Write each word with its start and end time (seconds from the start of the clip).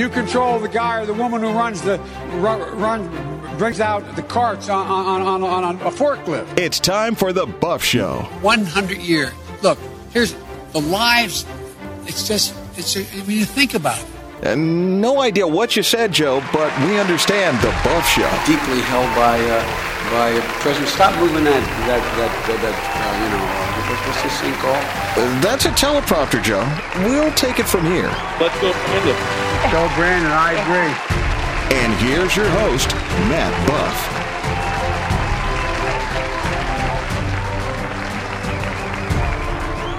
You 0.00 0.08
control 0.08 0.58
the 0.58 0.66
guy 0.66 1.02
or 1.02 1.04
the 1.04 1.12
woman 1.12 1.42
who 1.42 1.50
runs 1.50 1.82
the 1.82 1.98
run, 2.36 2.58
run 2.78 3.58
brings 3.58 3.80
out 3.80 4.16
the 4.16 4.22
carts 4.22 4.70
on, 4.70 4.86
on, 4.86 5.42
on, 5.44 5.44
on 5.44 5.74
a 5.82 5.90
forklift. 5.90 6.58
It's 6.58 6.80
time 6.80 7.14
for 7.14 7.34
the 7.34 7.44
Buff 7.44 7.84
Show. 7.84 8.22
100 8.40 8.96
years. 8.96 9.30
Look, 9.62 9.78
here's 10.14 10.34
the 10.72 10.80
lives. 10.80 11.44
It's 12.06 12.26
just, 12.26 12.54
it's. 12.78 12.96
I 12.96 13.26
mean, 13.26 13.40
you 13.40 13.44
think 13.44 13.74
about 13.74 14.00
it. 14.00 14.06
And 14.42 15.02
no 15.02 15.20
idea 15.20 15.46
what 15.46 15.76
you 15.76 15.82
said, 15.82 16.12
Joe, 16.12 16.42
but 16.50 16.72
we 16.86 16.98
understand 16.98 17.58
the 17.58 17.68
Buff 17.84 18.08
Show. 18.08 18.30
Deeply 18.46 18.80
held 18.80 19.14
by 19.14 19.38
uh, 19.38 19.60
by 20.12 20.40
President. 20.62 20.88
Stop 20.88 21.14
moving 21.20 21.44
that 21.44 21.60
that 21.86 22.00
that 22.16 22.46
that, 22.46 22.62
that 22.62 22.72
uh, 22.72 23.22
you 23.22 23.36
know. 23.36 23.49
What's 24.30 24.42
this 24.42 24.52
thing 24.52 24.60
called? 24.60 25.42
That's 25.42 25.64
a 25.64 25.70
teleprompter, 25.70 26.40
Joe. 26.40 26.62
We'll 27.04 27.32
take 27.32 27.58
it 27.58 27.66
from 27.66 27.84
here. 27.84 28.06
Let's 28.38 28.54
go, 28.60 28.70
Brandon. 28.70 29.16
Go, 29.72 29.90
Brandon. 29.96 30.30
I 30.30 30.52
agree. 30.52 30.94
And 31.76 31.92
here's 31.94 32.36
your 32.36 32.48
host, 32.50 32.94
Matt 33.26 33.50
Buff. 33.66 34.20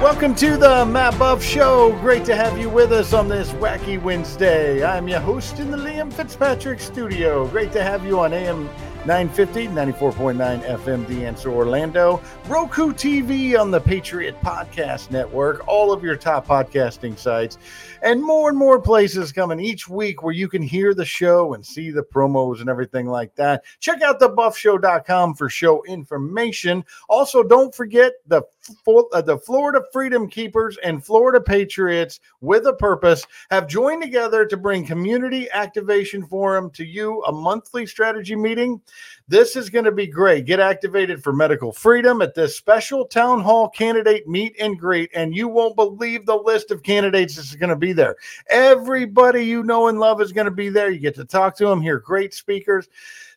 Welcome 0.02 0.34
to 0.36 0.56
the 0.56 0.86
Matt 0.86 1.20
Buff 1.20 1.44
Show. 1.44 1.92
Great 2.00 2.24
to 2.24 2.34
have 2.34 2.58
you 2.58 2.70
with 2.70 2.94
us 2.94 3.12
on 3.12 3.28
this 3.28 3.52
wacky 3.52 4.02
Wednesday. 4.02 4.82
I'm 4.82 5.10
your 5.10 5.20
host 5.20 5.60
in 5.60 5.72
the 5.72 5.78
Liam 5.78 6.12
Fitzpatrick 6.12 6.80
studio. 6.80 7.50
Great 7.50 7.74
to 7.74 7.84
have 7.84 8.06
you 8.06 8.22
on 8.22 8.32
AM 8.32 8.70
950, 9.08 9.68
94.9 9.70 10.64
FM, 10.64 11.08
The 11.08 11.26
Answer 11.26 11.50
Orlando, 11.50 12.22
Roku 12.46 12.94
TV 12.94 13.60
on 13.60 13.72
the 13.72 13.82
Patriot 13.82 14.40
Podcast 14.42 15.10
Network, 15.10 15.68
all 15.68 15.92
of 15.92 16.04
your 16.04 16.16
top 16.16 16.46
podcasting 16.46 17.18
sites, 17.18 17.58
and 18.04 18.24
more 18.24 18.50
and 18.50 18.58
more 18.58 18.80
places 18.80 19.32
coming 19.32 19.60
each 19.60 19.90
week 19.90 20.22
where 20.22 20.36
you 20.36 20.48
can 20.48 20.62
hear 20.62 20.94
the 20.94 21.04
show 21.04 21.56
and 21.56 21.66
see 21.66 21.90
the 21.90 22.04
promos 22.04 22.62
and 22.62 22.70
everything 22.70 23.08
like 23.08 23.34
that. 23.34 23.64
Check 23.80 24.04
out 24.04 24.20
thebuffshow.com 24.20 25.34
for 25.34 25.50
show 25.50 25.84
information. 25.86 26.86
Also, 27.10 27.42
don't 27.42 27.74
forget 27.74 28.14
the 28.28 28.44
Uh, 28.88 29.22
the 29.22 29.40
Florida 29.40 29.82
Freedom 29.92 30.30
Keepers 30.30 30.78
and 30.84 31.04
Florida 31.04 31.42
Patriots 31.42 32.20
with 32.42 32.68
a 32.68 32.74
purpose 32.74 33.26
have 33.50 33.68
joined 33.68 34.04
together 34.04 34.46
to 34.46 34.56
bring 34.56 34.86
Community 34.86 35.50
Activation 35.52 36.26
Forum 36.28 36.70
to 36.72 36.86
you, 36.86 37.24
a 37.24 37.32
monthly 37.32 37.88
strategy 37.88 38.36
meeting. 38.36 38.80
This 39.28 39.56
is 39.56 39.70
going 39.70 39.86
to 39.86 39.92
be 39.92 40.06
great. 40.06 40.46
Get 40.46 40.60
activated 40.60 41.24
for 41.24 41.34
medical 41.34 41.72
freedom 41.72 42.22
at 42.22 42.36
this 42.36 42.56
special 42.56 43.06
town 43.06 43.42
hall 43.42 43.68
candidate 43.70 44.28
meet 44.28 44.56
and 44.60 44.78
greet, 44.78 45.10
and 45.16 45.36
you 45.36 45.48
won't 45.48 45.76
believe 45.76 46.26
the 46.26 46.36
list 46.36 46.70
of 46.70 46.84
candidates 46.84 47.36
that's 47.36 47.56
going 47.56 47.70
to 47.70 47.76
be 47.76 47.94
there. 47.94 48.16
Everybody 48.50 49.44
you 49.44 49.64
know 49.64 49.88
and 49.88 50.00
love 50.00 50.22
is 50.22 50.32
going 50.32 50.46
to 50.46 50.52
be 50.52 50.70
there. 50.70 50.92
You 50.92 51.00
get 51.00 51.16
to 51.16 51.26
talk 51.26 51.56
to 51.58 51.66
them, 51.66 51.82
hear 51.82 52.00
great 52.00 52.34
speakers. 52.34 52.90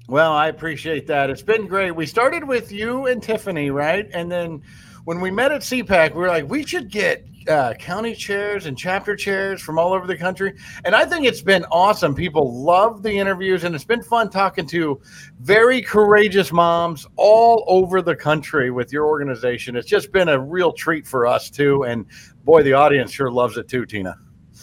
Well, 0.08 0.32
I 0.32 0.48
appreciate 0.48 1.06
that. 1.08 1.30
It's 1.30 1.42
been 1.42 1.66
great. 1.66 1.92
We 1.92 2.06
started 2.06 2.44
with 2.44 2.72
you 2.72 3.06
and 3.06 3.22
Tiffany, 3.22 3.70
right? 3.70 4.08
And 4.12 4.30
then 4.32 4.62
when 5.04 5.20
we 5.20 5.30
met 5.30 5.52
at 5.52 5.60
CPAC, 5.60 6.14
we 6.14 6.20
were 6.20 6.28
like, 6.28 6.48
we 6.48 6.64
should 6.64 6.90
get 6.90 7.24
uh, 7.50 7.74
county 7.74 8.14
chairs 8.14 8.66
and 8.66 8.78
chapter 8.78 9.14
chairs 9.16 9.60
from 9.60 9.78
all 9.78 9.92
over 9.92 10.06
the 10.06 10.16
country. 10.16 10.54
And 10.84 10.94
I 10.94 11.04
think 11.04 11.26
it's 11.26 11.42
been 11.42 11.64
awesome. 11.70 12.14
People 12.14 12.62
love 12.64 13.02
the 13.02 13.12
interviews, 13.12 13.64
and 13.64 13.74
it's 13.74 13.84
been 13.84 14.02
fun 14.02 14.30
talking 14.30 14.66
to 14.68 15.00
very 15.40 15.82
courageous 15.82 16.52
moms 16.52 17.06
all 17.16 17.64
over 17.66 18.00
the 18.00 18.16
country 18.16 18.70
with 18.70 18.92
your 18.92 19.06
organization. 19.06 19.76
It's 19.76 19.88
just 19.88 20.12
been 20.12 20.28
a 20.28 20.38
real 20.38 20.72
treat 20.72 21.06
for 21.06 21.26
us, 21.26 21.50
too. 21.50 21.82
And 21.84 22.06
boy, 22.44 22.62
the 22.62 22.72
audience 22.72 23.12
sure 23.12 23.30
loves 23.30 23.56
it, 23.56 23.68
too, 23.68 23.84
Tina. 23.84 24.16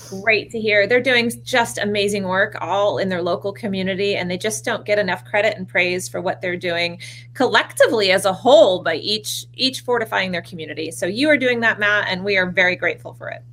Great 0.09 0.51
to 0.51 0.59
hear. 0.59 0.87
They're 0.87 1.01
doing 1.01 1.31
just 1.43 1.77
amazing 1.77 2.23
work 2.23 2.57
all 2.61 2.97
in 2.97 3.09
their 3.09 3.21
local 3.21 3.51
community, 3.51 4.15
and 4.15 4.29
they 4.29 4.37
just 4.37 4.63
don't 4.63 4.85
get 4.85 4.99
enough 4.99 5.25
credit 5.25 5.57
and 5.57 5.67
praise 5.67 6.07
for 6.07 6.21
what 6.21 6.41
they're 6.41 6.57
doing 6.57 6.99
collectively 7.33 8.11
as 8.11 8.25
a 8.25 8.33
whole 8.33 8.81
by 8.83 8.95
each 8.95 9.45
each 9.53 9.81
fortifying 9.81 10.31
their 10.31 10.41
community. 10.41 10.91
So 10.91 11.05
you 11.05 11.29
are 11.29 11.37
doing 11.37 11.59
that, 11.61 11.79
Matt, 11.79 12.07
and 12.07 12.23
we 12.23 12.37
are 12.37 12.49
very 12.49 12.75
grateful 12.75 13.13
for 13.13 13.29
it. 13.29 13.43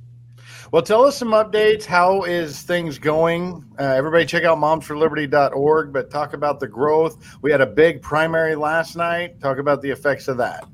Well, 0.71 0.81
tell 0.81 1.05
us 1.05 1.17
some 1.17 1.29
updates. 1.29 1.85
How 1.85 2.23
is 2.23 2.61
things 2.61 2.97
going? 2.97 3.63
Uh, 3.79 3.83
everybody, 3.83 4.25
check 4.25 4.43
out 4.43 4.57
momsforliberty.org, 4.57 5.93
but 5.93 6.09
talk 6.09 6.33
about 6.33 6.59
the 6.59 6.67
growth. 6.67 7.37
We 7.41 7.51
had 7.51 7.61
a 7.61 7.67
big 7.67 8.01
primary 8.01 8.55
last 8.55 8.95
night. 8.95 9.39
Talk 9.39 9.57
about 9.57 9.81
the 9.81 9.89
effects 9.89 10.27
of 10.27 10.37
that. 10.37 10.65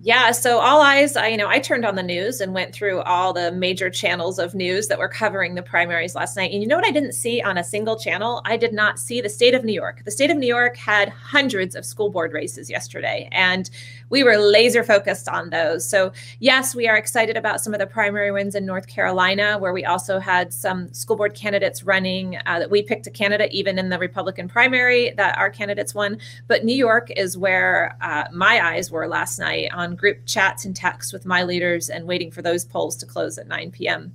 Yeah, 0.00 0.30
so 0.30 0.60
all 0.60 0.80
eyes, 0.80 1.16
I 1.16 1.26
you 1.26 1.36
know, 1.36 1.48
I 1.48 1.58
turned 1.58 1.84
on 1.84 1.96
the 1.96 2.04
news 2.04 2.40
and 2.40 2.54
went 2.54 2.72
through 2.72 3.00
all 3.00 3.32
the 3.32 3.50
major 3.50 3.90
channels 3.90 4.38
of 4.38 4.54
news 4.54 4.86
that 4.86 4.98
were 5.00 5.08
covering 5.08 5.56
the 5.56 5.62
primaries 5.62 6.14
last 6.14 6.36
night. 6.36 6.52
And 6.52 6.62
you 6.62 6.68
know 6.68 6.76
what 6.76 6.86
I 6.86 6.92
didn't 6.92 7.14
see 7.14 7.42
on 7.42 7.58
a 7.58 7.64
single 7.64 7.96
channel? 7.98 8.40
I 8.44 8.56
did 8.56 8.72
not 8.72 9.00
see 9.00 9.20
the 9.20 9.28
state 9.28 9.54
of 9.54 9.64
New 9.64 9.72
York. 9.72 10.04
The 10.04 10.12
state 10.12 10.30
of 10.30 10.36
New 10.36 10.46
York 10.46 10.76
had 10.76 11.08
hundreds 11.08 11.74
of 11.74 11.84
school 11.84 12.10
board 12.10 12.32
races 12.32 12.70
yesterday, 12.70 13.28
and 13.32 13.68
we 14.08 14.22
were 14.22 14.36
laser 14.36 14.84
focused 14.84 15.28
on 15.28 15.50
those. 15.50 15.88
So, 15.88 16.12
yes, 16.38 16.76
we 16.76 16.86
are 16.86 16.96
excited 16.96 17.36
about 17.36 17.60
some 17.60 17.74
of 17.74 17.80
the 17.80 17.86
primary 17.86 18.30
wins 18.30 18.54
in 18.54 18.64
North 18.64 18.86
Carolina, 18.86 19.58
where 19.58 19.72
we 19.72 19.84
also 19.84 20.20
had 20.20 20.54
some 20.54 20.92
school 20.94 21.16
board 21.16 21.34
candidates 21.34 21.82
running 21.82 22.38
uh, 22.46 22.60
that 22.60 22.70
we 22.70 22.82
picked 22.82 23.08
a 23.08 23.10
candidate 23.10 23.50
even 23.50 23.80
in 23.80 23.88
the 23.88 23.98
Republican 23.98 24.46
primary 24.46 25.10
that 25.16 25.36
our 25.36 25.50
candidates 25.50 25.92
won. 25.92 26.18
But 26.46 26.64
New 26.64 26.76
York 26.76 27.10
is 27.16 27.36
where 27.36 27.96
uh, 28.00 28.26
my 28.32 28.64
eyes 28.64 28.92
were 28.92 29.08
last 29.08 29.40
night 29.40 29.70
on 29.74 29.87
group 29.96 30.26
chats 30.26 30.64
and 30.64 30.74
texts 30.74 31.12
with 31.12 31.26
my 31.26 31.42
leaders 31.42 31.90
and 31.90 32.06
waiting 32.06 32.30
for 32.30 32.42
those 32.42 32.64
polls 32.64 32.96
to 32.96 33.06
close 33.06 33.38
at 33.38 33.46
9 33.46 33.70
p.m. 33.70 34.14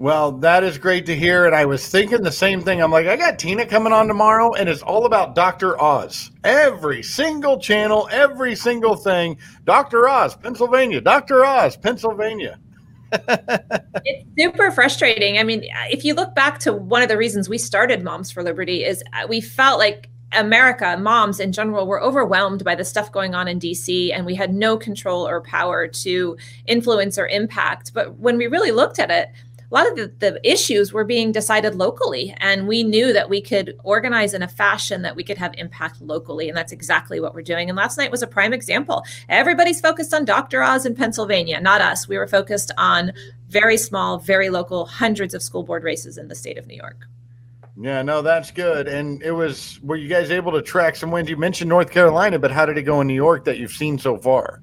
Well, 0.00 0.32
that 0.32 0.64
is 0.64 0.78
great 0.78 1.04
to 1.06 1.16
hear. 1.16 1.44
And 1.44 1.54
I 1.54 1.66
was 1.66 1.86
thinking 1.86 2.22
the 2.22 2.32
same 2.32 2.62
thing. 2.62 2.82
I'm 2.82 2.90
like, 2.90 3.06
I 3.06 3.16
got 3.16 3.38
Tina 3.38 3.66
coming 3.66 3.92
on 3.92 4.08
tomorrow, 4.08 4.54
and 4.54 4.66
it's 4.66 4.80
all 4.80 5.04
about 5.04 5.34
Dr. 5.34 5.80
Oz. 5.80 6.30
Every 6.42 7.02
single 7.02 7.58
channel, 7.58 8.08
every 8.10 8.54
single 8.54 8.96
thing. 8.96 9.36
Dr. 9.66 10.08
Oz, 10.08 10.34
Pennsylvania. 10.36 11.02
Dr. 11.02 11.44
Oz, 11.44 11.76
Pennsylvania. 11.76 12.58
it's 13.12 14.26
super 14.38 14.70
frustrating. 14.70 15.38
I 15.38 15.42
mean, 15.42 15.64
if 15.90 16.04
you 16.04 16.14
look 16.14 16.34
back 16.34 16.58
to 16.60 16.72
one 16.72 17.02
of 17.02 17.08
the 17.08 17.16
reasons 17.16 17.48
we 17.48 17.58
started 17.58 18.02
Moms 18.02 18.30
for 18.30 18.42
Liberty 18.42 18.84
is 18.84 19.02
uh, 19.12 19.26
we 19.28 19.40
felt 19.40 19.78
like 19.78 20.08
America, 20.32 20.96
moms 20.96 21.40
in 21.40 21.52
general, 21.52 21.86
were 21.86 22.00
overwhelmed 22.00 22.64
by 22.64 22.74
the 22.74 22.84
stuff 22.84 23.10
going 23.10 23.34
on 23.34 23.48
in 23.48 23.58
DC, 23.58 24.12
and 24.14 24.24
we 24.24 24.34
had 24.34 24.54
no 24.54 24.76
control 24.76 25.26
or 25.26 25.40
power 25.40 25.88
to 25.88 26.36
influence 26.66 27.18
or 27.18 27.26
impact. 27.28 27.92
But 27.92 28.18
when 28.18 28.36
we 28.36 28.46
really 28.46 28.70
looked 28.70 28.98
at 28.98 29.10
it, 29.10 29.30
a 29.70 29.74
lot 29.74 29.88
of 29.88 29.96
the, 29.96 30.12
the, 30.18 30.40
issues 30.48 30.92
were 30.92 31.04
being 31.04 31.30
decided 31.30 31.76
locally 31.76 32.34
and 32.38 32.66
we 32.66 32.82
knew 32.82 33.12
that 33.12 33.30
we 33.30 33.40
could 33.40 33.78
organize 33.84 34.34
in 34.34 34.42
a 34.42 34.48
fashion 34.48 35.02
that 35.02 35.14
we 35.14 35.22
could 35.22 35.38
have 35.38 35.54
impact 35.58 36.00
locally 36.00 36.48
and 36.48 36.56
that's 36.56 36.72
exactly 36.72 37.20
what 37.20 37.34
we're 37.34 37.42
doing. 37.42 37.68
And 37.68 37.76
last 37.76 37.96
night 37.96 38.10
was 38.10 38.22
a 38.22 38.26
prime 38.26 38.52
example. 38.52 39.04
Everybody's 39.28 39.80
focused 39.80 40.12
on 40.12 40.24
dr 40.24 40.60
oz 40.60 40.86
in 40.86 40.96
pennsylvania 40.96 41.60
not 41.60 41.80
us. 41.80 42.08
We 42.08 42.18
were 42.18 42.26
focused 42.26 42.72
on 42.78 43.12
very 43.48 43.76
small 43.76 44.18
very 44.18 44.50
local 44.50 44.86
hundreds 44.86 45.34
of 45.34 45.42
school 45.42 45.62
board 45.62 45.84
races 45.84 46.18
in 46.18 46.26
the 46.26 46.34
state 46.34 46.58
of 46.58 46.66
new 46.66 46.76
york 46.76 47.06
yeah, 47.80 48.02
no, 48.02 48.20
that's 48.20 48.50
good. 48.50 48.88
And 48.88 49.22
it 49.22 49.32
was, 49.32 49.80
were 49.82 49.96
you 49.96 50.08
guys 50.08 50.30
able 50.30 50.52
to 50.52 50.60
track 50.60 50.96
some 50.96 51.10
wins? 51.10 51.30
You 51.30 51.38
mentioned 51.38 51.70
North 51.70 51.90
Carolina, 51.90 52.38
but 52.38 52.50
how 52.50 52.66
did 52.66 52.76
it 52.76 52.82
go 52.82 53.00
in 53.00 53.06
New 53.06 53.14
York 53.14 53.46
that 53.46 53.58
you've 53.58 53.72
seen 53.72 53.98
so 53.98 54.18
far? 54.18 54.60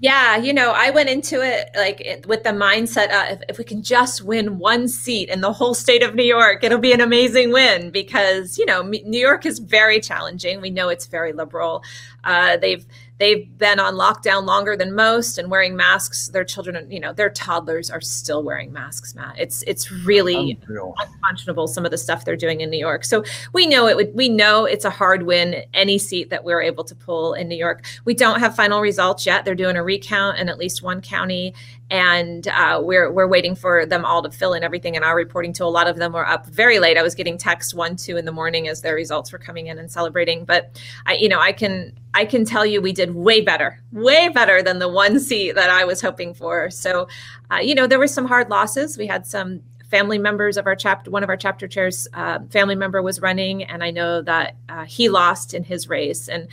Yeah, 0.00 0.36
you 0.36 0.52
know, 0.52 0.72
I 0.72 0.90
went 0.90 1.08
into 1.08 1.40
it 1.42 1.70
like 1.74 2.26
with 2.26 2.42
the 2.42 2.50
mindset 2.50 3.10
uh, 3.10 3.26
if, 3.30 3.40
if 3.50 3.58
we 3.58 3.64
can 3.64 3.82
just 3.82 4.22
win 4.22 4.58
one 4.58 4.88
seat 4.88 5.30
in 5.30 5.40
the 5.40 5.52
whole 5.52 5.72
state 5.72 6.02
of 6.02 6.14
New 6.14 6.24
York, 6.24 6.62
it'll 6.64 6.78
be 6.78 6.92
an 6.92 7.00
amazing 7.00 7.50
win 7.50 7.90
because, 7.90 8.58
you 8.58 8.66
know, 8.66 8.82
New 8.82 9.18
York 9.18 9.46
is 9.46 9.58
very 9.58 9.98
challenging. 10.00 10.60
We 10.60 10.68
know 10.68 10.90
it's 10.90 11.06
very 11.06 11.32
liberal. 11.32 11.82
Uh, 12.24 12.58
they've 12.58 12.84
they've 13.18 13.56
been 13.58 13.80
on 13.80 13.94
lockdown 13.94 14.44
longer 14.44 14.76
than 14.76 14.94
most 14.94 15.38
and 15.38 15.50
wearing 15.50 15.76
masks. 15.76 16.28
Their 16.28 16.44
children 16.44 16.90
you 16.90 17.00
know 17.00 17.12
their 17.12 17.30
toddlers 17.30 17.90
are 17.90 18.00
still 18.00 18.42
wearing 18.42 18.72
masks 18.72 19.14
matt. 19.14 19.36
It's 19.38 19.62
it's 19.66 19.90
really 19.90 20.58
Unreal. 20.62 20.94
unconscionable 20.98 21.66
some 21.68 21.84
of 21.84 21.90
the 21.90 21.98
stuff 21.98 22.24
they're 22.24 22.36
doing 22.36 22.60
in 22.60 22.70
new 22.70 22.78
york. 22.78 23.04
So 23.04 23.24
we 23.52 23.66
know 23.66 23.86
it 23.86 23.96
would 23.96 24.14
we 24.14 24.28
know 24.28 24.64
it's 24.64 24.84
a 24.84 24.90
hard 24.90 25.22
win 25.24 25.64
any 25.74 25.98
seat 25.98 26.30
that 26.30 26.44
we're 26.44 26.62
able 26.62 26.84
to 26.84 26.94
pull 26.94 27.34
in 27.34 27.48
new 27.48 27.56
york. 27.56 27.84
We 28.04 28.14
don't 28.14 28.40
have 28.40 28.54
final 28.54 28.80
results 28.80 29.26
yet. 29.26 29.44
They're 29.44 29.54
doing 29.54 29.76
a 29.76 29.82
recount 29.82 30.38
in 30.38 30.48
at 30.48 30.58
least 30.58 30.82
one 30.82 31.00
county 31.00 31.54
and 31.90 32.48
uh, 32.48 32.80
we're 32.82 33.12
we're 33.12 33.28
waiting 33.28 33.54
for 33.54 33.86
them 33.86 34.04
all 34.04 34.22
to 34.22 34.30
fill 34.30 34.54
in 34.54 34.64
everything. 34.64 34.96
And 34.96 35.04
our 35.04 35.14
reporting 35.14 35.52
to 35.54 35.64
a 35.64 35.66
lot 35.66 35.86
of 35.86 35.96
them 35.96 36.12
were 36.12 36.26
up 36.26 36.46
very 36.46 36.78
late. 36.80 36.98
I 36.98 37.02
was 37.02 37.14
getting 37.14 37.38
text 37.38 37.74
one, 37.74 37.96
two 37.96 38.16
in 38.16 38.24
the 38.24 38.32
morning 38.32 38.66
as 38.66 38.82
their 38.82 38.94
results 38.94 39.32
were 39.32 39.38
coming 39.38 39.68
in 39.68 39.78
and 39.78 39.90
celebrating. 39.90 40.44
But 40.44 40.80
I, 41.06 41.14
you 41.14 41.28
know, 41.28 41.38
I 41.38 41.52
can 41.52 41.96
I 42.12 42.24
can 42.24 42.44
tell 42.44 42.66
you 42.66 42.80
we 42.80 42.92
did 42.92 43.14
way 43.14 43.40
better, 43.40 43.80
way 43.92 44.28
better 44.28 44.62
than 44.62 44.80
the 44.80 44.88
one 44.88 45.20
seat 45.20 45.52
that 45.52 45.70
I 45.70 45.84
was 45.84 46.00
hoping 46.00 46.34
for. 46.34 46.70
So, 46.70 47.06
uh, 47.52 47.58
you 47.58 47.74
know, 47.74 47.86
there 47.86 48.00
were 48.00 48.08
some 48.08 48.26
hard 48.26 48.50
losses. 48.50 48.98
We 48.98 49.06
had 49.06 49.26
some 49.26 49.62
family 49.90 50.18
members 50.18 50.56
of 50.56 50.66
our 50.66 50.74
chapter 50.74 51.10
one 51.10 51.22
of 51.22 51.28
our 51.28 51.36
chapter 51.36 51.68
chairs 51.68 52.08
uh, 52.14 52.40
family 52.50 52.74
member 52.74 53.00
was 53.00 53.20
running 53.20 53.62
and 53.62 53.84
i 53.84 53.90
know 53.92 54.20
that 54.20 54.56
uh, 54.68 54.84
he 54.84 55.08
lost 55.08 55.54
in 55.54 55.62
his 55.62 55.88
race 55.88 56.28
and 56.28 56.48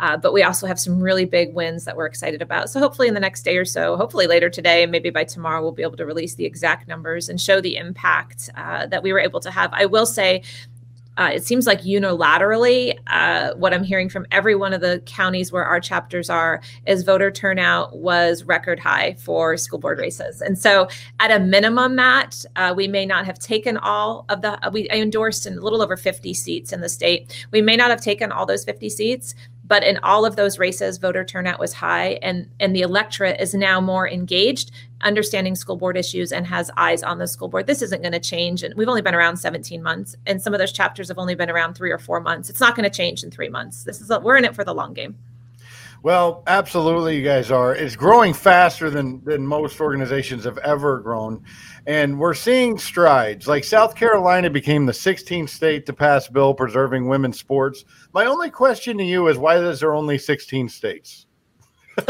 uh, 0.00 0.16
but 0.16 0.32
we 0.32 0.42
also 0.42 0.66
have 0.66 0.80
some 0.80 1.00
really 1.00 1.24
big 1.24 1.54
wins 1.54 1.84
that 1.84 1.96
we're 1.96 2.06
excited 2.06 2.42
about. 2.42 2.70
So 2.70 2.80
hopefully 2.80 3.08
in 3.08 3.14
the 3.14 3.20
next 3.20 3.42
day 3.42 3.56
or 3.56 3.64
so, 3.64 3.96
hopefully 3.96 4.26
later 4.26 4.50
today, 4.50 4.86
maybe 4.86 5.10
by 5.10 5.24
tomorrow, 5.24 5.62
we'll 5.62 5.72
be 5.72 5.82
able 5.82 5.96
to 5.96 6.06
release 6.06 6.34
the 6.34 6.44
exact 6.44 6.88
numbers 6.88 7.28
and 7.28 7.40
show 7.40 7.60
the 7.60 7.76
impact 7.76 8.50
uh, 8.56 8.86
that 8.86 9.02
we 9.02 9.12
were 9.12 9.20
able 9.20 9.40
to 9.40 9.50
have. 9.50 9.72
I 9.72 9.86
will 9.86 10.06
say. 10.06 10.42
Uh, 11.16 11.30
it 11.32 11.44
seems 11.44 11.64
like 11.64 11.82
unilaterally, 11.82 12.98
uh, 13.06 13.54
what 13.54 13.72
I'm 13.72 13.84
hearing 13.84 14.08
from 14.08 14.26
every 14.32 14.56
one 14.56 14.72
of 14.72 14.80
the 14.80 15.00
counties 15.06 15.52
where 15.52 15.64
our 15.64 15.78
chapters 15.78 16.28
are 16.28 16.60
is 16.88 17.04
voter 17.04 17.30
turnout 17.30 17.96
was 17.96 18.42
record 18.42 18.80
high 18.80 19.14
for 19.20 19.56
school 19.56 19.78
board 19.78 20.00
races. 20.00 20.40
And 20.40 20.58
so, 20.58 20.88
at 21.20 21.30
a 21.30 21.38
minimum, 21.38 21.94
Matt, 21.94 22.44
uh, 22.56 22.74
we 22.76 22.88
may 22.88 23.06
not 23.06 23.26
have 23.26 23.38
taken 23.38 23.76
all 23.76 24.24
of 24.28 24.42
the, 24.42 24.58
we 24.72 24.90
endorsed 24.90 25.46
in 25.46 25.56
a 25.56 25.60
little 25.60 25.82
over 25.82 25.96
50 25.96 26.34
seats 26.34 26.72
in 26.72 26.80
the 26.80 26.88
state. 26.88 27.46
We 27.52 27.62
may 27.62 27.76
not 27.76 27.90
have 27.90 28.00
taken 28.00 28.32
all 28.32 28.44
those 28.44 28.64
50 28.64 28.88
seats, 28.88 29.36
but 29.66 29.82
in 29.82 29.98
all 29.98 30.24
of 30.24 30.36
those 30.36 30.58
races 30.58 30.98
voter 30.98 31.24
turnout 31.24 31.58
was 31.58 31.72
high 31.72 32.18
and 32.22 32.48
and 32.60 32.74
the 32.74 32.82
electorate 32.82 33.40
is 33.40 33.54
now 33.54 33.80
more 33.80 34.08
engaged 34.08 34.70
understanding 35.00 35.54
school 35.54 35.76
board 35.76 35.96
issues 35.96 36.32
and 36.32 36.46
has 36.46 36.70
eyes 36.76 37.02
on 37.02 37.18
the 37.18 37.26
school 37.26 37.48
board. 37.48 37.66
This 37.66 37.82
isn't 37.82 38.02
going 38.02 38.12
to 38.12 38.20
change 38.20 38.62
and 38.62 38.74
we've 38.74 38.88
only 38.88 39.02
been 39.02 39.14
around 39.14 39.36
17 39.36 39.82
months 39.82 40.16
and 40.26 40.40
some 40.40 40.54
of 40.54 40.58
those 40.58 40.72
chapters 40.72 41.08
have 41.08 41.18
only 41.18 41.34
been 41.34 41.50
around 41.50 41.74
3 41.74 41.90
or 41.90 41.98
4 41.98 42.20
months. 42.20 42.48
It's 42.48 42.60
not 42.60 42.74
going 42.74 42.88
to 42.88 42.96
change 42.96 43.22
in 43.22 43.30
3 43.30 43.48
months. 43.48 43.84
This 43.84 44.00
is 44.00 44.10
a, 44.10 44.20
we're 44.20 44.36
in 44.36 44.44
it 44.44 44.54
for 44.54 44.64
the 44.64 44.74
long 44.74 44.94
game 44.94 45.16
well, 46.04 46.42
absolutely, 46.46 47.16
you 47.16 47.24
guys 47.24 47.50
are. 47.50 47.74
It's 47.74 47.96
growing 47.96 48.34
faster 48.34 48.90
than 48.90 49.24
than 49.24 49.46
most 49.46 49.80
organizations 49.80 50.44
have 50.44 50.58
ever 50.58 51.00
grown, 51.00 51.42
and 51.86 52.18
we're 52.18 52.34
seeing 52.34 52.76
strides. 52.76 53.48
Like 53.48 53.64
South 53.64 53.96
Carolina 53.96 54.50
became 54.50 54.84
the 54.84 54.92
16th 54.92 55.48
state 55.48 55.86
to 55.86 55.94
pass 55.94 56.28
bill 56.28 56.52
preserving 56.52 57.08
women's 57.08 57.38
sports. 57.38 57.86
My 58.12 58.26
only 58.26 58.50
question 58.50 58.98
to 58.98 59.04
you 59.04 59.28
is 59.28 59.38
why 59.38 59.56
is 59.56 59.80
there 59.80 59.94
only 59.94 60.18
16 60.18 60.68
states? 60.68 61.24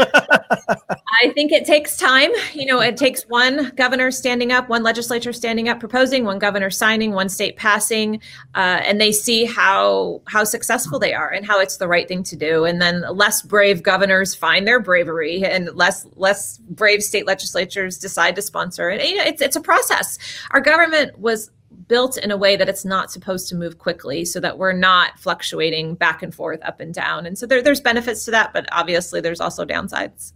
I 1.21 1.29
think 1.29 1.51
it 1.51 1.65
takes 1.65 1.97
time. 1.97 2.31
You 2.53 2.65
know, 2.65 2.81
it 2.81 2.97
takes 2.97 3.23
one 3.23 3.71
governor 3.75 4.11
standing 4.11 4.51
up, 4.51 4.67
one 4.67 4.83
legislature 4.83 5.31
standing 5.31 5.69
up, 5.69 5.79
proposing, 5.79 6.25
one 6.25 6.39
governor 6.39 6.69
signing, 6.69 7.13
one 7.13 7.29
state 7.29 7.55
passing, 7.55 8.21
uh, 8.53 8.81
and 8.83 8.99
they 8.99 9.11
see 9.11 9.45
how 9.45 10.21
how 10.27 10.43
successful 10.43 10.99
they 10.99 11.13
are 11.13 11.29
and 11.29 11.45
how 11.45 11.59
it's 11.59 11.77
the 11.77 11.87
right 11.87 12.07
thing 12.07 12.23
to 12.23 12.35
do. 12.35 12.65
And 12.65 12.81
then 12.81 13.03
less 13.09 13.41
brave 13.41 13.81
governors 13.81 14.35
find 14.35 14.67
their 14.67 14.79
bravery, 14.79 15.43
and 15.43 15.69
less 15.75 16.05
less 16.15 16.57
brave 16.57 17.01
state 17.03 17.25
legislatures 17.25 17.97
decide 17.97 18.35
to 18.35 18.41
sponsor 18.41 18.89
it. 18.89 19.07
You 19.07 19.17
know, 19.17 19.23
it's 19.23 19.41
it's 19.41 19.55
a 19.55 19.61
process. 19.61 20.17
Our 20.51 20.61
government 20.61 21.17
was 21.17 21.49
built 21.87 22.17
in 22.17 22.31
a 22.31 22.37
way 22.37 22.55
that 22.55 22.69
it's 22.69 22.85
not 22.85 23.11
supposed 23.11 23.47
to 23.49 23.55
move 23.55 23.77
quickly 23.77 24.25
so 24.25 24.39
that 24.39 24.57
we're 24.57 24.73
not 24.73 25.19
fluctuating 25.19 25.95
back 25.95 26.23
and 26.23 26.33
forth 26.33 26.61
up 26.63 26.79
and 26.79 26.93
down. 26.93 27.25
And 27.25 27.37
so 27.37 27.45
there, 27.45 27.61
there's 27.61 27.81
benefits 27.81 28.25
to 28.25 28.31
that 28.31 28.53
but 28.53 28.67
obviously 28.71 29.21
there's 29.21 29.41
also 29.41 29.65
downsides. 29.65 30.33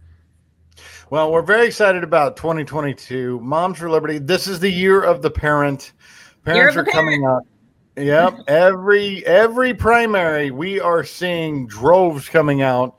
Well 1.10 1.30
we're 1.32 1.42
very 1.42 1.66
excited 1.66 2.04
about 2.04 2.36
2022 2.36 3.40
moms 3.40 3.78
for 3.78 3.90
liberty 3.90 4.18
this 4.18 4.46
is 4.46 4.60
the 4.60 4.70
year 4.70 5.02
of 5.02 5.22
the 5.22 5.30
parent. 5.30 5.92
Parents 6.44 6.76
are 6.76 6.84
coming 6.84 7.26
up. 7.26 7.42
Yep 7.96 8.40
every 8.48 9.26
every 9.26 9.74
primary 9.74 10.50
we 10.50 10.80
are 10.80 11.04
seeing 11.04 11.66
droves 11.66 12.28
coming 12.28 12.62
out 12.62 12.98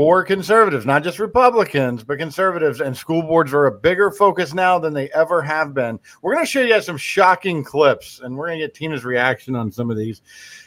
for 0.00 0.24
conservatives, 0.24 0.86
not 0.86 1.04
just 1.04 1.18
Republicans, 1.18 2.02
but 2.02 2.18
conservatives 2.18 2.80
and 2.80 2.96
school 2.96 3.20
boards 3.20 3.52
are 3.52 3.66
a 3.66 3.70
bigger 3.70 4.10
focus 4.10 4.54
now 4.54 4.78
than 4.78 4.94
they 4.94 5.10
ever 5.10 5.42
have 5.42 5.74
been. 5.74 6.00
We're 6.22 6.32
going 6.32 6.46
to 6.46 6.50
show 6.50 6.62
you 6.62 6.72
guys 6.72 6.86
some 6.86 6.96
shocking 6.96 7.62
clips 7.62 8.20
and 8.20 8.34
we're 8.34 8.46
going 8.46 8.60
to 8.60 8.64
get 8.64 8.74
Tina's 8.74 9.04
reaction 9.04 9.54
on 9.54 9.70
some 9.70 9.90
of 9.90 9.98
these. 9.98 10.22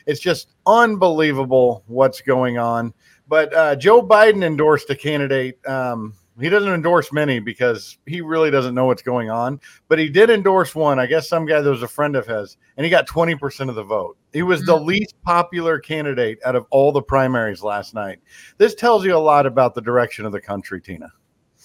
It's 0.05 0.19
just 0.19 0.49
unbelievable 0.67 1.83
what's 1.87 2.21
going 2.21 2.59
on. 2.59 2.93
But 3.27 3.51
uh, 3.55 3.75
Joe 3.75 4.07
Biden 4.07 4.43
endorsed 4.43 4.91
a 4.91 4.95
candidate 4.95 5.57
um, 5.67 6.13
he 6.39 6.49
doesn't 6.49 6.73
endorse 6.73 7.11
many 7.11 7.39
because 7.39 7.97
he 8.05 8.21
really 8.21 8.49
doesn't 8.49 8.73
know 8.73 8.85
what's 8.85 9.01
going 9.01 9.29
on, 9.29 9.59
but 9.87 9.99
he 9.99 10.09
did 10.09 10.29
endorse 10.29 10.73
one. 10.73 10.99
I 10.99 11.05
guess 11.05 11.29
some 11.29 11.45
guy 11.45 11.61
that 11.61 11.69
was 11.69 11.83
a 11.83 11.87
friend 11.87 12.15
of 12.15 12.25
his, 12.25 12.57
and 12.77 12.83
he 12.83 12.89
got 12.89 13.07
20% 13.07 13.69
of 13.69 13.75
the 13.75 13.83
vote. 13.83 14.17
He 14.31 14.41
was 14.41 14.61
mm-hmm. 14.61 14.67
the 14.67 14.79
least 14.79 15.15
popular 15.23 15.79
candidate 15.79 16.39
out 16.45 16.55
of 16.55 16.65
all 16.71 16.91
the 16.91 17.01
primaries 17.01 17.61
last 17.61 17.93
night. 17.93 18.19
This 18.57 18.73
tells 18.73 19.05
you 19.05 19.15
a 19.15 19.17
lot 19.17 19.45
about 19.45 19.75
the 19.75 19.81
direction 19.81 20.25
of 20.25 20.31
the 20.31 20.41
country, 20.41 20.81
Tina. 20.81 21.11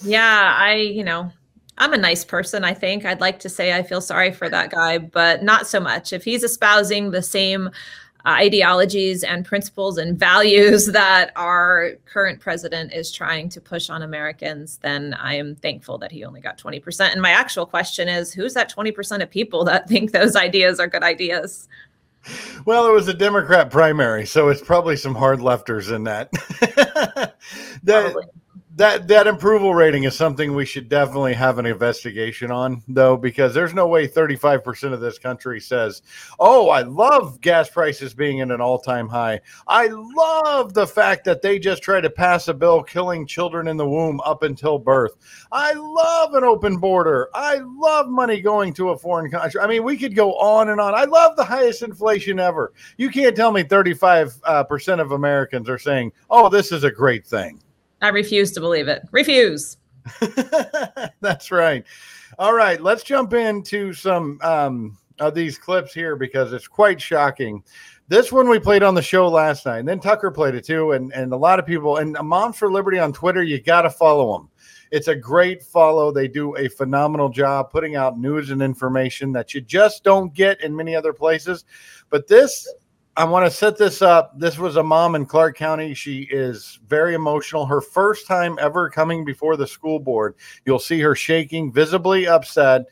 Yeah, 0.03 0.55
I, 0.57 0.75
you 0.75 1.03
know, 1.03 1.33
I'm 1.79 1.93
a 1.93 1.99
nice 1.99 2.25
person, 2.25 2.65
I 2.65 2.75
think. 2.75 3.05
I'd 3.05 3.21
like 3.21 3.39
to 3.41 3.49
say 3.49 3.75
I 3.75 3.83
feel 3.83 4.01
sorry 4.01 4.33
for 4.33 4.49
that 4.49 4.71
guy, 4.71 4.99
but 4.99 5.43
not 5.43 5.67
so 5.67 5.81
much. 5.81 6.13
If 6.13 6.25
he's 6.25 6.45
espousing 6.45 7.11
the 7.11 7.23
same 7.23 7.71
Uh, 8.27 8.31
ideologies 8.31 9.23
and 9.23 9.45
principles 9.45 9.97
and 9.97 10.19
values 10.19 10.87
that 10.93 11.31
our 11.37 11.93
current 12.05 12.41
president 12.41 12.93
is 12.93 13.13
trying 13.13 13.49
to 13.49 13.61
push 13.61 13.91
on 13.91 14.03
Americans, 14.03 14.79
then 14.83 15.15
I 15.15 15.35
am 15.35 15.55
thankful 15.55 15.99
that 15.99 16.11
he 16.11 16.25
only 16.25 16.41
got 16.41 16.59
20%. 16.59 17.13
And 17.13 17.23
my 17.23 17.31
actual 17.31 17.65
question 17.65 18.09
is 18.09 18.33
who's 18.33 18.55
that 18.55 18.75
20% 18.75 19.23
of 19.23 19.31
people 19.31 19.65
that 19.65 19.89
think 19.89 20.13
those 20.13 20.37
ideas 20.37 20.81
are 20.81 20.89
good 20.89 21.03
ideas? 21.03 21.69
Well, 22.65 22.87
it 22.89 22.93
was 22.93 23.09
a 23.09 23.15
Democrat 23.15 23.71
primary, 23.71 24.27
so 24.27 24.49
it's 24.49 24.61
probably 24.61 24.97
some 24.97 25.15
hard 25.15 25.39
lefters 25.39 25.95
in 25.95 26.05
that. 26.05 26.31
that 27.85 28.15
that 28.79 29.09
that 29.09 29.27
approval 29.27 29.75
rating 29.75 30.05
is 30.05 30.17
something 30.17 30.55
we 30.55 30.65
should 30.65 30.89
definitely 30.89 31.35
have 31.35 31.59
an 31.59 31.67
investigation 31.67 32.51
on 32.51 32.83
though 32.89 33.17
because 33.17 33.53
there's 33.53 33.75
no 33.75 33.87
way 33.87 34.07
35% 34.07 34.93
of 34.93 35.01
this 35.01 35.19
country 35.19 35.61
says 35.61 36.03
oh 36.39 36.71
i 36.71 36.83
love 36.83 37.41
gas 37.41 37.69
prices 37.69 38.15
being 38.15 38.41
at 38.41 38.51
an 38.51 38.61
all-time 38.61 39.09
high. 39.09 39.41
I 39.67 39.89
love 39.89 40.75
the 40.75 40.87
fact 40.87 41.25
that 41.25 41.43
they 41.43 41.59
just 41.59 41.83
tried 41.83 42.03
to 42.03 42.11
pass 42.11 42.49
a 42.49 42.55
bill 42.55 42.83
killing 42.83 43.27
children 43.27 43.69
in 43.69 43.77
the 43.77 43.89
womb 43.89 44.21
up 44.21 44.43
until 44.43 44.79
birth. 44.79 45.17
I 45.51 45.73
love 45.73 46.35
an 46.35 46.45
open 46.45 46.77
border. 46.77 47.29
I 47.35 47.61
love 47.65 48.09
money 48.09 48.41
going 48.41 48.75
to 48.75 48.91
a 48.91 48.99
foreign 48.99 49.31
country. 49.31 49.61
I 49.61 49.67
mean 49.67 49.85
we 49.85 49.97
could 49.97 50.15
go 50.15 50.35
on 50.35 50.69
and 50.69 50.81
on. 50.81 50.95
I 50.95 51.05
love 51.05 51.37
the 51.37 51.45
highest 51.45 51.83
inflation 51.83 52.39
ever. 52.39 52.73
You 52.97 53.11
can't 53.11 53.37
tell 53.37 53.53
me 53.53 53.65
35% 53.65 54.39
uh, 54.45 55.03
of 55.03 55.13
americans 55.13 55.69
are 55.69 55.79
saying 55.79 56.13
oh 56.31 56.49
this 56.49 56.73
is 56.73 56.85
a 56.85 56.91
great 56.91 57.27
thing 57.27 57.61
I 58.01 58.09
refuse 58.09 58.53
to 58.53 58.61
believe 58.61 58.89
it. 58.89 59.03
Refuse. 59.11 59.77
That's 61.21 61.51
right. 61.51 61.85
All 62.39 62.55
right, 62.55 62.81
let's 62.81 63.03
jump 63.03 63.33
into 63.35 63.93
some 63.93 64.39
um, 64.43 64.97
of 65.19 65.35
these 65.35 65.59
clips 65.59 65.93
here 65.93 66.17
because 66.17 66.53
it's 66.53 66.69
quite 66.69 67.01
shocking. 67.01 67.63
This 68.09 68.33
one 68.33 68.49
we 68.49 68.59
played 68.59 68.83
on 68.83 68.95
the 68.95 69.03
show 69.03 69.29
last 69.29 69.67
night, 69.67 69.81
and 69.81 69.89
then 69.89 70.01
Tucker 70.01 70.31
played 70.31 70.55
it 70.55 70.65
too. 70.65 70.93
And 70.93 71.13
and 71.13 71.33
a 71.33 71.37
lot 71.37 71.59
of 71.59 71.67
people 71.67 71.99
and 71.99 72.17
Moms 72.23 72.57
for 72.57 72.71
Liberty 72.71 72.99
on 72.99 73.13
Twitter, 73.13 73.43
you 73.43 73.61
got 73.61 73.83
to 73.83 73.91
follow 73.91 74.39
them. 74.39 74.49
It's 74.91 75.09
a 75.09 75.15
great 75.15 75.63
follow. 75.63 76.11
They 76.11 76.29
do 76.29 76.57
a 76.57 76.69
phenomenal 76.69 77.29
job 77.29 77.71
putting 77.71 77.97
out 77.97 78.19
news 78.19 78.51
and 78.51 78.63
information 78.63 79.33
that 79.33 79.53
you 79.53 79.61
just 79.61 80.05
don't 80.05 80.33
get 80.33 80.63
in 80.63 80.75
many 80.75 80.97
other 80.97 81.13
places. 81.13 81.65
But 82.09 82.27
this, 82.27 82.67
I 83.19 83.25
want 83.25 83.45
to 83.45 83.51
set 83.51 83.77
this 83.77 84.01
up. 84.01 84.39
This 84.39 84.59
was 84.59 84.77
a 84.77 84.83
mom 84.85 85.17
in 85.17 85.27
Clark 85.27 85.57
County. 85.57 85.93
She 85.93 86.29
is 86.31 86.79
very 86.87 87.15
emotional. 87.15 87.67
Her 87.67 87.81
first 87.81 88.29
time 88.29 88.57
ever 88.61 88.89
coming 88.89 89.25
before 89.25 89.57
the 89.57 89.67
school 89.67 89.99
board. 89.99 90.37
You'll 90.65 90.79
see 90.79 91.01
her 91.01 91.17
shaking, 91.17 91.73
visibly 91.73 92.29
upset, 92.29 92.83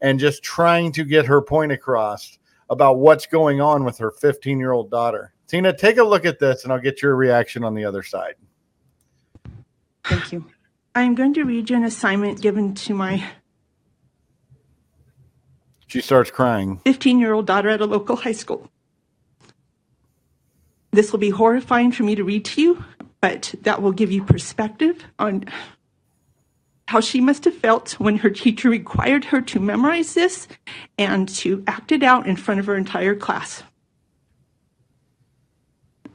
and 0.00 0.20
just 0.20 0.44
trying 0.44 0.92
to 0.92 1.04
get 1.04 1.26
her 1.26 1.42
point 1.42 1.72
across 1.72 2.38
about 2.70 3.00
what's 3.00 3.26
going 3.26 3.60
on 3.60 3.82
with 3.82 3.98
her 3.98 4.12
15 4.12 4.56
year 4.56 4.70
old 4.70 4.88
daughter. 4.88 5.34
Tina, 5.48 5.76
take 5.76 5.96
a 5.96 6.04
look 6.04 6.24
at 6.24 6.38
this 6.38 6.62
and 6.62 6.72
I'll 6.72 6.78
get 6.78 7.02
your 7.02 7.16
reaction 7.16 7.64
on 7.64 7.74
the 7.74 7.84
other 7.84 8.04
side. 8.04 8.34
Thank 10.04 10.30
you. 10.30 10.46
I 10.94 11.02
am 11.02 11.16
going 11.16 11.34
to 11.34 11.42
read 11.42 11.70
you 11.70 11.76
an 11.76 11.82
assignment 11.82 12.40
given 12.40 12.76
to 12.76 12.94
my 12.94 13.24
She 15.88 16.00
starts 16.00 16.30
crying. 16.30 16.80
15 16.84 17.18
year 17.18 17.32
old 17.32 17.48
daughter 17.48 17.68
at 17.68 17.80
a 17.80 17.86
local 17.86 18.14
high 18.14 18.30
school. 18.30 18.70
This 20.92 21.10
will 21.10 21.18
be 21.18 21.30
horrifying 21.30 21.90
for 21.90 22.02
me 22.02 22.14
to 22.14 22.24
read 22.24 22.44
to 22.46 22.60
you, 22.62 22.84
but 23.20 23.54
that 23.62 23.80
will 23.80 23.92
give 23.92 24.12
you 24.12 24.22
perspective 24.22 25.02
on 25.18 25.44
how 26.88 27.00
she 27.00 27.20
must 27.20 27.46
have 27.46 27.54
felt 27.54 27.92
when 27.92 28.18
her 28.18 28.28
teacher 28.28 28.68
required 28.68 29.24
her 29.26 29.40
to 29.40 29.58
memorize 29.58 30.12
this 30.12 30.46
and 30.98 31.26
to 31.30 31.64
act 31.66 31.92
it 31.92 32.02
out 32.02 32.26
in 32.26 32.36
front 32.36 32.60
of 32.60 32.66
her 32.66 32.76
entire 32.76 33.14
class. 33.14 33.62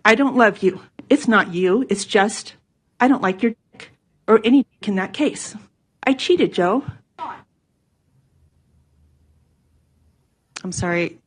I 0.05 0.13
don't 0.13 0.36
love 0.36 0.62
you. 0.62 0.81
It's 1.10 1.27
not 1.27 1.53
you. 1.53 1.86
It's 1.89 2.05
just, 2.05 2.53
I 3.00 3.07
don't 3.07 3.24
like 3.24 3.41
your 3.41 3.55
dick 3.72 3.89
or 4.27 4.39
any 4.43 4.63
dick 4.63 4.88
in 4.88 4.96
that 4.96 5.13
case. 5.13 5.55
I 6.03 6.13
cheated, 6.13 6.53
Joe. 6.53 6.86
I'm 10.63 10.72
sorry. 10.72 11.17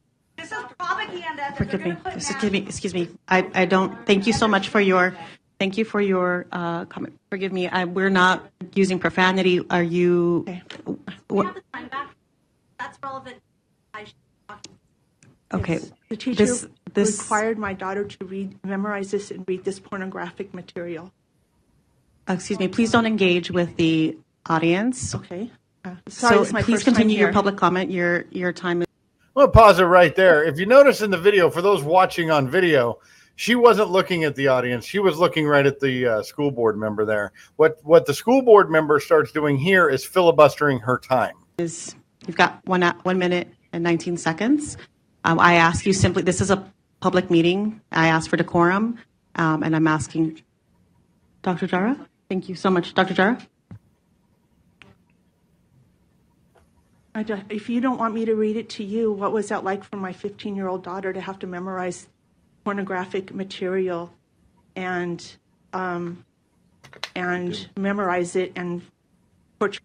This 0.40 0.52
is 0.52 0.64
propaganda. 0.78 1.54
Forgive 1.56 1.82
me. 1.84 1.96
Excuse 2.06 2.52
me. 2.52 2.58
Excuse 2.58 2.94
me. 2.94 3.08
I, 3.28 3.46
I 3.54 3.64
don't. 3.66 4.06
Thank 4.06 4.26
you 4.26 4.32
so 4.32 4.48
much 4.48 4.68
for 4.68 4.80
your. 4.80 5.14
Thank 5.58 5.76
you 5.76 5.84
for 5.84 6.00
your 6.00 6.46
uh, 6.50 6.86
comment. 6.86 7.18
Forgive 7.28 7.52
me. 7.52 7.68
I, 7.68 7.84
we're 7.84 8.08
not 8.08 8.50
using 8.74 8.98
profanity. 8.98 9.60
Are 9.68 9.82
you? 9.82 10.46
What, 11.28 11.58
That's 12.78 12.98
relevant. 13.02 13.36
I 13.92 14.04
should 14.04 14.14
okay. 15.52 15.80
The 16.08 16.16
teacher 16.16 16.36
This 16.36 16.66
this. 16.94 17.20
required 17.20 17.58
my 17.58 17.74
daughter 17.74 18.04
to 18.04 18.24
read, 18.24 18.56
memorize 18.64 19.10
this, 19.10 19.30
and 19.30 19.44
read 19.46 19.64
this 19.64 19.78
pornographic 19.78 20.54
material. 20.54 21.12
Excuse 22.26 22.58
me. 22.58 22.68
Please 22.68 22.90
don't 22.90 23.06
engage 23.06 23.50
with 23.50 23.76
the 23.76 24.16
audience. 24.46 25.14
Okay. 25.14 25.50
Uh, 25.84 25.96
sorry, 26.08 26.44
so 26.44 26.52
my 26.52 26.62
please 26.62 26.82
continue 26.82 27.18
your 27.18 27.32
public 27.32 27.56
comment. 27.56 27.90
Your 27.90 28.24
your 28.30 28.52
time 28.52 28.82
is. 28.82 28.89
I'm 29.40 29.46
gonna 29.46 29.52
pause 29.52 29.80
it 29.80 29.84
right 29.84 30.14
there. 30.14 30.44
If 30.44 30.58
you 30.58 30.66
notice 30.66 31.00
in 31.00 31.10
the 31.10 31.16
video, 31.16 31.48
for 31.48 31.62
those 31.62 31.82
watching 31.82 32.30
on 32.30 32.46
video, 32.46 32.98
she 33.36 33.54
wasn't 33.54 33.88
looking 33.88 34.24
at 34.24 34.36
the 34.36 34.48
audience. 34.48 34.84
She 34.84 34.98
was 34.98 35.16
looking 35.16 35.46
right 35.46 35.64
at 35.64 35.80
the 35.80 36.06
uh, 36.06 36.22
school 36.22 36.50
board 36.50 36.76
member 36.76 37.06
there. 37.06 37.32
What 37.56 37.78
what 37.82 38.04
the 38.04 38.12
school 38.12 38.42
board 38.42 38.70
member 38.70 39.00
starts 39.00 39.32
doing 39.32 39.56
here 39.56 39.88
is 39.88 40.04
filibustering 40.04 40.78
her 40.80 40.98
time. 40.98 41.36
is 41.56 41.94
you've 42.26 42.36
got 42.36 42.60
one 42.66 42.82
one 43.04 43.16
minute 43.18 43.48
and 43.72 43.82
19 43.82 44.18
seconds. 44.18 44.76
Um, 45.24 45.40
I 45.40 45.54
ask 45.54 45.86
you 45.86 45.94
simply. 45.94 46.22
This 46.22 46.42
is 46.42 46.50
a 46.50 46.70
public 47.00 47.30
meeting. 47.30 47.80
I 47.92 48.08
ask 48.08 48.28
for 48.28 48.36
decorum, 48.36 48.98
um, 49.36 49.62
and 49.62 49.74
I'm 49.74 49.86
asking 49.86 50.42
Dr. 51.40 51.66
Jara. 51.66 51.96
Thank 52.28 52.50
you 52.50 52.54
so 52.54 52.68
much, 52.68 52.92
Dr. 52.92 53.14
Jara. 53.14 53.32
I 53.32 53.34
don't- 53.34 53.80
if 57.14 57.68
you 57.68 57.80
don't 57.80 57.98
want 57.98 58.14
me 58.14 58.24
to 58.24 58.34
read 58.34 58.56
it 58.56 58.68
to 58.70 58.84
you, 58.84 59.12
what 59.12 59.32
was 59.32 59.48
that 59.48 59.64
like 59.64 59.84
for 59.84 59.96
my 59.96 60.12
15 60.12 60.54
year 60.54 60.68
old 60.68 60.84
daughter 60.84 61.12
to 61.12 61.20
have 61.20 61.38
to 61.40 61.46
memorize 61.46 62.08
pornographic 62.64 63.34
material 63.34 64.12
and 64.76 65.36
um, 65.72 66.24
and 67.14 67.68
memorize 67.76 68.36
it 68.36 68.52
and 68.56 68.82
portray 69.58 69.84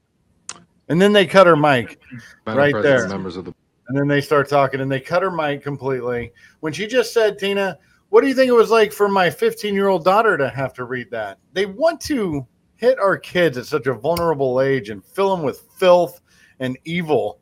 And 0.88 1.02
then 1.02 1.14
they 1.14 1.26
cut 1.26 1.48
her 1.48 1.56
mic 1.56 2.00
Madam 2.46 2.58
right 2.60 2.72
President, 2.72 3.00
there. 3.00 3.10
members 3.10 3.38
of 3.38 3.46
the 3.46 3.54
And 3.88 3.98
then 3.98 4.08
they 4.08 4.22
start 4.22 4.50
talking 4.50 4.82
and 4.82 4.92
they 4.92 5.00
cut 5.00 5.22
her 5.22 5.32
mic 5.32 5.64
completely. 5.64 6.32
When 6.60 6.74
she 6.74 6.88
just 6.88 7.14
said, 7.14 7.38
Tina, 7.40 7.78
what 8.10 8.22
do 8.22 8.28
you 8.28 8.34
think 8.36 8.50
it 8.50 8.54
was 8.54 8.72
like 8.72 8.92
for 8.92 9.08
my 9.08 9.30
15 9.30 9.74
year 9.74 9.88
old 9.88 10.04
daughter 10.04 10.38
to 10.38 10.50
have 10.50 10.74
to 10.74 10.84
read 10.86 11.10
that? 11.12 11.40
They 11.54 11.66
want 11.66 12.00
to 12.02 12.46
hit 12.76 13.00
our 13.00 13.18
kids 13.18 13.58
at 13.58 13.66
such 13.66 13.88
a 13.88 13.94
vulnerable 13.94 14.62
age 14.62 14.90
and 14.90 15.04
fill 15.04 15.36
them 15.36 15.46
with 15.46 15.62
filth 15.78 16.22
and 16.60 16.78
evil 16.86 17.40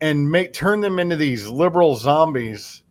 and 0.00 0.30
make 0.30 0.52
turn 0.52 0.80
them 0.80 0.98
into 0.98 1.16
these 1.16 1.46
liberal 1.46 1.96
zombies. 1.96 2.82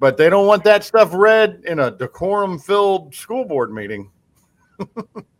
But 0.00 0.16
they 0.16 0.30
don't 0.30 0.46
want 0.46 0.64
that 0.64 0.84
stuff 0.84 1.10
read 1.12 1.62
in 1.64 1.80
a 1.80 1.90
decorum 1.90 2.58
filled 2.58 3.14
school 3.14 3.44
board 3.44 3.72
meeting. 3.72 4.10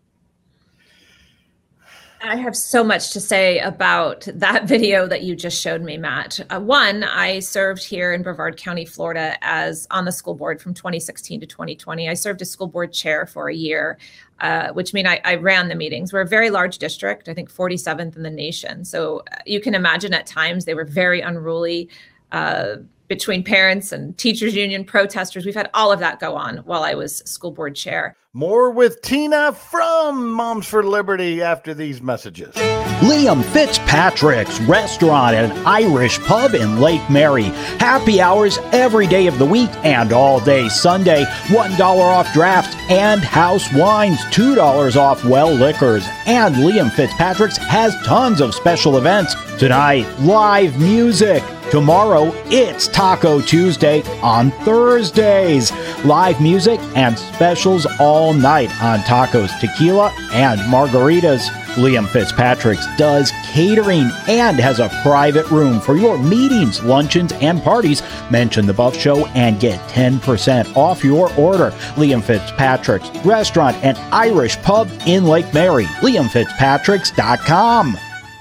I 2.20 2.36
have 2.36 2.56
so 2.56 2.82
much 2.82 3.12
to 3.12 3.20
say 3.20 3.58
about 3.60 4.26
that 4.34 4.64
video 4.68 5.06
that 5.06 5.22
you 5.22 5.36
just 5.36 5.60
showed 5.60 5.82
me, 5.82 5.96
Matt. 5.96 6.40
Uh, 6.50 6.60
one, 6.60 7.04
I 7.04 7.38
served 7.38 7.84
here 7.84 8.12
in 8.12 8.22
Brevard 8.22 8.56
County, 8.56 8.84
Florida, 8.84 9.36
as 9.42 9.86
on 9.90 10.04
the 10.04 10.12
school 10.12 10.34
board 10.34 10.60
from 10.60 10.74
2016 10.74 11.40
to 11.40 11.46
2020. 11.46 12.08
I 12.08 12.14
served 12.14 12.42
as 12.42 12.50
school 12.50 12.66
board 12.66 12.92
chair 12.92 13.26
for 13.26 13.48
a 13.48 13.54
year, 13.54 13.98
uh, 14.40 14.72
which 14.72 14.92
means 14.92 15.08
I, 15.08 15.20
I 15.24 15.36
ran 15.36 15.68
the 15.68 15.74
meetings. 15.74 16.12
We're 16.12 16.22
a 16.22 16.26
very 16.26 16.50
large 16.50 16.78
district, 16.78 17.28
I 17.28 17.34
think 17.34 17.52
47th 17.52 18.16
in 18.16 18.22
the 18.22 18.30
nation. 18.30 18.84
So 18.84 19.22
uh, 19.32 19.36
you 19.46 19.60
can 19.60 19.74
imagine 19.74 20.12
at 20.12 20.26
times 20.26 20.64
they 20.64 20.74
were 20.74 20.84
very 20.84 21.20
unruly. 21.20 21.88
Uh, 22.32 22.76
between 23.08 23.42
parents 23.42 23.92
and 23.92 24.16
teachers 24.18 24.54
union 24.54 24.84
protesters 24.84 25.44
we've 25.44 25.54
had 25.54 25.70
all 25.74 25.90
of 25.90 26.00
that 26.00 26.20
go 26.20 26.36
on 26.36 26.58
while 26.58 26.82
i 26.82 26.94
was 26.94 27.18
school 27.18 27.50
board 27.50 27.74
chair 27.74 28.16
More 28.34 28.70
with 28.70 29.00
Tina 29.02 29.52
from 29.52 30.32
Moms 30.32 30.66
for 30.66 30.84
Liberty 30.84 31.42
after 31.42 31.72
these 31.74 32.00
messages. 32.02 32.54
Liam 33.00 33.42
Fitzpatrick's 33.42 34.60
Restaurant 34.60 35.34
and 35.34 35.50
Irish 35.66 36.20
Pub 36.20 36.54
in 36.54 36.78
Lake 36.78 37.08
Mary. 37.08 37.44
Happy 37.80 38.20
hours 38.20 38.58
every 38.72 39.06
day 39.06 39.28
of 39.28 39.38
the 39.38 39.46
week 39.46 39.70
and 39.82 40.12
all 40.12 40.40
day 40.40 40.68
Sunday. 40.68 41.24
$1 41.46 41.80
off 41.80 42.32
drafts 42.32 42.76
and 42.90 43.22
house 43.22 43.72
wines. 43.72 44.18
$2 44.26 44.96
off 44.96 45.24
well 45.24 45.52
liquors. 45.52 46.04
And 46.26 46.56
Liam 46.56 46.92
Fitzpatrick's 46.92 47.56
has 47.56 47.96
tons 48.04 48.40
of 48.40 48.54
special 48.54 48.98
events. 48.98 49.34
Tonight, 49.58 50.06
live 50.20 50.78
music. 50.78 51.42
Tomorrow, 51.70 52.32
it's 52.46 52.88
Taco 52.88 53.42
Tuesday 53.42 54.02
on 54.22 54.50
Thursdays. 54.64 55.70
Live 56.02 56.40
music 56.40 56.80
and 56.96 57.18
specials 57.18 57.86
all 58.00 58.32
night 58.32 58.70
on 58.82 59.00
tacos, 59.00 59.50
tequila, 59.60 60.10
and 60.32 60.58
margaritas. 60.60 61.46
Liam 61.76 62.08
Fitzpatrick's 62.08 62.86
does 62.96 63.30
catering 63.52 64.10
and 64.28 64.58
has 64.58 64.80
a 64.80 64.88
private 65.02 65.50
room 65.50 65.78
for 65.78 65.98
your 65.98 66.16
meetings, 66.18 66.82
luncheons, 66.82 67.32
and 67.34 67.62
parties. 67.62 68.02
Mention 68.30 68.64
the 68.64 68.72
Buff 68.72 68.96
Show 68.96 69.26
and 69.28 69.60
get 69.60 69.78
10% 69.90 70.74
off 70.74 71.04
your 71.04 71.30
order. 71.36 71.72
Liam 71.96 72.22
Fitzpatrick's 72.22 73.10
Restaurant 73.26 73.76
and 73.84 73.98
Irish 74.10 74.56
Pub 74.62 74.88
in 75.06 75.24
Lake 75.24 75.52
Mary. 75.52 75.84
LiamFitzpatrick's.com. 76.00 77.98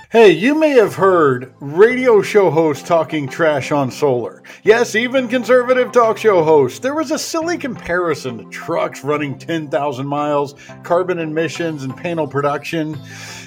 Hey, 0.09 0.31
you 0.31 0.55
may 0.55 0.69
have 0.69 0.95
heard 0.95 1.53
radio 1.59 2.21
show 2.21 2.49
hosts 2.49 2.87
talking 2.87 3.27
trash 3.27 3.73
on 3.73 3.91
solar. 3.91 4.41
Yes, 4.63 4.95
even 4.95 5.27
conservative 5.27 5.91
talk 5.91 6.17
show 6.17 6.45
hosts. 6.45 6.79
There 6.79 6.95
was 6.95 7.11
a 7.11 7.19
silly 7.19 7.57
comparison 7.57 8.37
to 8.37 8.45
trucks 8.45 9.03
running 9.03 9.37
10,000 9.37 10.07
miles, 10.07 10.55
carbon 10.83 11.19
emissions, 11.19 11.83
and 11.83 11.97
panel 11.97 12.25
production. 12.25 12.97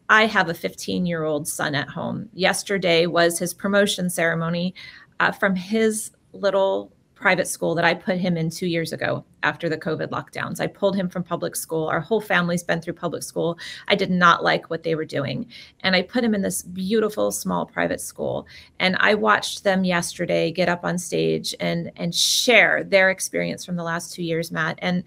I 0.08 0.24
have 0.24 0.48
a 0.48 0.54
15 0.54 1.04
year 1.04 1.24
old 1.24 1.46
son 1.46 1.74
at 1.74 1.90
home. 1.90 2.30
Yesterday 2.32 3.04
was 3.04 3.38
his 3.38 3.52
promotion 3.52 4.08
ceremony 4.08 4.74
uh, 5.20 5.32
from 5.32 5.54
his 5.54 6.10
little 6.32 6.91
private 7.22 7.46
school 7.46 7.76
that 7.76 7.84
I 7.84 7.94
put 7.94 8.18
him 8.18 8.36
in 8.36 8.50
two 8.50 8.66
years 8.66 8.92
ago 8.92 9.24
after 9.44 9.68
the 9.68 9.78
COVID 9.78 10.08
lockdowns. 10.08 10.60
I 10.60 10.66
pulled 10.66 10.96
him 10.96 11.08
from 11.08 11.22
public 11.22 11.54
school. 11.54 11.86
Our 11.86 12.00
whole 12.00 12.20
family's 12.20 12.64
been 12.64 12.80
through 12.80 12.94
public 12.94 13.22
school. 13.22 13.58
I 13.86 13.94
did 13.94 14.10
not 14.10 14.42
like 14.42 14.68
what 14.70 14.82
they 14.82 14.96
were 14.96 15.04
doing. 15.04 15.46
And 15.84 15.94
I 15.94 16.02
put 16.02 16.24
him 16.24 16.34
in 16.34 16.42
this 16.42 16.62
beautiful 16.62 17.30
small 17.30 17.64
private 17.64 18.00
school. 18.00 18.48
And 18.80 18.96
I 18.98 19.14
watched 19.14 19.62
them 19.62 19.84
yesterday 19.84 20.50
get 20.50 20.68
up 20.68 20.84
on 20.84 20.98
stage 20.98 21.54
and 21.60 21.92
and 21.94 22.12
share 22.12 22.82
their 22.82 23.10
experience 23.10 23.64
from 23.64 23.76
the 23.76 23.84
last 23.84 24.12
two 24.12 24.24
years, 24.24 24.50
Matt. 24.50 24.80
And 24.82 25.04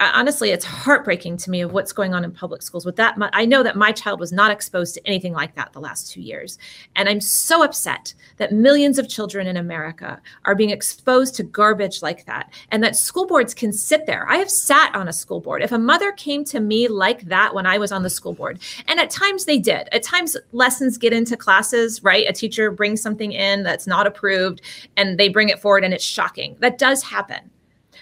honestly, 0.00 0.50
it's 0.50 0.64
heartbreaking 0.64 1.36
to 1.38 1.50
me 1.50 1.60
of 1.60 1.72
what's 1.72 1.92
going 1.92 2.14
on 2.14 2.24
in 2.24 2.32
public 2.32 2.62
schools. 2.62 2.84
With 2.84 2.96
that, 2.96 3.16
I 3.32 3.44
know 3.44 3.62
that 3.62 3.76
my 3.76 3.92
child 3.92 4.20
was 4.20 4.32
not 4.32 4.50
exposed 4.50 4.94
to 4.94 5.06
anything 5.06 5.32
like 5.32 5.54
that 5.54 5.72
the 5.72 5.80
last 5.80 6.10
two 6.10 6.20
years, 6.20 6.58
and 6.96 7.08
I'm 7.08 7.20
so 7.20 7.62
upset 7.62 8.14
that 8.36 8.52
millions 8.52 8.98
of 8.98 9.08
children 9.08 9.46
in 9.46 9.56
America 9.56 10.20
are 10.44 10.54
being 10.54 10.70
exposed 10.70 11.34
to 11.36 11.42
garbage 11.42 12.02
like 12.02 12.26
that, 12.26 12.52
and 12.70 12.82
that 12.82 12.96
school 12.96 13.26
boards 13.26 13.54
can 13.54 13.72
sit 13.72 14.06
there. 14.06 14.28
I 14.28 14.36
have 14.36 14.50
sat 14.50 14.94
on 14.94 15.08
a 15.08 15.12
school 15.12 15.40
board. 15.40 15.62
If 15.62 15.72
a 15.72 15.78
mother 15.78 16.12
came 16.12 16.44
to 16.46 16.60
me 16.60 16.88
like 16.88 17.22
that 17.22 17.54
when 17.54 17.66
I 17.66 17.78
was 17.78 17.92
on 17.92 18.02
the 18.02 18.10
school 18.10 18.34
board, 18.34 18.60
and 18.88 18.98
at 18.98 19.10
times 19.10 19.44
they 19.44 19.58
did. 19.58 19.88
At 19.92 20.02
times, 20.02 20.36
lessons 20.52 20.98
get 20.98 21.12
into 21.12 21.36
classes, 21.36 22.02
right? 22.02 22.28
A 22.28 22.32
teacher 22.32 22.70
brings 22.70 23.00
something 23.00 23.32
in 23.32 23.62
that's 23.62 23.86
not 23.86 24.06
approved, 24.06 24.60
and 24.96 25.18
they 25.18 25.28
bring 25.28 25.48
it 25.50 25.60
forward, 25.60 25.84
and 25.84 25.94
it's 25.94 26.04
shocking. 26.04 26.56
That 26.60 26.78
does 26.78 27.02
happen. 27.02 27.50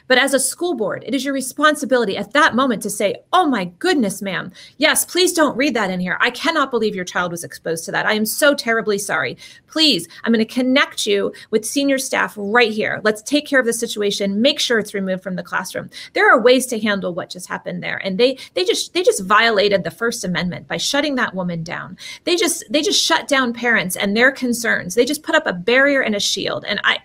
But 0.08 0.18
as 0.18 0.34
a 0.34 0.40
school 0.40 0.74
board, 0.74 1.04
it 1.06 1.14
is 1.14 1.24
your 1.24 1.34
responsibility 1.34 2.16
at 2.16 2.32
that 2.32 2.54
moment 2.54 2.82
to 2.82 2.90
say, 2.90 3.16
Oh 3.32 3.46
my 3.46 3.66
goodness, 3.78 4.22
ma'am. 4.22 4.52
Yes, 4.78 5.04
please 5.04 5.32
don't 5.32 5.56
read 5.56 5.74
that 5.74 5.90
in 5.90 6.00
here. 6.00 6.18
I 6.20 6.30
cannot 6.30 6.70
believe 6.70 6.94
your 6.94 7.04
child 7.04 7.32
was 7.32 7.44
exposed 7.44 7.84
to 7.86 7.92
that. 7.92 8.06
I 8.06 8.14
am 8.14 8.26
so 8.26 8.54
terribly 8.54 8.98
sorry. 8.98 9.36
Please, 9.68 10.08
I'm 10.24 10.32
going 10.32 10.46
to 10.46 10.54
connect 10.54 11.06
you 11.06 11.32
with 11.50 11.64
senior 11.64 11.98
staff 11.98 12.34
right 12.36 12.72
here. 12.72 13.00
Let's 13.04 13.22
take 13.22 13.46
care 13.46 13.60
of 13.60 13.66
the 13.66 13.72
situation. 13.72 14.42
Make 14.42 14.60
sure 14.60 14.78
it's 14.78 14.94
removed 14.94 15.22
from 15.22 15.36
the 15.36 15.42
classroom. 15.42 15.90
There 16.12 16.30
are 16.30 16.40
ways 16.40 16.66
to 16.66 16.80
handle 16.80 17.14
what 17.14 17.30
just 17.30 17.48
happened 17.48 17.82
there. 17.82 18.00
And 18.04 18.18
they 18.18 18.38
they 18.54 18.64
just 18.64 18.92
they 18.92 19.02
just 19.02 19.24
violated 19.24 19.84
the 19.84 19.90
First 19.90 20.24
Amendment 20.24 20.68
by 20.68 20.76
shutting 20.76 21.14
that 21.16 21.34
woman 21.34 21.62
down. 21.62 21.96
They 22.24 22.36
just 22.36 22.64
they 22.70 22.82
just 22.82 23.02
shut 23.02 23.28
down 23.28 23.52
parents 23.52 23.96
and 23.96 24.16
their 24.16 24.32
concerns. 24.32 24.94
They 24.94 25.04
just 25.04 25.22
put 25.22 25.34
up 25.34 25.46
a 25.46 25.52
barrier 25.52 26.02
and 26.02 26.14
a 26.14 26.20
shield. 26.20 26.64
And 26.66 26.80
I 26.84 26.98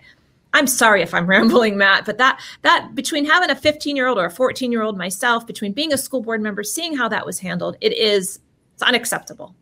I'm 0.58 0.66
sorry 0.66 1.02
if 1.02 1.14
I'm 1.14 1.26
rambling, 1.36 1.78
Matt, 1.78 2.04
but 2.04 2.18
that 2.18 2.40
that 2.62 2.94
between 2.94 3.24
having 3.24 3.50
a 3.50 3.54
15 3.54 3.94
year 3.94 4.08
old 4.08 4.18
or 4.18 4.26
a 4.26 4.30
14 4.30 4.72
year 4.72 4.82
old 4.82 4.98
myself, 4.98 5.46
between 5.46 5.72
being 5.72 5.92
a 5.92 5.98
school 5.98 6.20
board 6.20 6.42
member, 6.42 6.64
seeing 6.64 6.96
how 6.96 7.08
that 7.08 7.24
was 7.24 7.38
handled, 7.38 7.76
it 7.80 7.92
is 7.96 8.40
it's 8.74 8.82
unacceptable. 8.82 9.54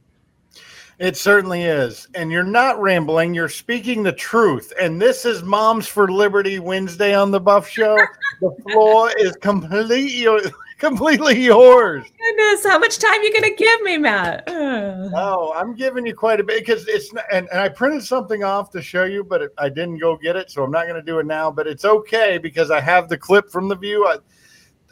It 0.99 1.15
certainly 1.19 1.65
is. 1.65 2.09
And 2.15 2.33
you're 2.33 2.43
not 2.43 2.81
rambling, 2.81 3.35
you're 3.35 3.51
speaking 3.51 4.03
the 4.03 4.13
truth. 4.13 4.73
And 4.81 5.01
this 5.01 5.27
is 5.27 5.43
Moms 5.43 5.87
for 5.87 6.11
Liberty 6.11 6.59
Wednesday 6.59 7.15
on 7.15 7.31
the 7.31 7.41
Buff 7.41 7.69
Show. 7.69 7.99
the 8.41 8.57
floor 8.63 9.13
is 9.19 9.37
completely 9.37 10.27
completely 10.79 11.41
yours. 11.41 12.05
Oh 12.07 12.17
goodness, 12.19 12.67
how 12.67 12.79
much 12.79 12.99
time 12.99 13.23
you 13.23 13.33
gonna 13.33 13.55
give 13.55 13.81
me, 13.83 13.99
Matt? 13.99 14.45
Oh, 15.19 15.53
I'm 15.55 15.75
giving 15.75 16.05
you 16.05 16.15
quite 16.15 16.41
a 16.41 16.45
bit 16.45 16.59
because 16.59 16.87
it's 16.89 17.11
and, 17.33 17.49
and 17.51 17.61
I 17.61 17.69
printed 17.69 18.03
something 18.03 18.43
off 18.45 18.71
to 18.73 18.83
show 18.83 19.05
you, 19.05 19.25
but 19.25 19.41
it, 19.41 19.53
I 19.57 19.69
didn't 19.69 19.99
go 19.99 20.17
get 20.17 20.37
it, 20.37 20.51
so 20.51 20.63
I'm 20.63 20.71
not 20.71 20.87
going 20.87 20.97
to 20.97 21.03
do 21.03 21.19
it 21.21 21.27
now. 21.27 21.51
But 21.51 21.67
it's 21.67 21.85
okay 21.85 22.39
because 22.39 22.71
I 22.71 22.81
have 22.81 23.09
the 23.09 23.17
clip 23.17 23.51
from 23.51 23.69
the 23.69 23.77
view. 23.77 24.05
I, 24.07 24.19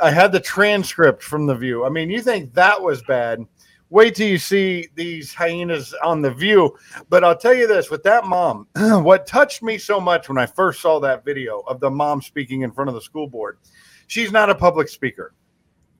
I 0.00 0.10
had 0.10 0.32
the 0.32 0.40
transcript 0.40 1.22
from 1.22 1.46
the 1.46 1.54
view. 1.54 1.84
I 1.84 1.88
mean, 1.88 2.10
you 2.10 2.22
think 2.22 2.54
that 2.54 2.80
was 2.80 3.02
bad? 3.02 3.44
Wait 3.90 4.14
till 4.14 4.28
you 4.28 4.38
see 4.38 4.88
these 4.94 5.34
hyenas 5.34 5.94
on 6.02 6.22
the 6.22 6.30
view. 6.30 6.74
But 7.10 7.24
I'll 7.24 7.36
tell 7.36 7.54
you 7.54 7.66
this: 7.66 7.90
with 7.90 8.02
that 8.04 8.24
mom, 8.24 8.68
what 8.76 9.26
touched 9.26 9.62
me 9.62 9.76
so 9.76 10.00
much 10.00 10.28
when 10.28 10.38
I 10.38 10.46
first 10.46 10.80
saw 10.80 11.00
that 11.00 11.24
video 11.24 11.60
of 11.66 11.80
the 11.80 11.90
mom 11.90 12.22
speaking 12.22 12.62
in 12.62 12.72
front 12.72 12.88
of 12.88 12.94
the 12.94 13.02
school 13.02 13.26
board, 13.26 13.58
she's 14.06 14.32
not 14.32 14.48
a 14.48 14.54
public 14.54 14.88
speaker 14.88 15.34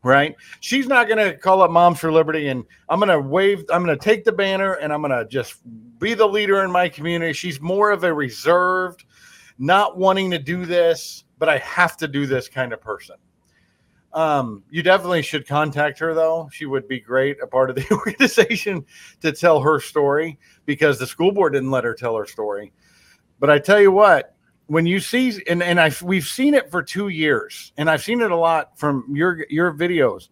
right? 0.05 0.37
She's 0.61 0.87
not 0.87 1.09
going 1.09 1.19
to 1.19 1.37
call 1.37 1.62
up 1.62 1.71
Moms 1.71 1.99
for 1.99 2.12
Liberty 2.12 2.49
and 2.49 2.64
I'm 2.88 3.01
going 3.01 3.09
to 3.09 3.19
wave, 3.19 3.64
I'm 3.73 3.85
going 3.85 3.99
to 3.99 4.05
take 4.05 4.23
the 4.23 4.33
banner 4.33 4.75
and 4.75 4.93
I'm 4.93 5.01
going 5.01 5.19
to 5.19 5.27
just 5.27 5.57
be 5.99 6.14
the 6.14 6.27
leader 6.27 6.62
in 6.62 6.71
my 6.71 6.88
community. 6.88 7.33
She's 7.33 7.61
more 7.61 7.90
of 7.90 8.05
a 8.05 8.12
reserved, 8.12 9.05
not 9.59 9.97
wanting 9.97 10.31
to 10.31 10.38
do 10.38 10.67
this, 10.67 11.25
but 11.38 11.49
I 11.49 11.59
have 11.59 11.97
to 11.97 12.07
do 12.07 12.27
this 12.27 12.49
kind 12.49 12.73
of 12.73 12.81
person. 12.81 13.17
Um, 14.12 14.62
you 14.71 14.83
definitely 14.83 15.23
should 15.23 15.49
contact 15.49 15.99
her 15.99 16.14
though. 16.14 16.49
She 16.53 16.67
would 16.67 16.87
be 16.87 17.01
great, 17.01 17.38
a 17.43 17.47
part 17.47 17.71
of 17.71 17.77
the 17.77 17.87
organization 17.90 18.85
to 19.23 19.33
tell 19.33 19.61
her 19.61 19.81
story 19.81 20.38
because 20.67 20.99
the 20.99 21.07
school 21.07 21.33
board 21.33 21.55
didn't 21.55 21.71
let 21.71 21.83
her 21.83 21.95
tell 21.95 22.14
her 22.14 22.27
story. 22.27 22.73
But 23.40 23.51
I 23.51 23.59
tell 23.59 23.81
you 23.81 23.90
what, 23.90 24.34
when 24.66 24.87
you 24.87 25.00
see 25.00 25.42
and 25.48 25.62
and 25.62 25.81
I 25.81 25.90
we've 26.03 26.27
seen 26.27 26.55
it 26.55 26.70
for 26.70 26.83
two 26.83 27.09
years, 27.09 27.72
and 27.77 27.90
I've 27.90 28.03
seen 28.03 28.20
it 28.20 28.31
a 28.31 28.37
lot 28.37 28.79
from 28.79 29.07
your 29.12 29.46
your 29.50 29.72
videos. 29.72 30.29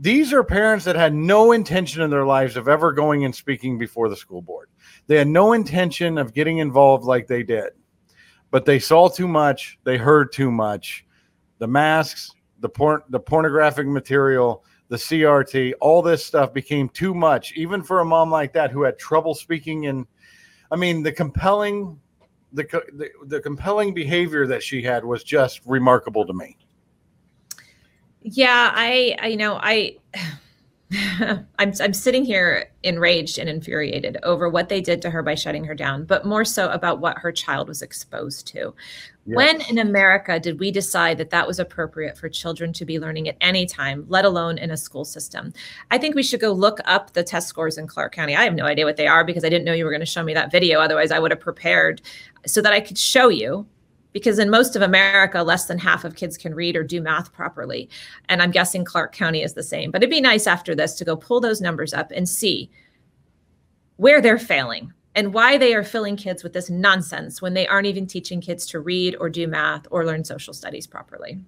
These 0.00 0.32
are 0.32 0.44
parents 0.44 0.84
that 0.84 0.94
had 0.94 1.12
no 1.12 1.52
intention 1.52 2.02
in 2.02 2.10
their 2.10 2.24
lives 2.24 2.56
of 2.56 2.68
ever 2.68 2.92
going 2.92 3.24
and 3.24 3.34
speaking 3.34 3.78
before 3.78 4.08
the 4.08 4.16
school 4.16 4.40
board. 4.40 4.68
They 5.08 5.16
had 5.16 5.26
no 5.26 5.52
intention 5.54 6.18
of 6.18 6.32
getting 6.32 6.58
involved 6.58 7.04
like 7.04 7.26
they 7.26 7.42
did, 7.42 7.70
but 8.50 8.64
they 8.64 8.78
saw 8.78 9.08
too 9.08 9.26
much, 9.26 9.78
they 9.84 9.96
heard 9.96 10.32
too 10.32 10.52
much. 10.52 11.04
The 11.58 11.66
masks, 11.66 12.30
the 12.60 12.68
porn, 12.68 13.02
the 13.08 13.18
pornographic 13.18 13.88
material, 13.88 14.64
the 14.88 14.96
CRT, 14.96 15.74
all 15.80 16.00
this 16.00 16.24
stuff 16.24 16.54
became 16.54 16.88
too 16.88 17.12
much, 17.12 17.52
even 17.54 17.82
for 17.82 18.00
a 18.00 18.04
mom 18.04 18.30
like 18.30 18.52
that 18.52 18.70
who 18.70 18.82
had 18.82 18.98
trouble 18.98 19.34
speaking. 19.34 19.86
And 19.86 20.06
I 20.70 20.76
mean, 20.76 21.02
the 21.02 21.12
compelling 21.12 21.98
the, 22.52 23.10
the 23.26 23.40
compelling 23.40 23.92
behavior 23.94 24.46
that 24.46 24.62
she 24.62 24.82
had 24.82 25.04
was 25.04 25.22
just 25.22 25.60
remarkable 25.66 26.26
to 26.26 26.32
me. 26.32 26.56
Yeah, 28.22 28.72
I, 28.74 29.16
I 29.20 29.26
you 29.28 29.36
know, 29.36 29.58
I 29.62 29.96
I'm 31.58 31.72
I'm 31.80 31.92
sitting 31.92 32.24
here 32.24 32.70
enraged 32.82 33.38
and 33.38 33.48
infuriated 33.48 34.16
over 34.22 34.48
what 34.48 34.70
they 34.70 34.80
did 34.80 35.02
to 35.02 35.10
her 35.10 35.22
by 35.22 35.34
shutting 35.34 35.64
her 35.64 35.74
down, 35.74 36.04
but 36.04 36.24
more 36.24 36.46
so 36.46 36.70
about 36.70 36.98
what 36.98 37.18
her 37.18 37.30
child 37.30 37.68
was 37.68 37.82
exposed 37.82 38.46
to. 38.48 38.74
Yes. 39.26 39.36
When 39.36 39.60
in 39.62 39.78
America 39.78 40.40
did 40.40 40.58
we 40.58 40.70
decide 40.70 41.18
that 41.18 41.28
that 41.28 41.46
was 41.46 41.58
appropriate 41.58 42.16
for 42.16 42.30
children 42.30 42.72
to 42.72 42.86
be 42.86 42.98
learning 42.98 43.28
at 43.28 43.36
any 43.42 43.66
time, 43.66 44.06
let 44.08 44.24
alone 44.24 44.56
in 44.56 44.70
a 44.70 44.78
school 44.78 45.04
system? 45.04 45.52
I 45.90 45.98
think 45.98 46.14
we 46.14 46.22
should 46.22 46.40
go 46.40 46.52
look 46.52 46.78
up 46.86 47.12
the 47.12 47.22
test 47.22 47.48
scores 47.48 47.76
in 47.76 47.86
Clark 47.86 48.14
County. 48.14 48.34
I 48.34 48.44
have 48.44 48.54
no 48.54 48.64
idea 48.64 48.86
what 48.86 48.96
they 48.96 49.06
are 49.06 49.24
because 49.24 49.44
I 49.44 49.50
didn't 49.50 49.66
know 49.66 49.74
you 49.74 49.84
were 49.84 49.90
going 49.90 50.00
to 50.00 50.06
show 50.06 50.22
me 50.22 50.32
that 50.32 50.50
video. 50.50 50.80
Otherwise, 50.80 51.10
I 51.10 51.18
would 51.18 51.32
have 51.32 51.40
prepared 51.40 52.00
so 52.46 52.62
that 52.62 52.72
I 52.72 52.80
could 52.80 52.96
show 52.96 53.28
you 53.28 53.66
because 54.18 54.38
in 54.38 54.50
most 54.50 54.74
of 54.74 54.82
America, 54.82 55.42
less 55.42 55.66
than 55.66 55.78
half 55.78 56.04
of 56.04 56.16
kids 56.16 56.36
can 56.36 56.54
read 56.54 56.76
or 56.76 56.82
do 56.82 57.00
math 57.00 57.32
properly. 57.32 57.88
And 58.28 58.42
I'm 58.42 58.50
guessing 58.50 58.84
Clark 58.84 59.14
County 59.14 59.42
is 59.42 59.54
the 59.54 59.62
same. 59.62 59.90
But 59.90 60.02
it'd 60.02 60.10
be 60.10 60.20
nice 60.20 60.46
after 60.46 60.74
this 60.74 60.94
to 60.94 61.04
go 61.04 61.16
pull 61.16 61.40
those 61.40 61.60
numbers 61.60 61.94
up 61.94 62.10
and 62.10 62.28
see 62.28 62.70
where 63.96 64.20
they're 64.20 64.38
failing 64.38 64.92
and 65.14 65.32
why 65.32 65.56
they 65.56 65.74
are 65.74 65.84
filling 65.84 66.16
kids 66.16 66.42
with 66.42 66.52
this 66.52 66.68
nonsense 66.68 67.40
when 67.40 67.54
they 67.54 67.66
aren't 67.66 67.86
even 67.86 68.06
teaching 68.06 68.40
kids 68.40 68.66
to 68.66 68.80
read 68.80 69.16
or 69.20 69.30
do 69.30 69.46
math 69.46 69.86
or 69.90 70.04
learn 70.04 70.24
social 70.24 70.52
studies 70.52 70.86
properly. 70.86 71.38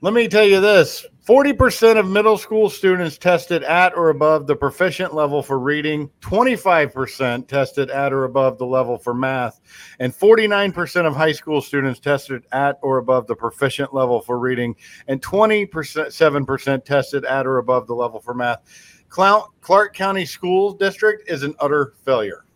Let 0.00 0.14
me 0.14 0.28
tell 0.28 0.44
you 0.44 0.60
this 0.60 1.06
40% 1.28 1.98
of 1.98 2.08
middle 2.08 2.38
school 2.38 2.70
students 2.70 3.18
tested 3.18 3.62
at 3.62 3.94
or 3.94 4.08
above 4.08 4.46
the 4.46 4.56
proficient 4.56 5.12
level 5.14 5.42
for 5.42 5.58
reading, 5.58 6.08
25% 6.22 7.46
tested 7.46 7.90
at 7.90 8.14
or 8.14 8.24
above 8.24 8.56
the 8.56 8.64
level 8.64 8.96
for 8.96 9.12
math, 9.12 9.60
and 9.98 10.10
49% 10.10 11.06
of 11.06 11.14
high 11.14 11.32
school 11.32 11.60
students 11.60 12.00
tested 12.00 12.46
at 12.52 12.78
or 12.80 12.96
above 12.96 13.26
the 13.26 13.36
proficient 13.36 13.92
level 13.92 14.22
for 14.22 14.38
reading, 14.38 14.74
and 15.06 15.20
27% 15.20 16.84
tested 16.86 17.26
at 17.26 17.46
or 17.46 17.58
above 17.58 17.86
the 17.86 17.94
level 17.94 18.20
for 18.20 18.32
math. 18.32 18.62
Clark 19.10 19.94
County 19.94 20.24
School 20.24 20.72
District 20.72 21.28
is 21.28 21.42
an 21.42 21.54
utter 21.60 21.92
failure. 22.06 22.46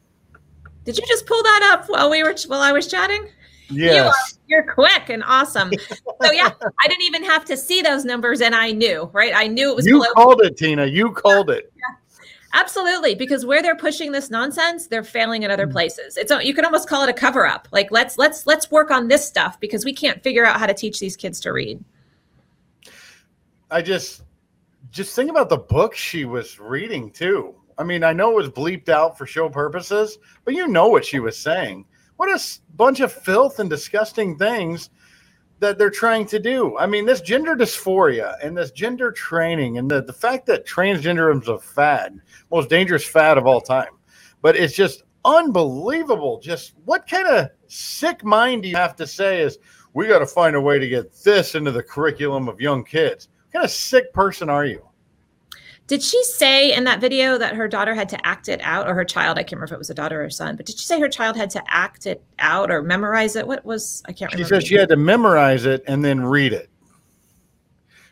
Did 0.84 0.96
you 0.96 1.04
just 1.06 1.26
pull 1.26 1.42
that 1.42 1.70
up 1.74 1.90
while 1.90 2.08
we 2.08 2.22
were 2.22 2.34
while 2.46 2.62
I 2.62 2.72
was 2.72 2.86
chatting? 2.86 3.28
Yes. 3.74 4.38
You 4.48 4.58
are, 4.58 4.74
quick 4.74 5.08
and 5.08 5.22
awesome. 5.26 5.72
so 6.22 6.30
yeah, 6.32 6.50
I 6.82 6.88
didn't 6.88 7.02
even 7.02 7.24
have 7.24 7.44
to 7.46 7.56
see 7.56 7.82
those 7.82 8.04
numbers, 8.04 8.40
and 8.40 8.54
I 8.54 8.70
knew, 8.72 9.08
right? 9.12 9.32
I 9.34 9.46
knew 9.46 9.70
it 9.70 9.76
was 9.76 9.86
You 9.86 9.94
below. 9.94 10.12
called 10.14 10.42
it, 10.42 10.56
Tina. 10.56 10.86
You 10.86 11.10
called 11.12 11.50
it. 11.50 11.72
Yeah. 11.76 11.82
Absolutely, 12.54 13.14
because 13.14 13.46
where 13.46 13.62
they're 13.62 13.74
pushing 13.76 14.12
this 14.12 14.28
nonsense, 14.28 14.86
they're 14.86 15.02
failing 15.04 15.42
in 15.42 15.50
other 15.50 15.66
Mm. 15.66 15.72
places. 15.72 16.18
It's 16.18 16.30
you 16.44 16.52
can 16.52 16.66
almost 16.66 16.86
call 16.86 17.02
it 17.02 17.08
a 17.08 17.14
cover 17.14 17.46
up. 17.46 17.66
Like 17.72 17.90
let's 17.90 18.18
let's 18.18 18.46
let's 18.46 18.70
work 18.70 18.90
on 18.90 19.08
this 19.08 19.26
stuff 19.26 19.58
because 19.58 19.86
we 19.86 19.94
can't 19.94 20.22
figure 20.22 20.44
out 20.44 20.60
how 20.60 20.66
to 20.66 20.74
teach 20.74 21.00
these 21.00 21.16
kids 21.16 21.40
to 21.40 21.52
read. 21.52 21.82
I 23.70 23.80
just 23.80 24.22
just 24.90 25.16
think 25.16 25.30
about 25.30 25.48
the 25.48 25.56
book 25.56 25.94
she 25.94 26.26
was 26.26 26.60
reading 26.60 27.10
too. 27.10 27.54
I 27.78 27.84
mean, 27.84 28.04
I 28.04 28.12
know 28.12 28.32
it 28.32 28.36
was 28.36 28.48
bleeped 28.50 28.90
out 28.90 29.16
for 29.16 29.24
show 29.26 29.48
purposes, 29.48 30.18
but 30.44 30.52
you 30.52 30.68
know 30.68 30.88
what 30.88 31.06
she 31.06 31.20
was 31.20 31.38
saying. 31.38 31.86
What 32.22 32.40
a 32.40 32.60
bunch 32.76 33.00
of 33.00 33.10
filth 33.10 33.58
and 33.58 33.68
disgusting 33.68 34.38
things 34.38 34.90
that 35.58 35.76
they're 35.76 35.90
trying 35.90 36.24
to 36.26 36.38
do. 36.38 36.78
I 36.78 36.86
mean, 36.86 37.04
this 37.04 37.20
gender 37.20 37.56
dysphoria 37.56 38.36
and 38.40 38.56
this 38.56 38.70
gender 38.70 39.10
training 39.10 39.76
and 39.76 39.90
the, 39.90 40.02
the 40.02 40.12
fact 40.12 40.46
that 40.46 40.64
transgenderism 40.64 41.42
is 41.42 41.48
a 41.48 41.58
fad, 41.58 42.20
most 42.48 42.70
dangerous 42.70 43.04
fad 43.04 43.38
of 43.38 43.46
all 43.48 43.60
time. 43.60 43.98
But 44.40 44.54
it's 44.54 44.72
just 44.72 45.02
unbelievable. 45.24 46.38
Just 46.38 46.74
what 46.84 47.08
kind 47.08 47.26
of 47.26 47.48
sick 47.66 48.22
mind 48.22 48.62
do 48.62 48.68
you 48.68 48.76
have 48.76 48.94
to 48.94 49.06
say 49.08 49.40
is 49.40 49.58
we 49.92 50.06
got 50.06 50.20
to 50.20 50.26
find 50.26 50.54
a 50.54 50.60
way 50.60 50.78
to 50.78 50.86
get 50.86 51.12
this 51.24 51.56
into 51.56 51.72
the 51.72 51.82
curriculum 51.82 52.48
of 52.48 52.60
young 52.60 52.84
kids? 52.84 53.30
What 53.46 53.52
kind 53.54 53.64
of 53.64 53.72
sick 53.72 54.12
person 54.12 54.48
are 54.48 54.64
you? 54.64 54.88
Did 55.88 56.02
she 56.02 56.22
say 56.24 56.72
in 56.72 56.84
that 56.84 57.00
video 57.00 57.36
that 57.38 57.54
her 57.56 57.68
daughter 57.68 57.94
had 57.94 58.08
to 58.10 58.26
act 58.26 58.48
it 58.48 58.60
out, 58.62 58.88
or 58.88 58.94
her 58.94 59.04
child? 59.04 59.36
I 59.36 59.42
can't 59.42 59.52
remember 59.52 59.66
if 59.66 59.72
it 59.72 59.78
was 59.78 59.90
a 59.90 59.94
daughter 59.94 60.24
or 60.24 60.30
son, 60.30 60.56
but 60.56 60.66
did 60.66 60.78
she 60.78 60.86
say 60.86 61.00
her 61.00 61.08
child 61.08 61.36
had 61.36 61.50
to 61.50 61.62
act 61.66 62.06
it 62.06 62.22
out 62.38 62.70
or 62.70 62.82
memorize 62.82 63.36
it? 63.36 63.46
What 63.46 63.64
was 63.64 64.02
I 64.06 64.12
can't 64.12 64.30
She 64.30 64.36
remember. 64.36 64.60
said 64.60 64.66
she 64.66 64.76
had 64.76 64.88
to 64.90 64.96
memorize 64.96 65.66
it 65.66 65.82
and 65.86 66.04
then 66.04 66.24
read 66.24 66.52
it. 66.52 66.70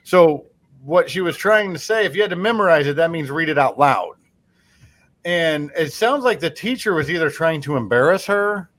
So 0.03 0.47
what 0.83 1.09
she 1.09 1.21
was 1.21 1.37
trying 1.37 1.73
to 1.73 1.79
say, 1.79 2.05
if 2.05 2.17
you 2.17 2.23
had 2.23 2.31
to 2.31 2.37
memorize 2.37 2.87
it, 2.87 2.97
that 2.97 3.11
means 3.11 3.31
read 3.31 3.49
it 3.49 3.59
out 3.59 3.79
loud. 3.79 4.15
And 5.25 5.71
it 5.77 5.93
sounds 5.93 6.25
like 6.25 6.41
the 6.41 6.51
teacher 6.51 6.95
was 6.95 7.11
either 7.11 7.31
trying 7.31 7.61
to 7.63 7.77
embarrass 7.77 8.25
her 8.27 8.71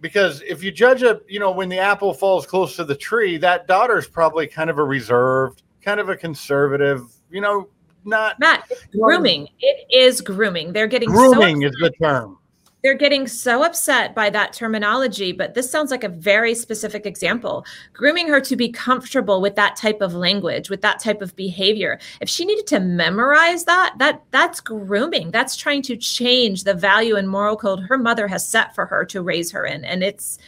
because 0.00 0.42
if 0.42 0.62
you 0.62 0.70
judge 0.70 1.02
a, 1.02 1.20
you 1.28 1.40
know, 1.40 1.50
when 1.50 1.68
the 1.68 1.78
apple 1.78 2.12
falls 2.12 2.46
close 2.46 2.76
to 2.76 2.84
the 2.84 2.96
tree, 2.96 3.36
that 3.38 3.66
daughter's 3.66 4.06
probably 4.06 4.46
kind 4.46 4.70
of 4.70 4.78
a 4.78 4.84
reserved, 4.84 5.62
kind 5.82 6.00
of 6.00 6.08
a 6.08 6.16
conservative, 6.16 7.02
you 7.30 7.40
know, 7.40 7.68
not 8.04 8.38
Matt, 8.38 8.64
it's 8.70 8.86
grooming. 8.86 9.48
It 9.60 9.86
is 9.94 10.20
grooming. 10.20 10.72
They're 10.72 10.86
getting 10.86 11.10
so 11.10 11.32
grooming 11.32 11.62
is 11.62 11.72
the 11.80 11.90
term. 12.02 12.38
they're 12.82 12.94
getting 12.94 13.26
so 13.26 13.64
upset 13.64 14.14
by 14.14 14.30
that 14.30 14.52
terminology, 14.52 15.32
but 15.32 15.54
this 15.54 15.68
sounds 15.70 15.90
like 15.90 16.04
a 16.04 16.08
very 16.08 16.54
specific 16.54 17.06
example. 17.06 17.66
Grooming 17.92 18.28
her 18.28 18.40
to 18.40 18.54
be 18.56 18.68
comfortable 18.70 19.40
with 19.40 19.56
that 19.56 19.74
type 19.76 20.00
of 20.00 20.14
language, 20.14 20.70
with 20.70 20.80
that 20.82 21.00
type 21.00 21.20
of 21.20 21.34
behavior. 21.34 21.98
If 22.20 22.28
she 22.28 22.44
needed 22.44 22.66
to 22.68 22.80
memorize 22.80 23.64
that, 23.64 23.94
that 23.98 24.22
that's 24.30 24.60
grooming. 24.60 25.32
That's 25.32 25.56
trying 25.56 25.82
to 25.82 25.96
change 25.96 26.64
the 26.64 26.74
value 26.74 27.16
and 27.16 27.28
moral 27.28 27.56
code 27.56 27.80
her 27.80 27.98
mother 27.98 28.28
has 28.28 28.48
set 28.48 28.74
for 28.74 28.86
her 28.86 29.04
to 29.06 29.22
raise 29.22 29.50
her 29.50 29.66
in. 29.66 29.84
And 29.84 30.02
it's 30.04 30.38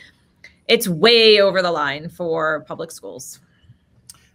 it's 0.69 0.87
way 0.87 1.41
over 1.41 1.63
the 1.63 1.73
line 1.73 2.09
for 2.09 2.61
public 2.61 2.93
schools. 2.93 3.41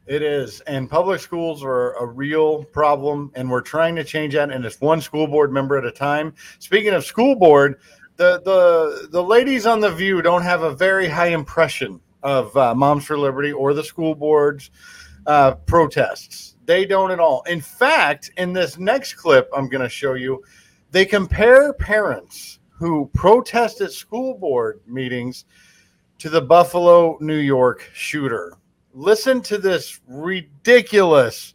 It 0.08 0.22
is. 0.22 0.62
And 0.62 0.90
public 0.90 1.20
schools 1.20 1.64
are 1.64 1.94
a 1.94 2.06
real 2.06 2.64
problem, 2.64 3.32
and 3.34 3.50
we're 3.50 3.62
trying 3.62 3.96
to 3.96 4.04
change 4.04 4.36
that. 4.36 4.52
And 4.52 4.64
it's 4.64 4.80
one 4.80 5.02
school 5.02 5.26
board 5.28 5.52
member 5.52 5.78
at 5.78 5.86
a 5.86 5.92
time. 5.92 6.36
Speaking 6.60 6.94
of 6.94 7.04
school 7.04 7.36
board, 7.36 7.80
the 8.18 8.42
the 8.46 9.08
the 9.10 9.24
ladies 9.24 9.66
on 9.66 9.80
the 9.80 9.92
View 9.92 10.22
don't 10.22 10.44
have 10.44 10.62
a 10.62 10.76
very 10.76 11.08
high 11.08 11.30
impression 11.30 12.00
of 12.22 12.56
uh, 12.56 12.76
Moms 12.76 13.06
for 13.06 13.18
Liberty 13.18 13.52
or 13.52 13.74
the 13.74 13.84
school 13.84 14.16
board's 14.16 14.72
uh, 15.26 15.56
protests. 15.56 16.56
They 16.66 16.86
don't 16.86 17.12
at 17.12 17.20
all. 17.20 17.44
In 17.44 17.62
fact, 17.62 18.32
in 18.38 18.54
this 18.54 18.78
next 18.78 19.14
clip, 19.16 19.50
I'm 19.56 19.70
going 19.70 19.84
to 19.84 19.90
show 19.90 20.14
you, 20.14 20.44
they 20.92 21.06
compare 21.06 21.74
parents 21.74 22.60
who 22.72 23.10
protest 23.14 23.82
at 23.82 23.92
school 23.92 24.36
board 24.36 24.82
meetings 24.88 25.46
to 26.18 26.30
the 26.30 26.42
Buffalo, 26.42 27.18
New 27.22 27.38
York 27.38 27.90
shooter. 27.94 28.58
Listen 28.98 29.42
to 29.42 29.58
this 29.58 30.00
ridiculous 30.08 31.54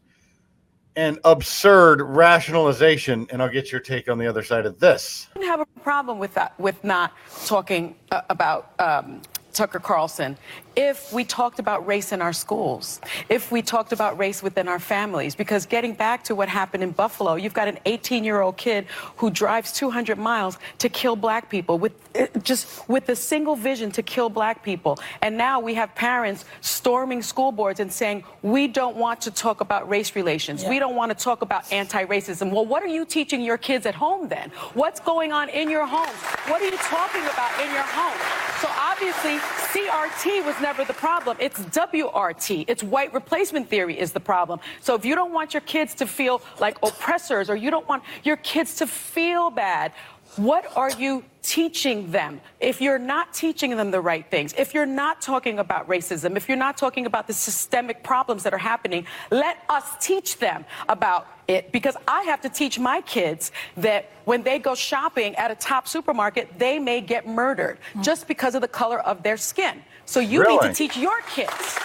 and 0.94 1.18
absurd 1.24 2.02
rationalization, 2.02 3.26
and 3.30 3.42
I'll 3.42 3.48
get 3.48 3.72
your 3.72 3.80
take 3.80 4.10
on 4.10 4.18
the 4.18 4.26
other 4.26 4.42
side 4.42 4.66
of 4.66 4.78
this. 4.78 5.26
I 5.40 5.44
have 5.46 5.60
a 5.60 5.66
problem 5.80 6.18
with 6.18 6.34
that, 6.34 6.58
with 6.60 6.84
not 6.84 7.14
talking 7.46 7.96
uh, 8.12 8.20
about 8.28 8.74
um, 8.78 9.22
Tucker 9.52 9.78
Carlson. 9.78 10.36
If 10.76 11.12
we 11.12 11.24
talked 11.24 11.58
about 11.58 11.86
race 11.86 12.12
in 12.12 12.22
our 12.22 12.32
schools, 12.32 13.00
if 13.28 13.50
we 13.50 13.60
talked 13.60 13.92
about 13.92 14.18
race 14.18 14.42
within 14.42 14.68
our 14.68 14.78
families, 14.78 15.34
because 15.34 15.66
getting 15.66 15.94
back 15.94 16.24
to 16.24 16.34
what 16.34 16.48
happened 16.48 16.82
in 16.82 16.92
Buffalo, 16.92 17.34
you've 17.34 17.54
got 17.54 17.68
an 17.68 17.78
18 17.84 18.24
year 18.24 18.40
old 18.40 18.56
kid 18.56 18.86
who 19.16 19.30
drives 19.30 19.72
200 19.72 20.18
miles 20.18 20.58
to 20.78 20.88
kill 20.88 21.16
black 21.16 21.50
people 21.50 21.78
with 21.78 21.92
uh, 22.18 22.26
just 22.42 22.88
with 22.88 23.06
the 23.06 23.16
single 23.16 23.56
vision 23.56 23.90
to 23.92 24.02
kill 24.02 24.28
black 24.28 24.62
people. 24.62 24.98
And 25.22 25.36
now 25.36 25.60
we 25.60 25.74
have 25.74 25.94
parents 25.94 26.44
storming 26.60 27.22
school 27.22 27.52
boards 27.52 27.80
and 27.80 27.92
saying, 27.92 28.24
we 28.42 28.68
don't 28.68 28.96
want 28.96 29.20
to 29.22 29.30
talk 29.30 29.60
about 29.60 29.88
race 29.88 30.14
relations. 30.16 30.64
We 30.64 30.78
don't 30.78 30.94
want 30.94 31.16
to 31.16 31.24
talk 31.24 31.42
about 31.42 31.70
anti 31.72 32.04
racism. 32.04 32.50
Well, 32.50 32.66
what 32.66 32.82
are 32.82 32.88
you 32.88 33.04
teaching 33.04 33.42
your 33.42 33.58
kids 33.58 33.86
at 33.86 33.94
home 33.94 34.28
then? 34.28 34.50
What's 34.74 35.00
going 35.00 35.32
on 35.32 35.48
in 35.48 35.68
your 35.68 35.86
homes? 35.86 36.16
What 36.46 36.62
are 36.62 36.66
you 36.66 36.78
talking 36.78 37.22
about 37.22 37.52
in 37.60 37.70
your 37.72 37.82
home? 37.82 38.18
So 38.60 38.68
obviously, 38.76 39.39
CRT 39.72 40.44
was 40.44 40.60
never 40.60 40.84
the 40.84 40.94
problem. 40.94 41.36
It's 41.40 41.60
WRT. 41.60 42.64
It's 42.66 42.82
white 42.82 43.14
replacement 43.14 43.68
theory 43.68 43.98
is 43.98 44.12
the 44.12 44.20
problem. 44.20 44.60
So 44.80 44.94
if 44.94 45.04
you 45.04 45.14
don't 45.14 45.32
want 45.32 45.54
your 45.54 45.60
kids 45.60 45.94
to 45.96 46.06
feel 46.06 46.42
like 46.58 46.76
oppressors 46.82 47.48
or 47.48 47.56
you 47.56 47.70
don't 47.70 47.88
want 47.88 48.02
your 48.24 48.36
kids 48.36 48.76
to 48.76 48.86
feel 48.86 49.50
bad, 49.50 49.92
what 50.36 50.76
are 50.76 50.90
you 50.90 51.24
teaching 51.42 52.10
them? 52.10 52.40
If 52.60 52.80
you're 52.80 52.98
not 52.98 53.32
teaching 53.32 53.76
them 53.76 53.90
the 53.90 54.00
right 54.00 54.28
things, 54.30 54.54
if 54.56 54.74
you're 54.74 54.86
not 54.86 55.20
talking 55.20 55.58
about 55.58 55.88
racism, 55.88 56.36
if 56.36 56.48
you're 56.48 56.58
not 56.58 56.76
talking 56.76 57.06
about 57.06 57.26
the 57.26 57.32
systemic 57.32 58.02
problems 58.02 58.42
that 58.42 58.52
are 58.52 58.58
happening, 58.58 59.06
let 59.30 59.58
us 59.68 59.84
teach 60.00 60.38
them 60.38 60.64
about 60.88 61.26
it 61.48 61.72
because 61.72 61.96
I 62.06 62.22
have 62.22 62.40
to 62.42 62.48
teach 62.48 62.78
my 62.78 63.00
kids 63.00 63.52
that 63.76 64.10
when 64.24 64.42
they 64.42 64.58
go 64.58 64.74
shopping 64.74 65.34
at 65.36 65.50
a 65.50 65.56
top 65.56 65.88
supermarket, 65.88 66.58
they 66.58 66.78
may 66.78 67.00
get 67.00 67.26
murdered 67.26 67.78
mm. 67.94 68.02
just 68.04 68.28
because 68.28 68.54
of 68.54 68.60
the 68.60 68.68
color 68.68 69.00
of 69.00 69.22
their 69.22 69.36
skin. 69.36 69.82
So 70.04 70.20
you 70.20 70.46
need 70.46 70.60
to 70.62 70.72
teach 70.72 70.96
your 70.96 71.20
kids 71.22 71.78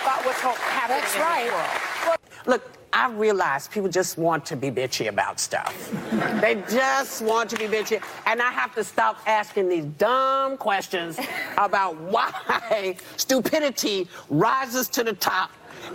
about 0.00 0.24
what's 0.24 0.40
ho- 0.40 0.50
happening 0.52 1.00
That's 1.00 1.14
in 1.14 1.20
right. 1.22 1.44
this 1.44 2.06
world. 2.06 2.18
Look, 2.46 2.75
I 2.92 3.10
realize 3.10 3.68
people 3.68 3.88
just 3.88 4.16
want 4.16 4.46
to 4.46 4.56
be 4.56 4.70
bitchy 4.70 5.08
about 5.08 5.38
stuff. 5.40 5.92
they 6.40 6.62
just 6.68 7.22
want 7.22 7.50
to 7.50 7.56
be 7.56 7.66
bitchy. 7.66 8.02
And 8.26 8.40
I 8.40 8.50
have 8.50 8.74
to 8.74 8.84
stop 8.84 9.18
asking 9.26 9.68
these 9.68 9.84
dumb 9.84 10.56
questions 10.56 11.18
about 11.58 11.96
why 11.96 12.96
stupidity 13.16 14.08
rises 14.30 14.88
to 14.90 15.04
the 15.04 15.12
top 15.12 15.50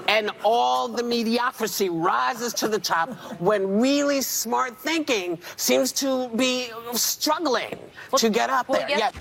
and 0.07 0.31
all 0.43 0.87
the 0.87 1.03
mediocrity 1.03 1.89
rises 1.89 2.53
to 2.53 2.67
the 2.67 2.79
top 2.79 3.09
when 3.39 3.79
really 3.79 4.21
smart 4.21 4.77
thinking 4.79 5.39
seems 5.55 5.91
to 5.91 6.29
be 6.29 6.69
struggling 6.93 7.77
to 8.17 8.29
get 8.29 8.49
up 8.49 8.67
there. 8.67 8.89
Yeah. 8.89 9.11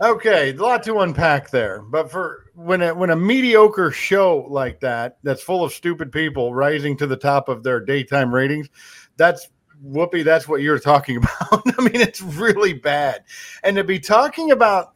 Okay, 0.00 0.50
a 0.50 0.54
lot 0.54 0.82
to 0.84 1.00
unpack 1.00 1.50
there. 1.50 1.82
But 1.82 2.10
for 2.10 2.46
when 2.54 2.82
a 2.82 2.94
when 2.94 3.10
a 3.10 3.16
mediocre 3.16 3.90
show 3.90 4.46
like 4.48 4.80
that, 4.80 5.18
that's 5.22 5.42
full 5.42 5.64
of 5.64 5.72
stupid 5.72 6.10
people 6.10 6.54
rising 6.54 6.96
to 6.96 7.06
the 7.06 7.16
top 7.16 7.48
of 7.48 7.62
their 7.62 7.80
daytime 7.80 8.34
ratings, 8.34 8.68
that's 9.16 9.48
Whoopi. 9.84 10.24
That's 10.24 10.48
what 10.48 10.62
you're 10.62 10.78
talking 10.78 11.16
about. 11.50 11.62
I 11.78 11.82
mean, 11.82 12.00
it's 12.00 12.22
really 12.22 12.72
bad. 12.72 13.24
And 13.62 13.76
to 13.76 13.84
be 13.84 13.98
talking 13.98 14.50
about 14.50 14.94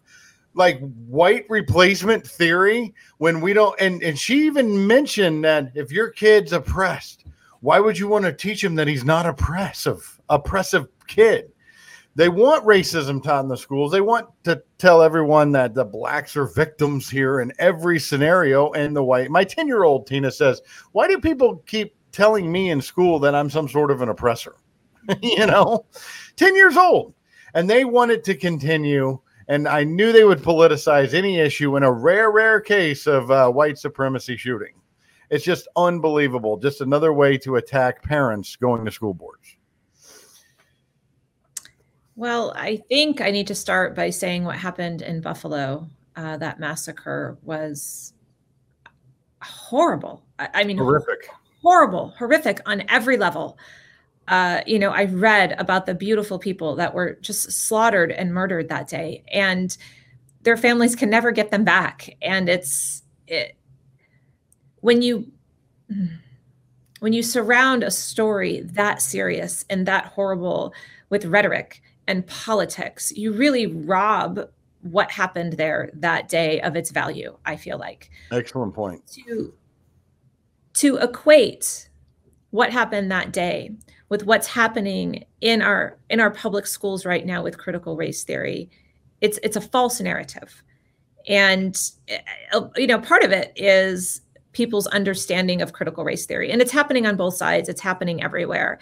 like 0.54 0.80
white 1.06 1.44
replacement 1.50 2.26
theory 2.26 2.94
when 3.18 3.40
we 3.40 3.52
don't 3.52 3.78
and 3.80 4.02
and 4.02 4.18
she 4.18 4.46
even 4.46 4.86
mentioned 4.86 5.44
that 5.44 5.70
if 5.74 5.92
your 5.92 6.08
kid's 6.10 6.52
oppressed, 6.52 7.26
why 7.60 7.78
would 7.78 7.98
you 7.98 8.08
want 8.08 8.24
to 8.24 8.32
teach 8.32 8.62
him 8.62 8.74
that 8.76 8.88
he's 8.88 9.04
not 9.04 9.26
oppressive, 9.26 10.20
oppressive 10.28 10.88
kid? 11.06 11.52
They 12.16 12.30
want 12.30 12.64
racism 12.64 13.22
taught 13.22 13.44
in 13.44 13.48
the 13.48 13.56
schools. 13.58 13.92
They 13.92 14.00
want 14.00 14.26
to 14.44 14.62
tell 14.78 15.02
everyone 15.02 15.52
that 15.52 15.74
the 15.74 15.84
blacks 15.84 16.34
are 16.34 16.46
victims 16.46 17.10
here 17.10 17.40
in 17.40 17.52
every 17.58 18.00
scenario, 18.00 18.72
and 18.72 18.96
the 18.96 19.04
white. 19.04 19.30
My 19.30 19.44
ten 19.44 19.68
year 19.68 19.84
old 19.84 20.06
Tina 20.06 20.30
says, 20.30 20.62
"Why 20.92 21.06
do 21.08 21.20
people 21.20 21.62
keep 21.66 21.94
telling 22.12 22.50
me 22.50 22.70
in 22.70 22.80
school 22.80 23.18
that 23.18 23.34
I'm 23.34 23.50
some 23.50 23.68
sort 23.68 23.90
of 23.90 24.00
an 24.00 24.08
oppressor?" 24.08 24.56
you 25.22 25.46
know, 25.46 25.84
ten 26.36 26.56
years 26.56 26.78
old, 26.78 27.12
and 27.52 27.68
they 27.68 27.84
want 27.84 28.10
it 28.10 28.24
to 28.24 28.34
continue. 28.34 29.20
And 29.48 29.68
I 29.68 29.84
knew 29.84 30.10
they 30.10 30.24
would 30.24 30.42
politicize 30.42 31.14
any 31.14 31.38
issue 31.38 31.76
in 31.76 31.84
a 31.84 31.92
rare, 31.92 32.32
rare 32.32 32.60
case 32.60 33.06
of 33.06 33.30
uh, 33.30 33.48
white 33.48 33.78
supremacy 33.78 34.36
shooting. 34.36 34.72
It's 35.30 35.44
just 35.44 35.68
unbelievable. 35.76 36.56
Just 36.56 36.80
another 36.80 37.12
way 37.12 37.36
to 37.38 37.56
attack 37.56 38.02
parents 38.02 38.56
going 38.56 38.84
to 38.86 38.90
school 38.90 39.14
boards. 39.14 39.55
Well, 42.16 42.54
I 42.56 42.78
think 42.88 43.20
I 43.20 43.30
need 43.30 43.46
to 43.48 43.54
start 43.54 43.94
by 43.94 44.08
saying 44.08 44.44
what 44.44 44.56
happened 44.56 45.02
in 45.02 45.20
Buffalo. 45.20 45.86
Uh, 46.16 46.38
that 46.38 46.58
massacre 46.58 47.36
was 47.42 48.14
horrible. 49.42 50.24
I, 50.38 50.48
I 50.54 50.64
mean, 50.64 50.78
horrific, 50.78 51.28
horrible, 51.62 52.14
horrific 52.18 52.60
on 52.64 52.84
every 52.88 53.18
level. 53.18 53.58
Uh, 54.28 54.62
you 54.66 54.78
know, 54.78 54.90
I 54.90 55.04
read 55.04 55.56
about 55.58 55.84
the 55.84 55.94
beautiful 55.94 56.38
people 56.38 56.74
that 56.76 56.94
were 56.94 57.18
just 57.20 57.52
slaughtered 57.52 58.10
and 58.10 58.32
murdered 58.32 58.70
that 58.70 58.88
day, 58.88 59.22
and 59.30 59.76
their 60.40 60.56
families 60.56 60.96
can 60.96 61.10
never 61.10 61.32
get 61.32 61.50
them 61.50 61.64
back. 61.64 62.08
And 62.22 62.48
it's 62.48 63.02
it, 63.26 63.56
when 64.80 65.02
you 65.02 65.30
when 67.00 67.12
you 67.12 67.22
surround 67.22 67.82
a 67.82 67.90
story 67.90 68.62
that 68.62 69.02
serious 69.02 69.66
and 69.68 69.84
that 69.86 70.06
horrible 70.06 70.72
with 71.10 71.26
rhetoric 71.26 71.82
and 72.06 72.26
politics, 72.26 73.12
you 73.16 73.32
really 73.32 73.66
rob 73.66 74.40
what 74.82 75.10
happened 75.10 75.54
there 75.54 75.90
that 75.94 76.28
day 76.28 76.60
of 76.60 76.76
its 76.76 76.90
value, 76.90 77.36
I 77.44 77.56
feel 77.56 77.78
like. 77.78 78.10
Excellent 78.30 78.74
point. 78.74 79.06
To 79.26 79.52
to 80.74 80.96
equate 80.98 81.88
what 82.50 82.70
happened 82.70 83.10
that 83.10 83.32
day 83.32 83.70
with 84.08 84.24
what's 84.24 84.46
happening 84.46 85.24
in 85.40 85.62
our 85.62 85.98
in 86.10 86.20
our 86.20 86.30
public 86.30 86.66
schools 86.66 87.04
right 87.04 87.26
now 87.26 87.42
with 87.42 87.58
critical 87.58 87.96
race 87.96 88.24
theory, 88.24 88.70
it's 89.20 89.38
it's 89.42 89.56
a 89.56 89.60
false 89.60 90.00
narrative. 90.00 90.62
And 91.28 91.76
uh, 92.52 92.68
you 92.76 92.86
know, 92.86 93.00
part 93.00 93.24
of 93.24 93.32
it 93.32 93.52
is 93.56 94.20
people's 94.52 94.86
understanding 94.86 95.60
of 95.60 95.74
critical 95.74 96.02
race 96.02 96.24
theory 96.24 96.50
and 96.50 96.62
it's 96.62 96.72
happening 96.72 97.06
on 97.06 97.14
both 97.14 97.34
sides 97.34 97.68
it's 97.68 97.82
happening 97.82 98.22
everywhere 98.22 98.78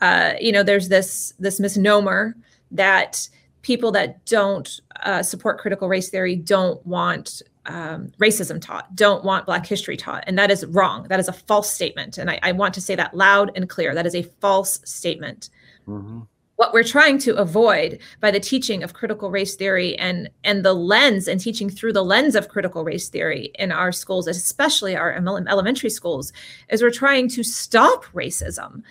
uh, 0.00 0.34
you 0.40 0.52
know 0.52 0.62
there's 0.62 0.88
this 0.88 1.34
this 1.40 1.58
misnomer 1.58 2.36
that 2.70 3.28
people 3.62 3.90
that 3.92 4.24
don't 4.26 4.80
uh, 5.02 5.22
support 5.22 5.58
critical 5.58 5.88
race 5.88 6.08
theory 6.08 6.36
don't 6.36 6.84
want 6.86 7.42
um, 7.66 8.12
racism 8.18 8.60
taught, 8.60 8.94
don't 8.94 9.24
want 9.24 9.46
Black 9.46 9.66
history 9.66 9.96
taught. 9.96 10.24
And 10.26 10.38
that 10.38 10.50
is 10.50 10.64
wrong. 10.66 11.04
That 11.08 11.20
is 11.20 11.28
a 11.28 11.32
false 11.32 11.70
statement. 11.70 12.16
And 12.16 12.30
I, 12.30 12.38
I 12.42 12.52
want 12.52 12.74
to 12.74 12.80
say 12.80 12.94
that 12.94 13.16
loud 13.16 13.50
and 13.56 13.68
clear. 13.68 13.94
That 13.94 14.06
is 14.06 14.14
a 14.14 14.22
false 14.40 14.80
statement. 14.84 15.50
Mm-hmm. 15.88 16.20
What 16.56 16.72
we're 16.72 16.84
trying 16.84 17.18
to 17.18 17.34
avoid 17.36 17.98
by 18.20 18.30
the 18.30 18.40
teaching 18.40 18.82
of 18.82 18.94
critical 18.94 19.30
race 19.30 19.56
theory 19.56 19.98
and, 19.98 20.30
and 20.42 20.64
the 20.64 20.72
lens 20.72 21.28
and 21.28 21.38
teaching 21.38 21.68
through 21.68 21.92
the 21.92 22.04
lens 22.04 22.34
of 22.34 22.48
critical 22.48 22.82
race 22.82 23.10
theory 23.10 23.50
in 23.58 23.72
our 23.72 23.92
schools, 23.92 24.26
especially 24.26 24.96
our 24.96 25.12
elementary 25.12 25.90
schools, 25.90 26.32
is 26.70 26.80
we're 26.80 26.90
trying 26.90 27.28
to 27.30 27.42
stop 27.42 28.06
racism. 28.14 28.82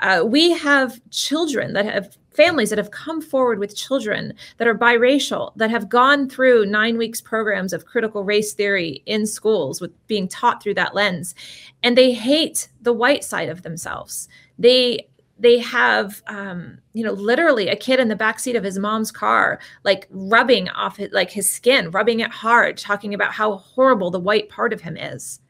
Uh, 0.00 0.22
we 0.26 0.50
have 0.52 1.00
children 1.10 1.72
that 1.72 1.86
have 1.86 2.16
families 2.36 2.68
that 2.68 2.78
have 2.78 2.90
come 2.90 3.20
forward 3.20 3.58
with 3.58 3.74
children 3.74 4.34
that 4.58 4.68
are 4.68 4.74
biracial, 4.74 5.52
that 5.56 5.70
have 5.70 5.88
gone 5.88 6.28
through 6.28 6.66
nine 6.66 6.98
weeks 6.98 7.20
programs 7.20 7.72
of 7.72 7.86
critical 7.86 8.24
race 8.24 8.52
theory 8.52 9.02
in 9.06 9.26
schools 9.26 9.80
with 9.80 9.90
being 10.06 10.28
taught 10.28 10.62
through 10.62 10.74
that 10.74 10.94
lens. 10.94 11.34
And 11.82 11.96
they 11.96 12.12
hate 12.12 12.68
the 12.82 12.92
white 12.92 13.24
side 13.24 13.48
of 13.48 13.62
themselves. 13.62 14.28
They 14.58 15.08
they 15.38 15.58
have 15.58 16.22
um, 16.28 16.78
you 16.94 17.04
know 17.04 17.12
literally 17.12 17.68
a 17.68 17.76
kid 17.76 18.00
in 18.00 18.08
the 18.08 18.16
back 18.16 18.38
seat 18.38 18.56
of 18.56 18.64
his 18.64 18.78
mom's 18.78 19.12
car 19.12 19.58
like 19.84 20.06
rubbing 20.10 20.68
off 20.70 20.96
his, 20.96 21.12
like 21.12 21.30
his 21.30 21.48
skin 21.48 21.90
rubbing 21.90 22.20
it 22.20 22.30
hard 22.30 22.78
talking 22.78 23.12
about 23.12 23.32
how 23.32 23.56
horrible 23.56 24.10
the 24.10 24.18
white 24.18 24.48
part 24.48 24.72
of 24.72 24.80
him 24.80 24.96
is 24.96 25.40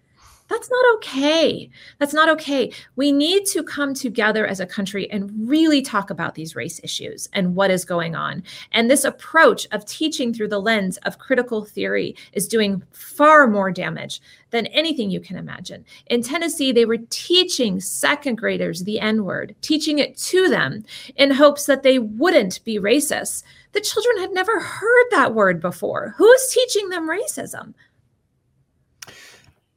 that's 0.49 0.71
not 0.71 0.95
okay. 0.97 1.69
That's 1.99 2.15
not 2.15 2.29
okay. 2.31 2.73
We 2.95 3.11
need 3.11 3.47
to 3.47 3.63
come 3.63 3.95
together 3.95 4.47
as 4.47 4.61
a 4.61 4.67
country 4.67 5.11
and 5.11 5.31
really 5.49 5.83
talk 5.83 6.11
about 6.11 6.35
these 6.35 6.55
race 6.55 6.81
issues 6.85 7.29
and 7.33 7.57
what 7.57 7.71
is 7.71 7.85
going 7.85 8.15
on. 8.15 8.43
And 8.73 8.89
this 8.89 9.05
approach 9.05 9.67
of 9.73 9.85
teaching 9.87 10.33
through 10.33 10.49
the 10.49 10.61
lens 10.61 10.99
of 10.99 11.19
critical 11.19 11.65
theory 11.65 12.15
is 12.33 12.47
doing 12.47 12.83
far 12.93 13.47
more 13.47 13.73
damage 13.73 14.21
than 14.51 14.67
anything 14.67 15.11
you 15.11 15.21
can 15.21 15.37
imagine. 15.37 15.85
In 16.07 16.23
Tennessee, 16.23 16.71
they 16.71 16.87
were 16.87 16.99
teaching 17.11 17.81
second 17.81 18.37
graders 18.37 18.85
the 18.85 19.01
N 19.01 19.25
word, 19.25 19.57
teaching 19.61 19.99
it 19.99 20.17
to 20.19 20.49
them 20.49 20.85
in 21.17 21.31
hopes 21.33 21.67
that 21.67 21.83
they 21.83 21.99
wouldn't 21.99 22.63
be 22.65 22.79
racist. 22.79 23.43
The 23.73 23.81
children 23.81 24.19
had 24.19 24.33
never 24.33 24.61
heard 24.61 25.07
that 25.11 25.35
word 25.35 25.61
before. 25.61 26.15
Who's 26.17 26.49
teaching 26.49 26.89
them 26.89 27.09
racism? 27.09 27.75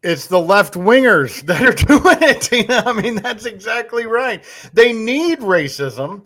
It's 0.01 0.27
the 0.27 0.39
left 0.39 0.75
wingers 0.75 1.41
that 1.45 1.61
are 1.61 1.73
doing 1.73 2.17
it. 2.21 2.69
I 2.87 2.93
mean, 2.93 3.15
that's 3.15 3.45
exactly 3.45 4.05
right. 4.05 4.43
They 4.73 4.93
need 4.93 5.39
racism 5.39 6.25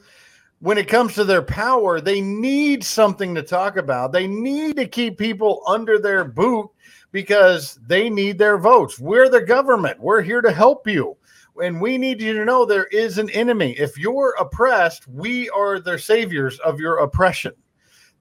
when 0.59 0.77
it 0.77 0.87
comes 0.87 1.15
to 1.15 1.23
their 1.23 1.41
power. 1.41 1.99
They 1.99 2.21
need 2.21 2.83
something 2.83 3.33
to 3.35 3.41
talk 3.41 3.77
about. 3.77 4.11
They 4.11 4.27
need 4.27 4.77
to 4.77 4.87
keep 4.87 5.17
people 5.17 5.63
under 5.67 5.99
their 5.99 6.23
boot 6.23 6.69
because 7.11 7.79
they 7.87 8.09
need 8.09 8.37
their 8.37 8.57
votes. 8.57 8.99
We're 8.99 9.29
the 9.29 9.41
government. 9.41 9.99
We're 9.99 10.21
here 10.21 10.41
to 10.41 10.51
help 10.51 10.87
you. 10.87 11.17
And 11.61 11.79
we 11.79 11.99
need 11.99 12.19
you 12.19 12.33
to 12.33 12.45
know 12.45 12.65
there 12.65 12.85
is 12.85 13.19
an 13.19 13.29
enemy. 13.29 13.73
If 13.73 13.97
you're 13.97 14.35
oppressed, 14.39 15.07
we 15.07 15.49
are 15.49 15.79
the 15.79 15.99
saviors 15.99 16.59
of 16.59 16.79
your 16.79 16.97
oppression. 16.97 17.53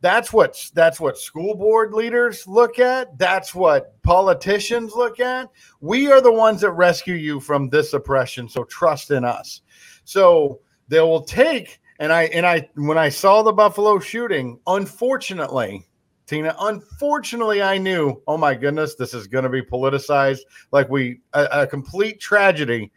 That's 0.02 0.32
what 0.32 0.70
that's 0.74 0.98
what 0.98 1.16
school 1.16 1.54
board 1.54 1.94
leaders 1.94 2.46
look 2.48 2.80
at. 2.80 3.16
That's 3.18 3.54
what 3.54 4.02
politicians 4.02 4.94
look 4.96 5.20
at. 5.20 5.48
We 5.80 6.10
are 6.10 6.20
the 6.20 6.32
ones 6.32 6.60
that 6.62 6.72
rescue 6.72 7.14
you 7.14 7.38
from 7.38 7.68
this 7.68 7.92
oppression. 7.92 8.48
So 8.48 8.64
trust 8.64 9.12
in 9.12 9.24
us. 9.24 9.62
So 10.04 10.60
they 10.88 10.98
will 10.98 11.22
take 11.22 11.80
and 12.00 12.12
I 12.12 12.24
and 12.24 12.44
I 12.44 12.68
when 12.74 12.98
I 12.98 13.10
saw 13.10 13.44
the 13.44 13.52
Buffalo 13.52 14.00
shooting, 14.00 14.58
unfortunately, 14.66 15.86
Tina, 16.26 16.56
unfortunately, 16.58 17.62
I 17.62 17.78
knew, 17.78 18.20
oh 18.26 18.36
my 18.36 18.56
goodness, 18.56 18.96
this 18.96 19.14
is 19.14 19.28
going 19.28 19.44
to 19.44 19.50
be 19.50 19.62
politicized. 19.62 20.40
Like 20.72 20.88
we 20.88 21.20
a, 21.32 21.46
a 21.52 21.66
complete 21.68 22.18
tragedy 22.18 22.90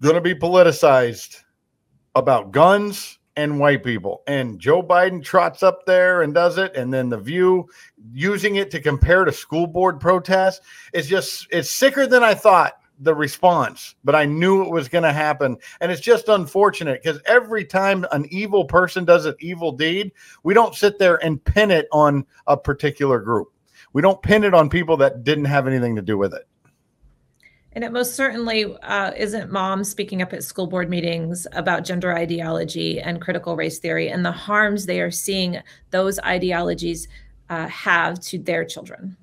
going 0.00 0.16
to 0.16 0.20
be 0.20 0.34
politicized 0.34 1.44
about 2.16 2.50
guns 2.50 3.17
and 3.38 3.60
white 3.60 3.84
people. 3.84 4.24
And 4.26 4.58
Joe 4.58 4.82
Biden 4.82 5.22
trots 5.22 5.62
up 5.62 5.86
there 5.86 6.22
and 6.22 6.34
does 6.34 6.58
it. 6.58 6.74
And 6.74 6.92
then 6.92 7.08
the 7.08 7.16
view 7.16 7.68
using 8.12 8.56
it 8.56 8.68
to 8.72 8.80
compare 8.80 9.24
to 9.24 9.30
school 9.30 9.68
board 9.68 10.00
protests. 10.00 10.60
is 10.92 11.06
just, 11.06 11.46
it's 11.52 11.70
sicker 11.70 12.08
than 12.08 12.24
I 12.24 12.34
thought 12.34 12.80
the 12.98 13.14
response, 13.14 13.94
but 14.02 14.16
I 14.16 14.24
knew 14.24 14.64
it 14.64 14.72
was 14.72 14.88
going 14.88 15.04
to 15.04 15.12
happen. 15.12 15.56
And 15.80 15.92
it's 15.92 16.00
just 16.00 16.28
unfortunate 16.28 17.00
because 17.00 17.22
every 17.26 17.64
time 17.64 18.04
an 18.10 18.26
evil 18.28 18.64
person 18.64 19.04
does 19.04 19.24
an 19.24 19.36
evil 19.38 19.70
deed, 19.70 20.10
we 20.42 20.52
don't 20.52 20.74
sit 20.74 20.98
there 20.98 21.24
and 21.24 21.42
pin 21.44 21.70
it 21.70 21.86
on 21.92 22.26
a 22.48 22.56
particular 22.56 23.20
group. 23.20 23.52
We 23.92 24.02
don't 24.02 24.20
pin 24.20 24.42
it 24.42 24.52
on 24.52 24.68
people 24.68 24.96
that 24.96 25.22
didn't 25.22 25.44
have 25.44 25.68
anything 25.68 25.94
to 25.94 26.02
do 26.02 26.18
with 26.18 26.34
it. 26.34 26.48
And 27.78 27.84
it 27.84 27.92
most 27.92 28.16
certainly 28.16 28.76
uh, 28.82 29.12
isn't 29.16 29.52
moms 29.52 29.88
speaking 29.88 30.20
up 30.20 30.32
at 30.32 30.42
school 30.42 30.66
board 30.66 30.90
meetings 30.90 31.46
about 31.52 31.84
gender 31.84 32.12
ideology 32.12 33.00
and 33.00 33.20
critical 33.20 33.54
race 33.54 33.78
theory 33.78 34.08
and 34.08 34.26
the 34.26 34.32
harms 34.32 34.84
they 34.84 35.00
are 35.00 35.12
seeing 35.12 35.60
those 35.92 36.18
ideologies 36.18 37.06
uh, 37.50 37.68
have 37.68 38.18
to 38.18 38.38
their 38.40 38.64
children. 38.64 39.16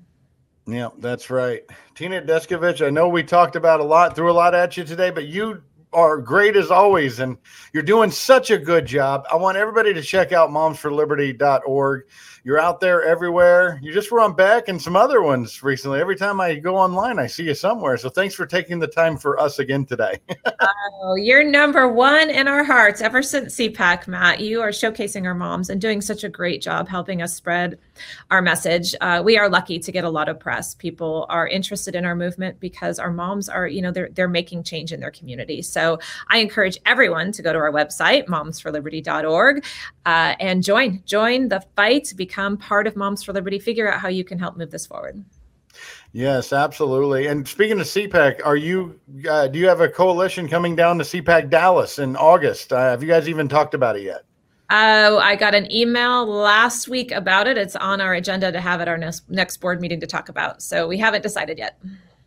Yeah, 0.66 0.88
that's 1.00 1.28
right. 1.28 1.64
Tina 1.94 2.22
Descovich, 2.22 2.82
I 2.82 2.88
know 2.88 3.10
we 3.10 3.22
talked 3.22 3.56
about 3.56 3.80
a 3.80 3.84
lot, 3.84 4.16
threw 4.16 4.30
a 4.30 4.32
lot 4.32 4.54
at 4.54 4.74
you 4.78 4.84
today, 4.84 5.10
but 5.10 5.26
you 5.26 5.62
are 5.92 6.16
great 6.16 6.56
as 6.56 6.70
always, 6.70 7.20
and 7.20 7.36
you're 7.74 7.82
doing 7.82 8.10
such 8.10 8.50
a 8.50 8.56
good 8.56 8.86
job. 8.86 9.26
I 9.30 9.36
want 9.36 9.58
everybody 9.58 9.92
to 9.92 10.00
check 10.00 10.32
out 10.32 10.48
momsforliberty.org. 10.48 12.04
You're 12.46 12.60
out 12.60 12.78
there 12.78 13.02
everywhere. 13.02 13.80
You 13.82 13.92
just 13.92 14.12
were 14.12 14.20
on 14.20 14.32
Beck 14.32 14.68
and 14.68 14.80
some 14.80 14.94
other 14.94 15.20
ones 15.20 15.64
recently. 15.64 15.98
Every 15.98 16.14
time 16.14 16.40
I 16.40 16.54
go 16.54 16.76
online, 16.76 17.18
I 17.18 17.26
see 17.26 17.42
you 17.42 17.56
somewhere. 17.56 17.96
So 17.96 18.08
thanks 18.08 18.36
for 18.36 18.46
taking 18.46 18.78
the 18.78 18.86
time 18.86 19.16
for 19.16 19.36
us 19.40 19.58
again 19.58 19.84
today. 19.84 20.20
oh, 21.02 21.16
you're 21.16 21.42
number 21.42 21.88
one 21.88 22.30
in 22.30 22.46
our 22.46 22.62
hearts 22.62 23.00
ever 23.00 23.20
since 23.20 23.56
CPAC, 23.56 24.06
Matt. 24.06 24.38
You 24.38 24.60
are 24.60 24.68
showcasing 24.68 25.24
our 25.24 25.34
moms 25.34 25.70
and 25.70 25.80
doing 25.80 26.00
such 26.00 26.22
a 26.22 26.28
great 26.28 26.62
job 26.62 26.88
helping 26.88 27.20
us 27.20 27.34
spread 27.34 27.80
our 28.30 28.40
message. 28.40 28.94
Uh, 29.00 29.22
we 29.24 29.36
are 29.36 29.48
lucky 29.48 29.80
to 29.80 29.90
get 29.90 30.04
a 30.04 30.08
lot 30.08 30.28
of 30.28 30.38
press. 30.38 30.72
People 30.76 31.26
are 31.28 31.48
interested 31.48 31.96
in 31.96 32.04
our 32.04 32.14
movement 32.14 32.60
because 32.60 33.00
our 33.00 33.10
moms 33.10 33.48
are, 33.48 33.66
you 33.66 33.82
know, 33.82 33.90
they're 33.90 34.10
they're 34.12 34.28
making 34.28 34.62
change 34.62 34.92
in 34.92 35.00
their 35.00 35.10
community. 35.10 35.62
So 35.62 35.98
I 36.28 36.38
encourage 36.38 36.78
everyone 36.86 37.32
to 37.32 37.42
go 37.42 37.52
to 37.52 37.58
our 37.58 37.72
website, 37.72 38.26
momsforliberty.org, 38.26 39.64
uh, 40.04 40.34
and 40.38 40.62
join 40.62 41.02
join 41.06 41.48
the 41.48 41.60
fight, 41.74 42.12
become 42.36 42.56
part 42.58 42.86
of 42.86 42.96
Moms 42.96 43.22
for 43.22 43.32
Liberty, 43.32 43.58
figure 43.58 43.90
out 43.90 43.98
how 43.98 44.08
you 44.08 44.22
can 44.22 44.38
help 44.38 44.58
move 44.58 44.70
this 44.70 44.86
forward. 44.86 45.24
Yes, 46.12 46.52
absolutely. 46.52 47.26
And 47.26 47.48
speaking 47.48 47.80
of 47.80 47.86
CPAC, 47.86 48.40
are 48.44 48.56
you 48.56 48.98
uh, 49.28 49.46
do 49.48 49.58
you 49.58 49.66
have 49.68 49.80
a 49.80 49.88
coalition 49.88 50.48
coming 50.48 50.76
down 50.76 50.98
to 50.98 51.04
CPAC 51.04 51.50
Dallas 51.50 51.98
in 51.98 52.16
August? 52.16 52.72
Uh, 52.72 52.78
have 52.78 53.02
you 53.02 53.08
guys 53.08 53.28
even 53.28 53.48
talked 53.48 53.74
about 53.74 53.96
it 53.96 54.02
yet? 54.02 54.24
Uh, 54.68 55.18
I 55.22 55.36
got 55.36 55.54
an 55.54 55.70
email 55.70 56.26
last 56.26 56.88
week 56.88 57.12
about 57.12 57.46
it. 57.46 57.56
It's 57.56 57.76
on 57.76 58.00
our 58.00 58.14
agenda 58.14 58.50
to 58.50 58.60
have 58.60 58.80
at 58.80 58.88
our 58.88 58.98
next, 58.98 59.30
next 59.30 59.58
board 59.58 59.80
meeting 59.80 60.00
to 60.00 60.06
talk 60.06 60.28
about. 60.28 60.60
So 60.60 60.88
we 60.88 60.98
haven't 60.98 61.22
decided 61.22 61.56
yet. 61.58 61.78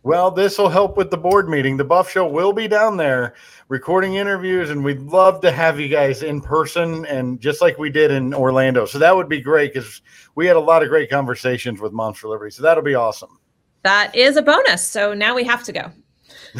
Well, 0.02 0.30
this 0.30 0.56
will 0.56 0.70
help 0.70 0.96
with 0.96 1.10
the 1.10 1.18
board 1.18 1.48
meeting. 1.48 1.76
The 1.76 1.84
Buff 1.84 2.10
Show 2.10 2.26
will 2.26 2.54
be 2.54 2.66
down 2.66 2.96
there 2.96 3.34
recording 3.68 4.14
interviews, 4.14 4.70
and 4.70 4.82
we'd 4.82 5.02
love 5.02 5.42
to 5.42 5.52
have 5.52 5.78
you 5.78 5.88
guys 5.88 6.22
in 6.22 6.40
person 6.40 7.04
and 7.04 7.38
just 7.38 7.60
like 7.60 7.76
we 7.76 7.90
did 7.90 8.10
in 8.10 8.32
Orlando. 8.32 8.86
So 8.86 8.98
that 8.98 9.14
would 9.14 9.28
be 9.28 9.42
great 9.42 9.74
because 9.74 10.00
we 10.36 10.46
had 10.46 10.56
a 10.56 10.60
lot 10.60 10.82
of 10.82 10.88
great 10.88 11.10
conversations 11.10 11.80
with 11.80 11.92
Moms 11.92 12.18
for 12.18 12.28
Liberty. 12.28 12.50
So 12.50 12.62
that'll 12.62 12.82
be 12.82 12.94
awesome. 12.94 13.38
That 13.82 14.14
is 14.16 14.36
a 14.36 14.42
bonus. 14.42 14.86
So 14.86 15.12
now 15.12 15.34
we 15.34 15.44
have 15.44 15.64
to 15.64 15.72
go. 15.72 15.92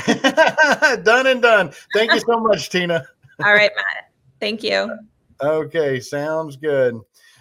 done 1.02 1.26
and 1.26 1.40
done. 1.40 1.72
Thank 1.94 2.12
you 2.12 2.20
so 2.20 2.40
much, 2.40 2.68
Tina. 2.68 3.06
All 3.44 3.54
right, 3.54 3.70
Matt. 3.74 4.10
Thank 4.38 4.62
you. 4.62 4.98
Okay, 5.40 5.98
sounds 5.98 6.56
good. 6.56 6.98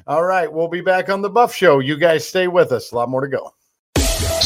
All 0.08 0.24
right, 0.24 0.52
we'll 0.52 0.70
be 0.70 0.82
back 0.82 1.10
on 1.10 1.22
the 1.22 1.30
Buff 1.30 1.54
Show. 1.54 1.80
You 1.80 1.98
guys 1.98 2.26
stay 2.26 2.48
with 2.48 2.72
us. 2.72 2.94
A 2.94 2.96
lot 2.96 3.10
more 3.10 3.22
to 3.22 3.28
go. 3.28 3.54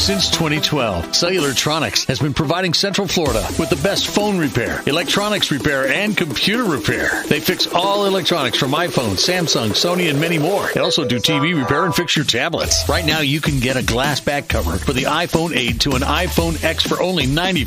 Since 0.04 0.28
2012, 0.32 1.12
Cellulartronics 1.12 2.04
has 2.08 2.18
been 2.18 2.34
providing 2.34 2.74
Central 2.74 3.08
Florida 3.08 3.42
with 3.58 3.70
the 3.70 3.80
best 3.82 4.08
phone 4.08 4.36
repair, 4.36 4.82
electronics 4.86 5.50
repair, 5.50 5.88
and 5.88 6.14
computer 6.14 6.64
repair. 6.64 7.22
They 7.26 7.40
fix 7.40 7.66
all 7.68 8.04
electronics 8.04 8.58
from 8.58 8.72
iPhone, 8.72 9.14
Samsung, 9.14 9.70
Sony, 9.70 10.10
and 10.10 10.20
many 10.20 10.36
more. 10.36 10.68
They 10.74 10.80
also 10.80 11.08
do 11.08 11.16
TV 11.16 11.58
repair 11.58 11.86
and 11.86 11.94
fix 11.94 12.16
your 12.16 12.26
tablets. 12.26 12.86
Right 12.86 13.06
now, 13.06 13.20
you 13.20 13.40
can 13.40 13.60
get 13.60 13.78
a 13.78 13.82
glass 13.82 14.20
back 14.20 14.46
cover 14.46 14.76
for 14.76 14.92
the 14.92 15.04
iPhone 15.04 15.56
8 15.56 15.80
to 15.80 15.92
an 15.92 16.02
iPhone 16.02 16.62
X 16.62 16.86
for 16.86 17.02
only 17.02 17.24
$95. 17.24 17.64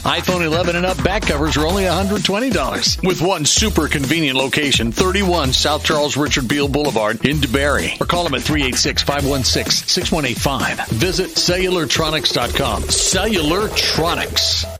iPhone 0.00 0.46
11 0.46 0.76
and 0.76 0.86
up 0.86 1.04
back 1.04 1.24
covers 1.24 1.58
are 1.58 1.66
only 1.66 1.82
$120. 1.84 3.06
With 3.06 3.20
one 3.20 3.44
super 3.44 3.86
convenient 3.86 4.38
location, 4.38 4.92
31 4.92 5.52
South 5.52 5.84
Charles 5.84 6.16
Richard 6.16 6.48
Beall 6.48 6.68
Boulevard 6.68 7.22
in 7.26 7.36
DeBary. 7.36 8.00
Or 8.00 8.06
call 8.06 8.24
them 8.24 8.32
at 8.32 8.40
386 8.40 9.02
516 9.02 9.86
6185. 9.86 10.88
Visit 10.88 11.49
cellulartronics.com. 11.50 12.82
Cellulartronics. 12.84 14.79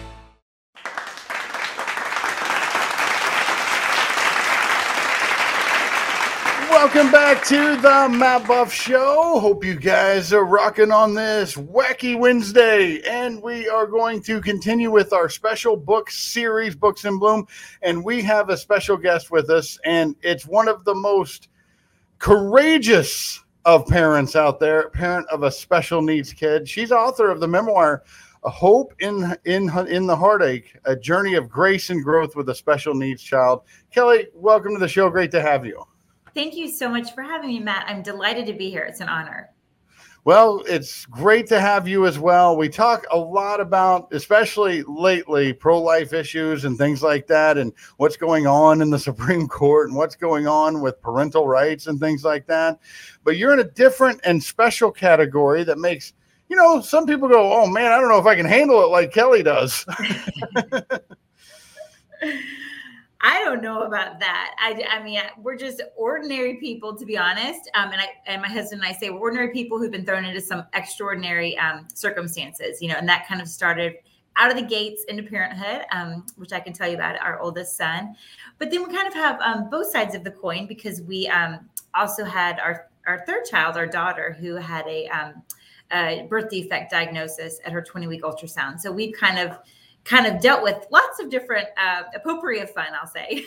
Welcome 6.83 7.11
back 7.11 7.45
to 7.45 7.75
the 7.75 8.09
Matt 8.09 8.47
Buff 8.47 8.73
Show. 8.73 9.39
Hope 9.39 9.63
you 9.63 9.75
guys 9.75 10.33
are 10.33 10.43
rocking 10.43 10.91
on 10.91 11.13
this 11.13 11.53
wacky 11.53 12.17
Wednesday. 12.17 13.01
And 13.01 13.39
we 13.43 13.69
are 13.69 13.85
going 13.85 14.23
to 14.23 14.41
continue 14.41 14.89
with 14.89 15.13
our 15.13 15.29
special 15.29 15.77
book 15.77 16.09
series, 16.09 16.75
Books 16.75 17.05
in 17.05 17.19
Bloom. 17.19 17.45
And 17.83 18.03
we 18.03 18.23
have 18.23 18.49
a 18.49 18.57
special 18.57 18.97
guest 18.97 19.29
with 19.29 19.51
us, 19.51 19.77
and 19.85 20.15
it's 20.23 20.47
one 20.47 20.67
of 20.67 20.83
the 20.83 20.95
most 20.95 21.49
courageous 22.17 23.43
of 23.63 23.85
parents 23.85 24.35
out 24.35 24.59
there, 24.59 24.89
parent 24.89 25.27
of 25.29 25.43
a 25.43 25.51
special 25.51 26.01
needs 26.01 26.33
kid. 26.33 26.67
She's 26.67 26.91
author 26.91 27.29
of 27.29 27.41
the 27.41 27.47
memoir. 27.47 28.01
A 28.43 28.49
hope 28.49 28.95
in 28.97 29.37
in 29.45 29.69
in 29.87 30.07
the 30.07 30.15
heartache, 30.15 30.75
a 30.85 30.95
journey 30.95 31.35
of 31.35 31.47
grace 31.47 31.91
and 31.91 32.03
growth 32.03 32.35
with 32.35 32.49
a 32.49 32.55
special 32.55 32.95
needs 32.95 33.21
child. 33.21 33.61
Kelly, 33.93 34.29
welcome 34.33 34.73
to 34.73 34.79
the 34.79 34.87
show. 34.87 35.11
Great 35.11 35.29
to 35.29 35.43
have 35.43 35.63
you. 35.63 35.85
Thank 36.33 36.55
you 36.55 36.69
so 36.69 36.89
much 36.89 37.13
for 37.13 37.23
having 37.23 37.49
me, 37.49 37.59
Matt. 37.59 37.85
I'm 37.87 38.01
delighted 38.01 38.45
to 38.47 38.53
be 38.53 38.69
here. 38.69 38.83
It's 38.83 39.01
an 39.01 39.09
honor. 39.09 39.49
Well, 40.23 40.61
it's 40.67 41.07
great 41.07 41.47
to 41.47 41.59
have 41.59 41.87
you 41.87 42.05
as 42.05 42.19
well. 42.19 42.55
We 42.55 42.69
talk 42.69 43.07
a 43.09 43.17
lot 43.17 43.59
about, 43.59 44.13
especially 44.13 44.83
lately, 44.83 45.51
pro 45.51 45.81
life 45.81 46.13
issues 46.13 46.63
and 46.63 46.77
things 46.77 47.01
like 47.01 47.25
that, 47.27 47.57
and 47.57 47.73
what's 47.97 48.17
going 48.17 48.45
on 48.45 48.81
in 48.81 48.91
the 48.91 48.99
Supreme 49.09 49.47
Court 49.47 49.89
and 49.89 49.97
what's 49.97 50.15
going 50.15 50.47
on 50.47 50.81
with 50.81 51.01
parental 51.01 51.47
rights 51.47 51.87
and 51.87 51.99
things 51.99 52.23
like 52.23 52.45
that. 52.47 52.79
But 53.23 53.37
you're 53.37 53.53
in 53.53 53.59
a 53.59 53.63
different 53.63 54.21
and 54.23 54.43
special 54.43 54.91
category 54.91 55.63
that 55.63 55.79
makes, 55.79 56.13
you 56.49 56.55
know, 56.55 56.81
some 56.81 57.07
people 57.07 57.27
go, 57.27 57.51
oh 57.51 57.65
man, 57.65 57.91
I 57.91 57.99
don't 57.99 58.09
know 58.09 58.19
if 58.19 58.27
I 58.27 58.35
can 58.35 58.45
handle 58.45 58.83
it 58.83 58.89
like 58.89 59.11
Kelly 59.11 59.41
does. 59.41 59.83
I 63.23 63.43
don't 63.43 63.61
know 63.61 63.83
about 63.83 64.19
that. 64.19 64.55
I, 64.57 64.83
I 64.89 65.03
mean, 65.03 65.19
we're 65.37 65.55
just 65.55 65.81
ordinary 65.95 66.55
people, 66.55 66.95
to 66.97 67.05
be 67.05 67.17
honest. 67.17 67.69
Um, 67.75 67.91
and 67.91 68.01
I 68.01 68.07
and 68.25 68.41
my 68.41 68.47
husband 68.47 68.81
and 68.81 68.89
I 68.89 68.97
say 68.97 69.11
we're 69.11 69.19
ordinary 69.19 69.53
people 69.53 69.77
who've 69.77 69.91
been 69.91 70.05
thrown 70.05 70.25
into 70.25 70.41
some 70.41 70.65
extraordinary 70.73 71.57
um, 71.57 71.87
circumstances, 71.93 72.81
you 72.81 72.87
know, 72.87 72.95
and 72.95 73.07
that 73.07 73.27
kind 73.27 73.39
of 73.39 73.47
started 73.47 73.95
out 74.37 74.49
of 74.49 74.57
the 74.57 74.63
gates 74.63 75.03
into 75.07 75.23
parenthood, 75.23 75.85
um, 75.91 76.25
which 76.37 76.51
I 76.51 76.59
can 76.59 76.73
tell 76.73 76.87
you 76.87 76.95
about 76.95 77.21
our 77.21 77.39
oldest 77.39 77.77
son. 77.77 78.15
But 78.57 78.71
then 78.71 78.87
we 78.87 78.93
kind 78.93 79.07
of 79.07 79.13
have 79.13 79.39
um, 79.41 79.69
both 79.69 79.91
sides 79.91 80.15
of 80.15 80.23
the 80.23 80.31
coin 80.31 80.65
because 80.65 81.01
we 81.01 81.27
um, 81.27 81.69
also 81.93 82.25
had 82.25 82.59
our 82.59 82.87
our 83.07 83.23
third 83.25 83.45
child, 83.45 83.77
our 83.77 83.87
daughter, 83.87 84.35
who 84.39 84.55
had 84.55 84.85
a, 84.87 85.07
um, 85.07 85.41
a 85.91 86.27
birth 86.29 86.49
defect 86.49 86.91
diagnosis 86.91 87.59
at 87.65 87.71
her 87.71 87.81
20 87.81 88.07
week 88.07 88.21
ultrasound. 88.21 88.79
So 88.79 88.91
we've 88.91 89.13
kind 89.13 89.39
of 89.39 89.57
kind 90.03 90.25
of 90.25 90.41
dealt 90.41 90.63
with 90.63 90.85
lots 90.91 91.19
of 91.19 91.29
different 91.29 91.67
uh, 91.77 92.03
a 92.15 92.19
potpourri 92.19 92.59
of 92.59 92.69
fun, 92.71 92.87
I'll 92.99 93.07
say. 93.07 93.45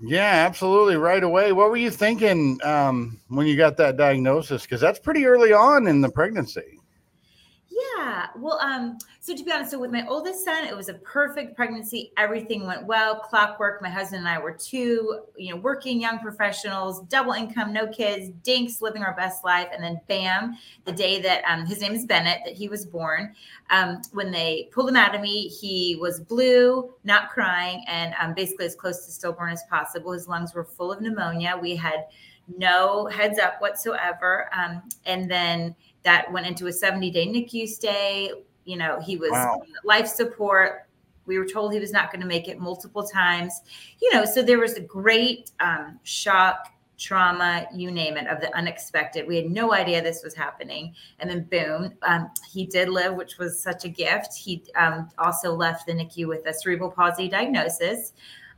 yeah, 0.00 0.44
absolutely. 0.46 0.96
Right 0.96 1.22
away. 1.22 1.52
What 1.52 1.70
were 1.70 1.76
you 1.76 1.90
thinking 1.90 2.58
um, 2.64 3.20
when 3.28 3.46
you 3.46 3.56
got 3.56 3.76
that 3.76 3.96
diagnosis? 3.96 4.62
Because 4.62 4.80
that's 4.80 4.98
pretty 4.98 5.26
early 5.26 5.52
on 5.52 5.86
in 5.86 6.00
the 6.00 6.10
pregnancy. 6.10 6.79
Yeah. 7.80 8.26
Well, 8.36 8.58
um, 8.60 8.98
so 9.20 9.34
to 9.34 9.44
be 9.44 9.52
honest, 9.52 9.70
so 9.70 9.78
with 9.78 9.90
my 9.90 10.06
oldest 10.06 10.44
son, 10.44 10.64
it 10.64 10.76
was 10.76 10.88
a 10.88 10.94
perfect 10.94 11.54
pregnancy. 11.54 12.12
Everything 12.16 12.66
went 12.66 12.84
well, 12.84 13.20
clockwork. 13.20 13.80
My 13.80 13.88
husband 13.88 14.20
and 14.20 14.28
I 14.28 14.38
were 14.38 14.52
two, 14.52 15.20
you 15.36 15.54
know, 15.54 15.60
working 15.60 16.00
young 16.00 16.18
professionals, 16.18 17.02
double 17.06 17.32
income, 17.32 17.72
no 17.72 17.86
kids, 17.86 18.30
dinks, 18.42 18.82
living 18.82 19.02
our 19.02 19.14
best 19.14 19.44
life. 19.44 19.68
And 19.72 19.82
then 19.82 20.00
bam, 20.08 20.56
the 20.84 20.92
day 20.92 21.20
that 21.22 21.42
um, 21.44 21.64
his 21.64 21.80
name 21.80 21.92
is 21.92 22.04
Bennett, 22.06 22.40
that 22.44 22.54
he 22.54 22.68
was 22.68 22.84
born, 22.84 23.34
um, 23.70 24.02
when 24.12 24.30
they 24.30 24.68
pulled 24.72 24.88
him 24.88 24.96
out 24.96 25.14
of 25.14 25.20
me, 25.20 25.48
he 25.48 25.96
was 26.00 26.20
blue, 26.20 26.92
not 27.04 27.30
crying, 27.30 27.84
and 27.86 28.14
um, 28.20 28.34
basically 28.34 28.66
as 28.66 28.74
close 28.74 29.06
to 29.06 29.12
stillborn 29.12 29.52
as 29.52 29.62
possible. 29.70 30.12
His 30.12 30.28
lungs 30.28 30.54
were 30.54 30.64
full 30.64 30.92
of 30.92 31.00
pneumonia. 31.00 31.58
We 31.60 31.76
had 31.76 32.06
no 32.56 33.06
heads 33.06 33.38
up 33.38 33.60
whatsoever. 33.60 34.50
Um, 34.52 34.82
and 35.06 35.30
then 35.30 35.74
that 36.02 36.30
went 36.32 36.46
into 36.46 36.66
a 36.66 36.72
70 36.72 37.10
day 37.10 37.26
NICU 37.26 37.68
stay. 37.68 38.30
You 38.64 38.76
know, 38.76 39.00
he 39.00 39.16
was 39.16 39.30
wow. 39.32 39.62
life 39.84 40.06
support. 40.06 40.86
We 41.26 41.38
were 41.38 41.46
told 41.46 41.72
he 41.72 41.80
was 41.80 41.92
not 41.92 42.10
going 42.10 42.20
to 42.20 42.26
make 42.26 42.48
it 42.48 42.58
multiple 42.58 43.06
times. 43.06 43.60
You 44.00 44.12
know, 44.12 44.24
so 44.24 44.42
there 44.42 44.58
was 44.58 44.74
a 44.74 44.80
great 44.80 45.50
um, 45.60 46.00
shock, 46.02 46.72
trauma, 46.98 47.66
you 47.74 47.90
name 47.90 48.16
it, 48.16 48.26
of 48.26 48.40
the 48.40 48.54
unexpected. 48.56 49.26
We 49.26 49.36
had 49.36 49.50
no 49.50 49.72
idea 49.72 50.02
this 50.02 50.22
was 50.22 50.34
happening. 50.34 50.94
And 51.18 51.30
then, 51.30 51.44
boom, 51.44 51.92
um, 52.02 52.30
he 52.50 52.66
did 52.66 52.88
live, 52.88 53.14
which 53.14 53.38
was 53.38 53.58
such 53.58 53.84
a 53.84 53.88
gift. 53.88 54.36
He 54.36 54.64
um, 54.76 55.08
also 55.18 55.54
left 55.54 55.86
the 55.86 55.92
NICU 55.92 56.28
with 56.28 56.46
a 56.46 56.52
cerebral 56.52 56.90
palsy 56.90 57.28
diagnosis. 57.28 58.12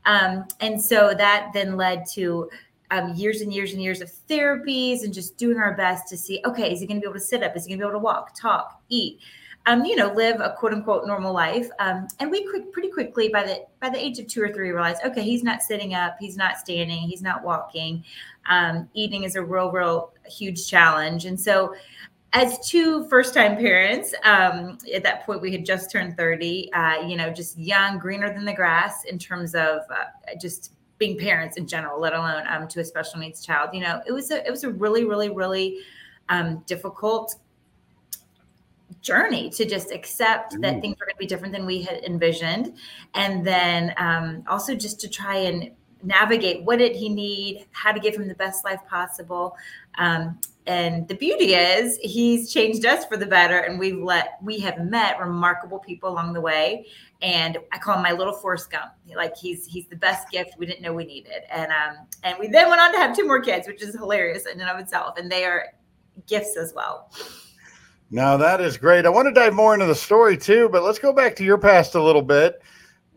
Um, 0.05 0.47
and 0.61 0.83
so 0.83 1.15
that 1.17 1.51
then 1.55 1.77
led 1.77 2.05
to 2.15 2.51
um, 2.93 3.15
years 3.15 3.41
and 3.41 3.53
years 3.53 3.73
and 3.73 3.83
years 3.83 4.03
of 4.03 4.13
therapies 4.29 5.03
and 5.03 5.15
just 5.15 5.39
doing 5.39 5.57
our 5.57 5.75
best 5.75 6.09
to 6.09 6.17
see, 6.17 6.41
okay, 6.45 6.73
is 6.73 6.81
he 6.81 6.87
going 6.87 6.99
to 6.99 7.01
be 7.01 7.07
able 7.07 7.19
to 7.19 7.25
sit 7.25 7.43
up? 7.43 7.57
Is 7.57 7.65
he 7.65 7.71
going 7.71 7.81
to 7.81 7.87
be 7.87 7.89
able 7.89 7.99
to 7.99 8.05
walk, 8.05 8.39
talk, 8.39 8.83
eat? 8.91 9.19
Um, 9.65 9.85
you 9.85 9.97
know, 9.97 10.13
live 10.13 10.41
a 10.41 10.55
quote 10.59 10.75
unquote 10.75 11.07
normal 11.07 11.33
life. 11.33 11.69
Um, 11.79 12.07
and 12.19 12.31
we 12.31 12.47
quick, 12.49 12.73
pretty 12.73 12.91
quickly 12.91 13.29
by 13.29 13.45
the 13.45 13.65
by 13.81 13.89
the 13.89 13.99
age 13.99 14.19
of 14.19 14.27
two 14.27 14.43
or 14.43 14.53
three 14.53 14.71
realized, 14.71 15.01
okay, 15.05 15.23
he's 15.23 15.43
not 15.43 15.63
sitting 15.63 15.95
up, 15.95 16.17
he's 16.21 16.37
not 16.37 16.59
standing, 16.59 16.99
he's 16.99 17.23
not 17.23 17.43
walking. 17.43 18.05
Um, 18.47 18.89
eating 18.93 19.23
is 19.23 19.37
a 19.37 19.43
real, 19.43 19.71
real 19.71 20.13
huge 20.27 20.69
challenge. 20.69 21.25
And 21.27 21.41
so 21.41 21.75
as 22.33 22.59
two 22.69 23.07
first 23.09 23.35
time 23.35 23.57
parents 23.57 24.15
um, 24.25 24.79
at 24.93 25.03
that 25.03 25.25
point 25.25 25.41
we 25.41 25.53
had 25.53 25.65
just 25.67 25.91
turned 25.91 26.17
30 26.17 26.73
uh, 26.73 27.07
you 27.07 27.15
know 27.15 27.31
just 27.31 27.59
young 27.59 27.99
greener 27.99 28.33
than 28.33 28.47
the 28.47 28.55
grass 28.55 29.05
in 29.05 29.19
terms 29.19 29.55
of 29.55 29.81
uh, 29.91 30.07
just 30.41 30.73
being 31.03 31.19
parents 31.19 31.57
in 31.57 31.67
general 31.67 32.01
let 32.01 32.13
alone 32.13 32.45
um, 32.49 32.69
to 32.69 32.79
a 32.79 32.85
special 32.85 33.19
needs 33.19 33.45
child 33.45 33.71
you 33.73 33.81
know 33.81 34.01
it 34.07 34.13
was 34.13 34.31
a 34.31 34.47
it 34.47 34.51
was 34.51 34.63
a 34.63 34.71
really 34.71 35.05
really 35.05 35.31
really 35.31 35.79
um, 36.29 36.63
difficult 36.67 37.35
journey 39.01 39.51
to 39.51 39.65
just 39.65 39.91
accept 39.91 40.61
that 40.61 40.81
things 40.81 40.97
were 40.99 41.07
going 41.07 41.15
to 41.15 41.19
be 41.19 41.27
different 41.27 41.53
than 41.53 41.67
we 41.67 41.83
had 41.83 42.05
envisioned. 42.05 42.77
And 43.15 43.45
then 43.45 43.93
um, 43.97 44.45
also 44.47 44.75
just 44.75 45.01
to 45.01 45.09
try 45.09 45.37
and 45.37 45.71
navigate 46.05 46.65
what 46.65 46.79
did 46.79 46.97
he 46.97 47.09
need 47.09 47.65
how 47.71 47.93
to 47.93 48.01
give 48.01 48.17
him 48.17 48.27
the 48.27 48.35
best 48.35 48.65
life 48.65 48.81
possible 48.89 49.57
um, 49.99 50.37
and 50.67 51.09
the 51.09 51.15
beauty 51.15 51.55
is 51.55 51.99
he's 52.03 52.53
changed 52.53 52.87
us 52.87 53.05
for 53.07 53.17
the 53.17 53.27
better 53.27 53.59
and 53.59 53.79
we've 53.79 53.99
let 53.99 54.39
we 54.43 54.61
have 54.61 54.79
met 54.79 55.19
remarkable 55.19 55.79
people 55.79 56.09
along 56.09 56.33
the 56.33 56.41
way. 56.41 56.87
And 57.21 57.59
i 57.73 57.79
call 57.79 57.97
him 57.97 58.03
my 58.03 58.13
little 58.13 58.33
Forrest 58.33 58.71
Gump. 58.71 58.93
Like 59.17 59.37
he's 59.37 59.67
he's 59.67 59.87
the 59.89 59.97
best 59.97 60.31
gift 60.31 60.55
we 60.59 60.67
didn't 60.67 60.83
know 60.83 60.93
we 60.93 61.05
needed. 61.05 61.43
And 61.51 61.73
um 61.73 62.07
and 62.23 62.37
we 62.39 62.47
then 62.47 62.69
went 62.69 62.81
on 62.81 62.93
to 62.93 62.99
have 62.99 63.17
two 63.17 63.27
more 63.27 63.41
kids 63.41 63.67
which 63.67 63.83
is 63.83 63.95
hilarious 63.95 64.47
in 64.47 64.61
and 64.61 64.71
of 64.71 64.79
itself. 64.79 65.19
And 65.19 65.31
they 65.31 65.45
are 65.45 65.67
gifts 66.29 66.57
as 66.57 66.73
well. 66.75 67.11
Now 68.11 68.37
that 68.37 68.61
is 68.61 68.77
great. 68.77 69.05
I 69.05 69.09
want 69.09 69.27
to 69.27 69.33
dive 69.33 69.55
more 69.55 69.75
into 69.75 69.87
the 69.87 69.95
story 69.95 70.37
too, 70.37 70.69
but 70.71 70.85
let's 70.85 70.99
go 70.99 71.13
back 71.13 71.35
to 71.37 71.45
your 71.45 71.59
past 71.59 71.97
a 71.97 72.03
little 72.03 72.23
bit. 72.23 72.63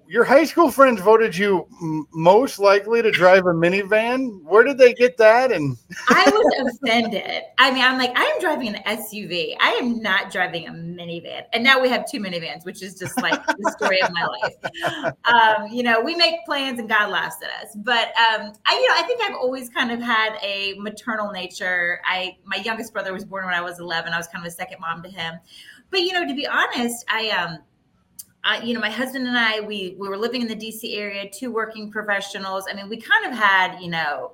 Your 0.07 0.23
high 0.23 0.43
school 0.43 0.69
friends 0.69 1.01
voted 1.01 1.35
you 1.35 1.67
m- 1.81 2.07
most 2.13 2.59
likely 2.59 3.01
to 3.01 3.11
drive 3.11 3.45
a 3.45 3.53
minivan. 3.53 4.43
Where 4.43 4.63
did 4.63 4.77
they 4.77 4.93
get 4.93 5.17
that? 5.17 5.51
And 5.51 5.77
I 6.09 6.25
was 6.29 6.73
offended. 6.83 7.41
I 7.57 7.71
mean, 7.71 7.83
I'm 7.83 7.97
like, 7.97 8.11
I 8.15 8.23
am 8.23 8.39
driving 8.39 8.75
an 8.75 8.83
SUV. 8.83 9.55
I 9.59 9.71
am 9.71 10.01
not 10.01 10.31
driving 10.31 10.67
a 10.67 10.71
minivan. 10.71 11.43
And 11.53 11.63
now 11.63 11.81
we 11.81 11.89
have 11.89 12.09
two 12.09 12.19
minivans, 12.19 12.65
which 12.65 12.83
is 12.83 12.95
just 12.95 13.19
like 13.21 13.43
the 13.45 13.75
story 13.77 14.01
of 14.01 14.11
my 14.11 14.25
life. 14.25 15.15
Um, 15.25 15.67
you 15.71 15.81
know, 15.81 16.01
we 16.01 16.15
make 16.15 16.45
plans 16.45 16.79
and 16.79 16.87
God 16.87 17.09
laughs 17.09 17.37
at 17.43 17.65
us. 17.65 17.75
But 17.75 18.09
um, 18.09 18.53
I, 18.65 18.73
you 18.73 18.87
know, 18.87 18.93
I 18.95 19.03
think 19.07 19.21
I've 19.23 19.35
always 19.35 19.69
kind 19.69 19.91
of 19.91 20.01
had 20.01 20.37
a 20.43 20.75
maternal 20.77 21.31
nature. 21.31 21.99
I 22.05 22.37
my 22.45 22.57
youngest 22.57 22.93
brother 22.93 23.11
was 23.11 23.25
born 23.25 23.45
when 23.45 23.53
I 23.55 23.61
was 23.61 23.79
11. 23.79 24.13
I 24.13 24.17
was 24.17 24.27
kind 24.27 24.45
of 24.45 24.51
a 24.51 24.55
second 24.55 24.79
mom 24.79 25.01
to 25.03 25.09
him. 25.09 25.39
But 25.89 26.01
you 26.01 26.13
know, 26.13 26.27
to 26.27 26.35
be 26.35 26.45
honest, 26.47 27.05
I 27.09 27.29
um 27.29 27.59
I, 28.45 28.61
you 28.61 28.75
know, 28.75 28.79
my 28.79 28.91
husband 28.91 29.27
and 29.27 29.37
I, 29.37 29.59
we 29.59 29.95
we 29.97 30.07
were 30.07 30.17
living 30.17 30.41
in 30.41 30.47
the 30.47 30.55
DC 30.55 30.95
area, 30.95 31.27
two 31.29 31.51
working 31.51 31.91
professionals. 31.91 32.65
I 32.69 32.75
mean, 32.75 32.87
we 32.87 32.97
kind 32.97 33.25
of 33.25 33.37
had, 33.37 33.79
you 33.81 33.89
know, 33.89 34.33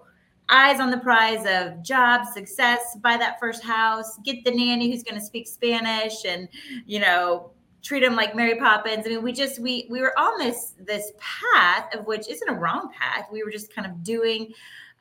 eyes 0.50 0.82
on 0.82 0.92
the 0.92 0.98
prize 0.98 1.46
of 1.46 1.82
job 1.82 2.26
success, 2.26 2.98
buy 3.02 3.16
that 3.16 3.40
first 3.40 3.64
house, 3.64 4.20
get 4.26 4.44
the 4.44 4.52
nanny 4.52 4.92
who's 4.92 5.02
going 5.02 5.20
to 5.20 5.26
speak 5.26 5.48
Spanish, 5.48 6.26
and 6.26 6.50
you 6.86 7.00
know, 7.00 7.52
treat 7.82 8.02
them 8.02 8.18
like 8.18 8.36
Mary 8.36 8.56
Poppins. 8.56 9.06
I 9.06 9.10
mean, 9.10 9.24
we 9.24 9.32
just 9.32 9.60
we 9.60 9.88
we 9.90 10.02
were 10.02 10.18
on 10.20 10.38
this 10.40 10.74
this 10.86 11.14
path 11.18 11.96
of 11.96 12.06
which 12.06 12.28
isn't 12.28 12.50
a 12.50 12.54
wrong 12.54 12.92
path. 12.94 13.28
We 13.32 13.44
were 13.44 13.52
just 13.52 13.74
kind 13.74 13.88
of 13.88 14.04
doing 14.04 14.54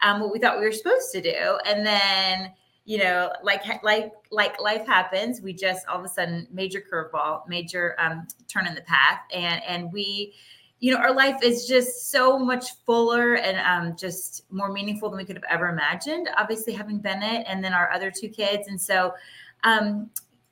um, 0.03 0.21
what 0.21 0.33
we 0.33 0.39
thought 0.39 0.57
we 0.59 0.65
were 0.65 0.73
supposed 0.73 1.11
to 1.13 1.21
do, 1.21 1.59
and 1.67 1.85
then 1.85 2.53
you 2.91 2.99
know, 2.99 3.31
like 3.45 3.63
like 3.85 4.13
like 4.33 4.61
life 4.61 4.85
happens, 4.85 5.41
we 5.41 5.53
just 5.53 5.87
all 5.87 6.01
of 6.01 6.05
a 6.05 6.09
sudden 6.09 6.49
major 6.51 6.83
curveball, 6.83 7.47
major 7.47 7.95
um, 8.01 8.27
turn 8.49 8.67
in 8.67 8.75
the 8.75 8.81
path, 8.81 9.21
and 9.33 9.63
and 9.63 9.93
we, 9.93 10.35
you 10.81 10.93
know, 10.93 10.99
our 10.99 11.15
life 11.15 11.37
is 11.41 11.69
just 11.69 12.11
so 12.11 12.37
much 12.37 12.71
fuller 12.85 13.35
and 13.35 13.59
um, 13.59 13.97
just 13.97 14.43
more 14.51 14.73
meaningful 14.73 15.09
than 15.09 15.19
we 15.19 15.25
could 15.25 15.37
have 15.37 15.45
ever 15.49 15.69
imagined. 15.69 16.29
Obviously, 16.37 16.73
having 16.73 16.99
Bennett 16.99 17.47
and 17.47 17.63
then 17.63 17.73
our 17.73 17.93
other 17.93 18.11
two 18.11 18.29
kids, 18.29 18.67
and 18.67 18.81
so. 18.81 19.15
Um, 19.63 20.11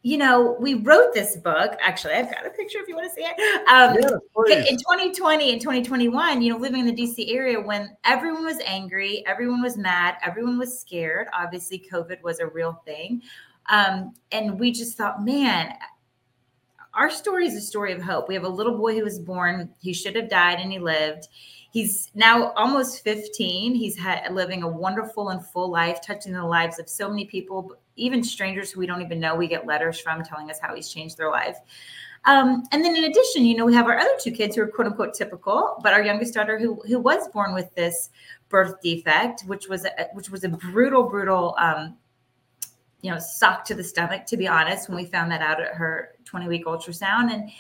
you 0.08 0.16
know, 0.16 0.56
we 0.58 0.72
wrote 0.72 1.12
this 1.12 1.36
book. 1.36 1.76
Actually, 1.84 2.14
I've 2.14 2.32
got 2.32 2.46
a 2.46 2.50
picture 2.50 2.78
if 2.78 2.88
you 2.88 2.96
want 2.96 3.10
to 3.10 3.14
see 3.14 3.26
it. 3.26 3.68
Um, 3.68 3.94
Yes, 4.46 4.70
in 4.70 4.76
2020 4.78 5.52
and 5.52 5.60
2021, 5.60 6.40
you 6.40 6.50
know, 6.50 6.58
living 6.58 6.86
in 6.88 6.94
the 6.94 7.02
DC 7.02 7.30
area 7.34 7.60
when 7.60 7.94
everyone 8.04 8.44
was 8.44 8.58
angry, 8.64 9.22
everyone 9.26 9.60
was 9.60 9.76
mad, 9.76 10.14
everyone 10.24 10.58
was 10.58 10.80
scared. 10.80 11.26
Obviously, 11.34 11.84
COVID 11.92 12.22
was 12.22 12.40
a 12.40 12.46
real 12.46 12.80
thing. 12.86 13.20
Um, 13.68 14.14
and 14.32 14.58
we 14.58 14.72
just 14.72 14.96
thought, 14.96 15.22
man, 15.22 15.74
our 16.94 17.10
story 17.10 17.46
is 17.46 17.54
a 17.54 17.60
story 17.60 17.92
of 17.92 18.00
hope. 18.00 18.28
We 18.28 18.34
have 18.34 18.44
a 18.44 18.48
little 18.48 18.78
boy 18.78 18.94
who 18.94 19.04
was 19.04 19.18
born, 19.18 19.68
he 19.78 19.92
should 19.92 20.16
have 20.16 20.30
died 20.30 20.58
and 20.60 20.72
he 20.72 20.78
lived. 20.78 21.28
He's 21.70 22.10
now 22.14 22.52
almost 22.52 23.04
15. 23.04 23.74
He's 23.74 23.98
had 23.98 24.32
living 24.32 24.62
a 24.62 24.68
wonderful 24.68 25.28
and 25.28 25.44
full 25.44 25.70
life, 25.70 26.00
touching 26.00 26.32
the 26.32 26.46
lives 26.46 26.78
of 26.78 26.88
so 26.88 27.10
many 27.10 27.26
people, 27.26 27.76
even 27.98 28.22
strangers 28.22 28.70
who 28.70 28.80
we 28.80 28.86
don't 28.86 29.02
even 29.02 29.20
know. 29.20 29.34
We 29.34 29.48
get 29.48 29.66
letters 29.66 30.00
from 30.00 30.22
telling 30.22 30.50
us 30.50 30.58
how 30.60 30.74
he's 30.74 30.88
changed 30.88 31.16
their 31.16 31.30
life. 31.30 31.58
Um, 32.24 32.64
and 32.72 32.84
then 32.84 32.96
in 32.96 33.04
addition, 33.04 33.44
you 33.44 33.56
know, 33.56 33.64
we 33.64 33.74
have 33.74 33.86
our 33.86 33.98
other 33.98 34.10
two 34.20 34.32
kids 34.32 34.56
who 34.56 34.62
are 34.62 34.66
quote 34.66 34.88
unquote 34.88 35.14
typical, 35.14 35.80
but 35.82 35.92
our 35.92 36.02
youngest 36.02 36.34
daughter 36.34 36.58
who 36.58 36.80
who 36.86 36.98
was 36.98 37.28
born 37.28 37.54
with 37.54 37.74
this 37.74 38.10
birth 38.48 38.80
defect, 38.82 39.42
which 39.42 39.68
was 39.68 39.84
a, 39.84 40.08
which 40.14 40.30
was 40.30 40.44
a 40.44 40.48
brutal, 40.48 41.04
brutal 41.04 41.54
um, 41.58 41.96
you 43.02 43.10
know, 43.10 43.18
sock 43.18 43.64
to 43.66 43.74
the 43.74 43.84
stomach, 43.84 44.26
to 44.26 44.36
be 44.36 44.48
honest, 44.48 44.88
when 44.88 44.96
we 44.96 45.04
found 45.04 45.30
that 45.30 45.40
out 45.40 45.60
at 45.60 45.74
her 45.74 46.16
20 46.24 46.48
week 46.48 46.66
ultrasound. 46.66 47.32
And, 47.32 47.50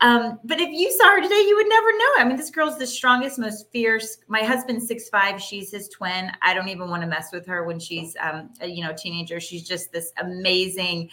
um, 0.00 0.38
but 0.44 0.60
if 0.60 0.68
you 0.70 0.92
saw 0.92 1.10
her 1.10 1.22
today, 1.22 1.44
you 1.46 1.56
would 1.56 1.68
never 1.68 1.92
know. 1.96 2.10
I 2.18 2.24
mean, 2.24 2.36
this 2.36 2.50
girl's 2.50 2.78
the 2.78 2.86
strongest, 2.86 3.38
most 3.38 3.70
fierce. 3.70 4.18
My 4.28 4.42
husband's 4.42 4.86
six 4.86 5.08
five. 5.08 5.40
She's 5.40 5.70
his 5.70 5.88
twin. 5.88 6.30
I 6.42 6.52
don't 6.52 6.68
even 6.68 6.90
want 6.90 7.02
to 7.02 7.08
mess 7.08 7.30
with 7.32 7.46
her 7.46 7.64
when 7.64 7.78
she's, 7.78 8.16
um, 8.20 8.50
a, 8.60 8.66
you 8.66 8.82
know, 8.82 8.90
a 8.90 8.94
teenager. 8.94 9.40
She's 9.40 9.66
just 9.66 9.92
this 9.92 10.12
amazing 10.18 11.10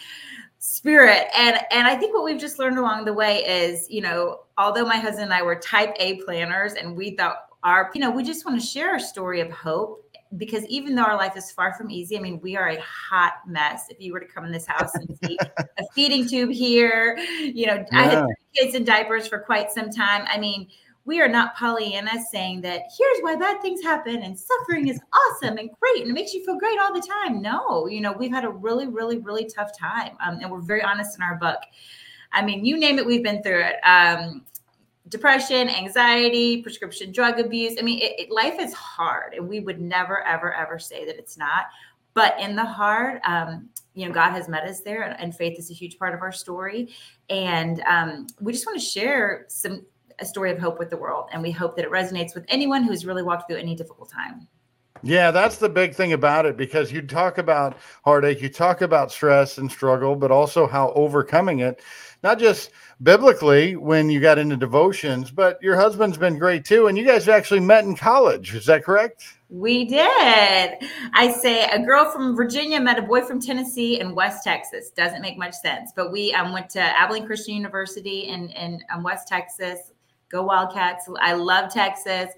spirit. 0.59 1.27
And, 1.36 1.59
and 1.71 1.88
I 1.88 1.95
think 1.95 2.13
what 2.13 2.23
we've 2.23 2.39
just 2.39 2.59
learned 2.59 2.77
along 2.77 3.05
the 3.05 3.13
way 3.13 3.38
is, 3.45 3.89
you 3.89 4.01
know, 4.01 4.41
although 4.57 4.86
my 4.86 4.97
husband 4.97 5.23
and 5.23 5.34
I 5.34 5.41
were 5.41 5.55
type 5.55 5.95
A 5.99 6.21
planners 6.23 6.73
and 6.73 6.95
we 6.95 7.15
thought 7.15 7.38
our, 7.63 7.91
you 7.93 8.01
know, 8.01 8.11
we 8.11 8.23
just 8.23 8.45
want 8.45 8.59
to 8.59 8.65
share 8.65 8.89
our 8.89 8.99
story 8.99 9.39
of 9.39 9.51
hope 9.51 10.03
because 10.38 10.65
even 10.65 10.95
though 10.95 11.03
our 11.03 11.17
life 11.17 11.36
is 11.36 11.51
far 11.51 11.73
from 11.73 11.89
easy, 11.89 12.17
I 12.17 12.21
mean, 12.21 12.39
we 12.41 12.55
are 12.55 12.69
a 12.69 12.82
hot 12.82 13.34
mess. 13.45 13.86
If 13.89 13.99
you 13.99 14.13
were 14.13 14.19
to 14.19 14.25
come 14.25 14.45
in 14.45 14.51
this 14.51 14.65
house 14.65 14.93
and 14.95 15.17
see 15.23 15.38
a 15.57 15.84
feeding 15.93 16.27
tube 16.27 16.51
here, 16.51 17.17
you 17.39 17.65
know, 17.67 17.86
I 17.91 18.03
had 18.03 18.25
three 18.25 18.63
kids 18.63 18.75
in 18.75 18.84
diapers 18.84 19.27
for 19.27 19.39
quite 19.39 19.71
some 19.71 19.89
time. 19.89 20.25
I 20.27 20.38
mean, 20.38 20.67
we 21.03 21.19
are 21.19 21.27
not 21.27 21.55
Pollyanna 21.55 22.23
saying 22.32 22.61
that 22.61 22.84
here's 22.97 23.17
why 23.21 23.36
bad 23.36 23.61
things 23.61 23.82
happen 23.82 24.21
and 24.21 24.39
suffering 24.39 24.88
is 24.88 24.99
awesome 25.13 25.57
and 25.57 25.69
great 25.79 26.03
and 26.03 26.11
it 26.11 26.13
makes 26.13 26.34
you 26.34 26.45
feel 26.45 26.57
great 26.57 26.79
all 26.79 26.93
the 26.93 27.01
time. 27.01 27.41
No, 27.41 27.88
you 27.88 28.01
know, 28.01 28.11
we've 28.11 28.32
had 28.32 28.45
a 28.45 28.49
really, 28.49 28.88
really, 28.88 29.17
really 29.17 29.45
tough 29.45 29.77
time. 29.77 30.15
Um, 30.25 30.39
and 30.41 30.51
we're 30.51 30.61
very 30.61 30.84
honest 30.84 31.17
in 31.17 31.23
our 31.23 31.36
book. 31.36 31.59
I 32.32 32.43
mean, 32.43 32.63
you 32.63 32.77
name 32.77 32.99
it, 32.99 33.05
we've 33.05 33.23
been 33.23 33.41
through 33.43 33.63
it. 33.63 33.75
Um, 33.84 34.45
depression, 35.12 35.70
anxiety, 35.70 36.62
prescription 36.62 37.12
drug 37.12 37.39
abuse. 37.39 37.76
I 37.78 37.84
mean, 37.84 37.99
it, 37.99 38.14
it, 38.18 38.32
life 38.32 38.55
is 38.59 38.74
hard, 38.74 39.34
and 39.34 39.47
we 39.47 39.59
would 39.59 39.80
never, 39.80 40.24
ever, 40.26 40.53
ever 40.53 40.80
say 40.80 41.05
that 41.05 41.18
it's 41.18 41.38
not. 41.38 41.66
But 42.14 42.39
in 42.39 42.55
the 42.55 42.66
hard, 42.66 43.22
um, 43.26 43.70
you 43.93 44.07
know, 44.07 44.14
God 44.14 44.32
has 44.32 44.47
met 44.47 44.64
us 44.64 44.80
there, 44.80 45.03
and, 45.03 45.20
and 45.20 45.36
faith 45.36 45.59
is 45.59 45.70
a 45.70 45.74
huge 45.74 45.99
part 45.99 46.16
of 46.16 46.22
our 46.22 46.32
story. 46.32 46.93
And 47.30 47.82
um, 47.82 48.28
we 48.39 48.53
just 48.53 48.66
want 48.66 48.80
to 48.80 48.86
share 48.86 49.45
some 49.49 49.86
a 50.20 50.26
story 50.26 50.51
of 50.51 50.59
hope 50.59 50.80
with 50.80 50.89
the 50.89 50.97
world, 50.97 51.30
and 51.34 51.41
we 51.41 51.51
hope 51.51 51.76
that 51.76 51.84
it 51.86 51.91
resonates 51.91 52.34
with 52.34 52.45
anyone 52.47 52.84
who's 52.84 53.05
really 53.05 53.24
walked 53.24 53.49
through 53.49 53.57
any 53.57 53.76
difficult 53.76 54.09
time. 54.09 54.47
Yeah, 55.03 55.32
that's 55.32 55.57
the 55.57 55.70
big 55.70 55.95
thing 55.95 56.14
about 56.14 56.45
it 56.45 56.57
because 56.57 56.91
you 56.91 57.01
talk 57.01 57.39
about 57.39 57.78
heartache, 58.05 58.39
you 58.39 58.49
talk 58.49 58.82
about 58.82 59.12
stress 59.12 59.57
and 59.57 59.72
struggle, 59.72 60.16
but 60.16 60.30
also 60.30 60.68
how 60.68 60.91
overcoming 60.91 61.59
it, 61.59 61.82
not 62.24 62.39
just 62.39 62.72
biblically 63.01 63.76
when 63.76 64.09
you 64.09 64.19
got 64.19 64.38
into 64.38 64.55
devotions, 64.55 65.32
but 65.32 65.61
your 65.61 65.76
husband's 65.76 66.17
been 66.17 66.38
great 66.38 66.65
too. 66.65 66.88
And 66.88 66.97
you 66.97 67.05
guys 67.05 67.28
actually 67.28 67.59
met 67.59 67.84
in 67.84 67.95
college. 67.95 68.53
Is 68.53 68.65
that 68.67 68.84
correct? 68.84 69.24
We 69.49 69.86
did. 69.86 70.78
I 71.13 71.36
say 71.41 71.65
a 71.65 71.84
girl 71.84 72.09
from 72.09 72.36
Virginia 72.36 72.80
met 72.80 72.97
a 72.97 73.01
boy 73.01 73.22
from 73.22 73.41
Tennessee 73.41 73.99
and 73.99 74.15
West 74.15 74.43
Texas. 74.43 74.91
Doesn't 74.91 75.22
make 75.22 75.38
much 75.38 75.53
sense, 75.55 75.91
but 75.93 76.11
we 76.11 76.34
um, 76.34 76.53
went 76.53 76.69
to 76.72 76.80
Abilene 76.80 77.26
Christian 77.26 77.55
University 77.55 78.28
in 78.28 78.49
in 78.51 78.82
um, 78.93 79.03
West 79.03 79.28
Texas. 79.28 79.91
Go 80.30 80.43
Wildcats! 80.43 81.09
I 81.19 81.34
love 81.34 81.69
Texas, 81.69 82.30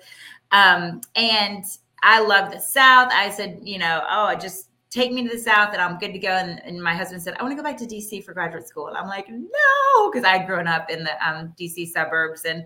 um, 0.51 1.01
and 1.15 1.63
I 2.01 2.19
love 2.19 2.51
the 2.51 2.59
South. 2.59 3.11
I 3.13 3.29
said, 3.29 3.59
you 3.61 3.77
know, 3.77 4.03
oh, 4.09 4.33
just 4.33 4.69
take 4.93 5.11
me 5.11 5.27
to 5.27 5.35
the 5.35 5.41
South 5.41 5.73
and 5.73 5.81
I'm 5.81 5.97
good 5.97 6.13
to 6.13 6.19
go. 6.19 6.29
And, 6.29 6.61
and 6.63 6.81
my 6.81 6.93
husband 6.93 7.21
said, 7.21 7.35
I 7.39 7.41
want 7.41 7.51
to 7.53 7.55
go 7.55 7.63
back 7.63 7.77
to 7.77 7.85
DC 7.85 8.23
for 8.23 8.33
graduate 8.33 8.67
school. 8.67 8.87
And 8.87 8.95
I'm 8.97 9.07
like, 9.07 9.27
no, 9.27 10.11
because 10.11 10.23
I'd 10.23 10.45
grown 10.45 10.67
up 10.67 10.89
in 10.91 11.03
the 11.03 11.27
um, 11.27 11.53
DC 11.59 11.89
suburbs 11.89 12.45
and 12.45 12.65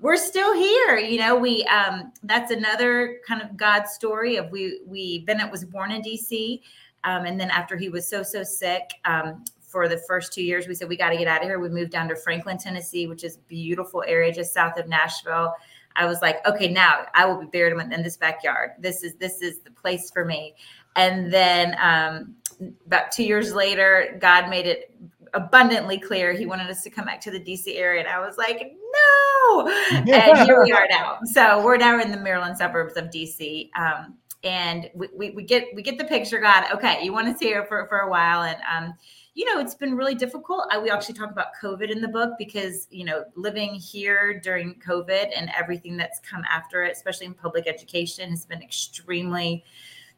we're 0.00 0.16
still 0.16 0.54
here. 0.54 0.96
You 0.96 1.18
know, 1.18 1.36
we 1.36 1.64
um, 1.64 2.12
that's 2.22 2.50
another 2.52 3.18
kind 3.26 3.42
of 3.42 3.56
God 3.56 3.86
story 3.86 4.36
of 4.36 4.50
we 4.50 4.80
we 4.86 5.20
Bennett 5.20 5.50
was 5.50 5.64
born 5.64 5.90
in 5.90 6.02
D.C. 6.02 6.62
Um, 7.04 7.26
and 7.26 7.38
then 7.38 7.50
after 7.50 7.76
he 7.76 7.88
was 7.88 8.08
so 8.08 8.22
so 8.22 8.44
sick 8.44 8.90
um, 9.04 9.44
for 9.60 9.88
the 9.88 9.98
first 10.08 10.32
two 10.32 10.42
years, 10.42 10.68
we 10.68 10.74
said 10.74 10.88
we 10.88 10.96
got 10.96 11.10
to 11.10 11.16
get 11.16 11.26
out 11.26 11.42
of 11.42 11.48
here. 11.48 11.58
We 11.58 11.68
moved 11.68 11.90
down 11.90 12.08
to 12.08 12.16
Franklin, 12.16 12.58
Tennessee, 12.58 13.08
which 13.08 13.24
is 13.24 13.38
beautiful 13.48 14.04
area 14.06 14.32
just 14.32 14.54
south 14.54 14.78
of 14.78 14.88
Nashville. 14.88 15.52
I 15.96 16.06
was 16.06 16.22
like, 16.22 16.46
okay, 16.46 16.68
now 16.68 17.06
I 17.14 17.26
will 17.26 17.40
be 17.40 17.46
buried 17.46 17.72
in 17.72 18.02
this 18.04 18.16
backyard. 18.16 18.70
This 18.78 19.02
is 19.02 19.14
this 19.16 19.42
is 19.42 19.58
the 19.58 19.72
place 19.72 20.12
for 20.12 20.24
me. 20.24 20.54
And 20.98 21.32
then 21.32 21.76
um, 21.80 22.34
about 22.86 23.12
two 23.12 23.22
years 23.22 23.54
later, 23.54 24.18
God 24.20 24.50
made 24.50 24.66
it 24.66 24.94
abundantly 25.32 25.98
clear 25.98 26.32
he 26.32 26.44
wanted 26.44 26.68
us 26.68 26.82
to 26.82 26.90
come 26.90 27.04
back 27.04 27.20
to 27.20 27.30
the 27.30 27.38
DC 27.38 27.76
area, 27.76 28.00
and 28.00 28.08
I 28.08 28.18
was 28.18 28.36
like, 28.36 28.74
no. 28.92 29.68
and 29.92 30.38
here 30.40 30.62
we 30.62 30.72
are 30.72 30.86
now. 30.90 31.18
So 31.32 31.64
we're 31.64 31.76
now 31.76 32.00
in 32.00 32.10
the 32.10 32.18
Maryland 32.18 32.58
suburbs 32.58 32.96
of 32.96 33.06
DC. 33.06 33.70
Um, 33.78 34.16
and 34.44 34.90
we, 34.94 35.08
we, 35.16 35.30
we, 35.30 35.42
get 35.42 35.64
we 35.74 35.82
get 35.82 35.98
the 35.98 36.04
picture 36.04 36.38
god 36.38 36.62
okay 36.72 37.02
you 37.02 37.12
want 37.12 37.26
us 37.26 37.40
here 37.40 37.64
for, 37.64 37.88
for 37.88 37.98
a 38.02 38.08
while 38.08 38.42
and 38.42 38.56
um, 38.72 38.94
you 39.38 39.44
know, 39.44 39.60
it's 39.60 39.76
been 39.76 39.94
really 39.96 40.16
difficult. 40.16 40.66
I, 40.68 40.78
we 40.78 40.90
actually 40.90 41.14
talk 41.14 41.30
about 41.30 41.54
COVID 41.62 41.92
in 41.92 42.00
the 42.00 42.08
book 42.08 42.32
because, 42.40 42.88
you 42.90 43.04
know, 43.04 43.22
living 43.36 43.72
here 43.72 44.40
during 44.40 44.74
COVID 44.84 45.28
and 45.32 45.48
everything 45.56 45.96
that's 45.96 46.18
come 46.18 46.42
after 46.50 46.82
it, 46.82 46.90
especially 46.90 47.26
in 47.26 47.34
public 47.34 47.68
education, 47.68 48.30
has 48.30 48.44
been 48.44 48.60
extremely 48.60 49.62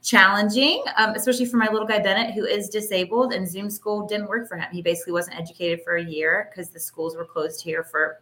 challenging, 0.02 0.82
um, 0.96 1.10
especially 1.10 1.44
for 1.44 1.56
my 1.56 1.68
little 1.68 1.86
guy 1.86 1.98
Bennett, 1.98 2.34
who 2.34 2.44
is 2.44 2.68
disabled 2.68 3.32
and 3.32 3.48
Zoom 3.48 3.68
school 3.68 4.06
didn't 4.06 4.28
work 4.28 4.48
for 4.48 4.56
him. 4.56 4.68
He 4.72 4.82
basically 4.82 5.12
wasn't 5.12 5.38
educated 5.38 5.84
for 5.84 5.96
a 5.96 6.04
year 6.04 6.48
because 6.50 6.70
the 6.70 6.80
schools 6.80 7.16
were 7.16 7.24
closed 7.24 7.62
here 7.62 7.84
for 7.84 8.20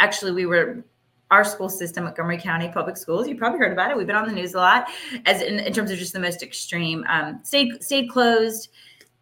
actually, 0.00 0.32
we 0.32 0.46
were 0.46 0.84
our 1.30 1.44
school 1.44 1.68
system, 1.68 2.04
Montgomery 2.04 2.38
County 2.38 2.68
Public 2.68 2.96
Schools. 2.96 3.28
You 3.28 3.36
probably 3.36 3.58
heard 3.58 3.72
about 3.72 3.90
it. 3.90 3.96
We've 3.96 4.06
been 4.06 4.16
on 4.16 4.26
the 4.26 4.34
news 4.34 4.54
a 4.54 4.58
lot, 4.58 4.88
as 5.26 5.42
in, 5.42 5.60
in 5.60 5.72
terms 5.72 5.90
of 5.90 5.98
just 5.98 6.14
the 6.14 6.20
most 6.20 6.42
extreme. 6.42 7.04
Um, 7.08 7.40
stayed 7.44 7.82
stayed 7.82 8.08
closed 8.08 8.70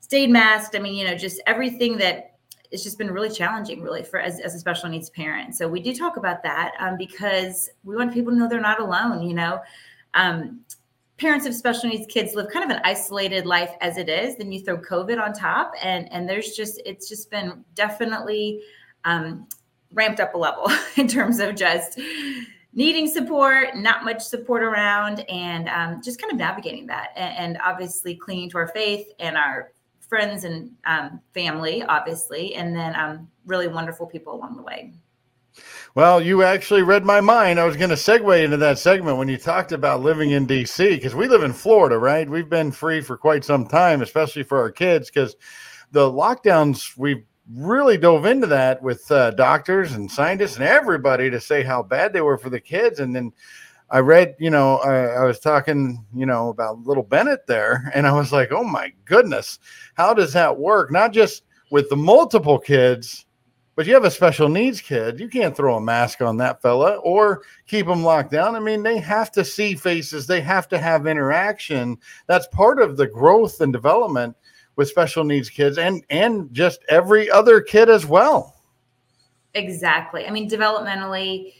stayed 0.07 0.31
masked. 0.31 0.77
I 0.77 0.79
mean, 0.79 0.95
you 0.95 1.05
know, 1.05 1.17
just 1.17 1.41
everything 1.47 1.99
that 1.99 2.37
it's 2.71 2.85
just 2.85 2.97
been 2.97 3.11
really 3.11 3.31
challenging, 3.31 3.83
really, 3.83 4.05
for 4.05 4.21
as, 4.21 4.39
as 4.39 4.55
a 4.55 4.59
special 4.59 4.89
needs 4.89 5.11
parent. 5.11 5.57
So 5.57 5.69
we 5.69 5.81
do 5.81 5.95
talk 5.95 6.17
about 6.17 6.45
that 6.45 6.75
um, 6.79 6.97
because 6.97 7.69
we 7.83 7.97
want 7.97 8.13
people 8.15 8.33
to 8.33 8.39
know 8.39 8.49
they're 8.49 8.61
not 8.61 8.81
alone. 8.81 9.27
You 9.27 9.35
know, 9.35 9.61
um, 10.15 10.61
parents 11.19 11.47
of 11.47 11.55
special 11.55 11.89
needs 11.89 12.07
kids 12.13 12.35
live 12.35 12.51
kind 12.51 12.71
of 12.71 12.77
an 12.77 12.83
isolated 12.85 13.47
life 13.47 13.75
as 13.81 13.97
it 13.97 14.09
is. 14.09 14.37
Then 14.37 14.53
you 14.53 14.61
throw 14.61 14.79
COVID 14.79 15.21
on 15.21 15.33
top, 15.33 15.73
and 15.83 16.11
and 16.13 16.29
there's 16.29 16.53
just 16.53 16.81
it's 16.85 17.09
just 17.09 17.31
been 17.31 17.65
definitely 17.75 18.63
um, 19.05 19.47
ramped 19.93 20.21
up 20.21 20.35
a 20.35 20.39
level 20.39 20.71
in 20.97 21.09
terms 21.09 21.41
of 21.41 21.55
just 21.55 21.99
needing 22.73 23.09
support, 23.09 23.75
not 23.77 24.05
much 24.05 24.21
support 24.21 24.63
around, 24.63 25.21
and 25.31 25.69
um, 25.69 26.03
just 26.03 26.21
kind 26.21 26.33
of 26.33 26.39
navigating 26.39 26.87
that, 26.87 27.11
and, 27.17 27.37
and 27.39 27.59
obviously 27.65 28.15
clinging 28.15 28.51
to 28.51 28.59
our 28.59 28.69
faith 28.69 29.07
and 29.19 29.37
our 29.37 29.73
friends 30.01 30.45
and 30.45 30.71
um, 30.85 31.21
family, 31.35 31.83
obviously, 31.83 32.55
and 32.55 32.77
then 32.77 32.95
um, 32.95 33.29
really 33.47 33.69
wonderful 33.69 34.07
people 34.07 34.35
along 34.35 34.57
the 34.57 34.63
way. 34.63 34.93
Well, 35.97 36.21
you 36.21 36.43
actually 36.43 36.83
read 36.83 37.07
my 37.07 37.23
mind. 37.23 37.59
I 37.59 37.65
was 37.65 37.79
going 37.79 37.89
to 37.89 37.97
segue 37.97 38.45
into 38.45 38.59
that 38.59 38.79
segment 38.79 39.17
when 39.17 39.29
you 39.29 39.39
talked 39.39 39.73
about 39.73 40.03
living 40.03 40.33
in 40.33 40.47
DC 40.47 40.91
because 40.91 41.15
we 41.15 41.27
live 41.27 41.43
in 41.43 41.55
Florida, 41.55 41.97
right? 41.97 42.29
We've 42.29 42.51
been 42.51 42.71
free 42.71 43.01
for 43.01 43.17
quite 43.17 43.47
some 43.47 43.67
time, 43.67 44.03
especially 44.03 44.43
for 44.43 44.61
our 44.61 44.71
kids 44.71 45.09
because 45.09 45.37
the 45.93 46.01
lockdowns, 46.01 46.99
we've 46.99 47.25
really 47.51 47.97
dove 47.97 48.27
into 48.27 48.47
that 48.49 48.83
with 48.83 49.11
uh, 49.11 49.31
doctors 49.31 49.95
and 49.95 50.11
scientists 50.11 50.57
and 50.57 50.67
everybody 50.67 51.31
to 51.31 51.41
say 51.41 51.63
how 51.63 51.83
bad 51.83 52.13
they 52.13 52.21
were 52.21 52.37
for 52.37 52.51
the 52.51 52.61
kids. 52.61 53.01
And 53.01 53.17
then 53.17 53.33
I 53.89 54.01
read, 54.01 54.37
you 54.39 54.51
know, 54.51 54.77
I, 54.81 55.23
I, 55.23 55.25
was 55.25 55.39
talking, 55.39 56.05
you 56.15 56.27
know, 56.27 56.51
about 56.51 56.81
little 56.81 57.05
Bennett 57.05 57.47
there, 57.47 57.91
and 57.95 58.07
I 58.07 58.13
was 58.13 58.33
like, 58.33 58.53
oh 58.53 58.65
my 58.65 58.93
goodness, 59.07 59.61
how 59.95 60.13
does 60.13 60.35
that 60.35 60.59
work? 60.59 60.93
Not 60.93 61.15
just 61.15 61.45
with 61.71 61.89
the 61.89 61.97
multiple 61.97 62.59
kids, 62.59 63.25
but 63.77 63.87
you 63.87 63.93
have 63.93 64.05
a 64.05 64.11
special 64.11 64.49
needs 64.49 64.81
kid. 64.81 65.21
You 65.21 65.29
can't 65.29 65.55
throw 65.55 65.77
a 65.77 65.81
mask 65.81 66.23
on 66.23 66.39
that 66.39 66.63
fella 66.63 66.97
or 66.97 67.43
keep 67.67 67.87
them 67.87 68.03
locked 68.03 68.33
down. 68.33 68.57
I 68.57 68.59
mean, 68.59 68.83
they 68.83 68.99
have 68.99 69.31
to 69.33 69.45
see 69.45 69.75
faces, 69.75 70.27
they 70.27 70.41
have 70.41 70.67
to 70.69 70.79
have 70.79 71.07
interaction. 71.07 71.99
That's 72.27 72.49
part 72.49 72.81
of 72.81 72.97
the 72.97 73.07
growth 73.07 73.61
and 73.61 73.73
development 73.73 74.35
with 74.77 74.89
special 74.89 75.25
needs 75.25 75.49
kids 75.49 75.79
and 75.79 76.05
and 76.11 76.53
just 76.53 76.81
every 76.89 77.31
other 77.31 77.61
kid 77.61 77.89
as 77.89 78.07
well. 78.07 78.57
Exactly. 79.55 80.27
I 80.27 80.31
mean, 80.31 80.51
developmentally 80.51 81.53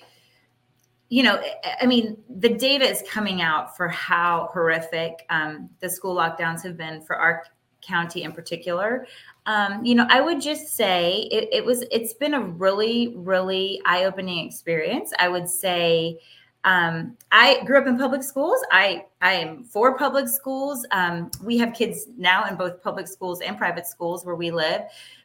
you 1.09 1.23
know, 1.23 1.41
I 1.81 1.87
mean, 1.87 2.17
the 2.29 2.49
data 2.49 2.85
is 2.85 3.03
coming 3.09 3.41
out 3.41 3.77
for 3.77 3.87
how 3.89 4.51
horrific 4.53 5.25
um, 5.31 5.71
the 5.81 5.89
school 5.89 6.17
lockdowns 6.17 6.65
have 6.65 6.77
been 6.77 7.01
for 7.01 7.15
our 7.15 7.45
county 7.87 8.25
in 8.25 8.33
particular. 8.33 9.07
Um, 9.47 9.85
you 9.85 9.95
know, 9.95 10.07
I 10.11 10.21
would 10.21 10.41
just 10.41 10.77
say 10.77 11.29
it, 11.31 11.49
it 11.53 11.65
was, 11.65 11.85
it's 11.91 12.15
been 12.15 12.35
a 12.35 12.41
really, 12.41 13.15
really 13.17 13.81
eye 13.85 14.05
opening 14.05 14.45
experience. 14.45 15.13
I 15.19 15.29
would 15.29 15.49
say, 15.49 16.19
um, 16.65 17.17
I 17.31 17.63
grew 17.65 17.79
up 17.79 17.87
in 17.87 17.97
public 17.97 18.25
schools. 18.25 18.59
I 18.73 19.05
I 19.23 19.35
am 19.35 19.63
for 19.63 19.97
public 19.97 20.27
schools. 20.27 20.85
Um, 20.91 21.31
we 21.45 21.57
have 21.59 21.73
kids 21.73 22.09
now 22.19 22.47
in 22.47 22.57
both 22.57 22.83
public 22.83 23.07
schools 23.07 23.41
and 23.41 23.57
private 23.57 23.87
schools 23.87 24.25
where 24.25 24.35
we 24.35 24.51
live 24.51 24.83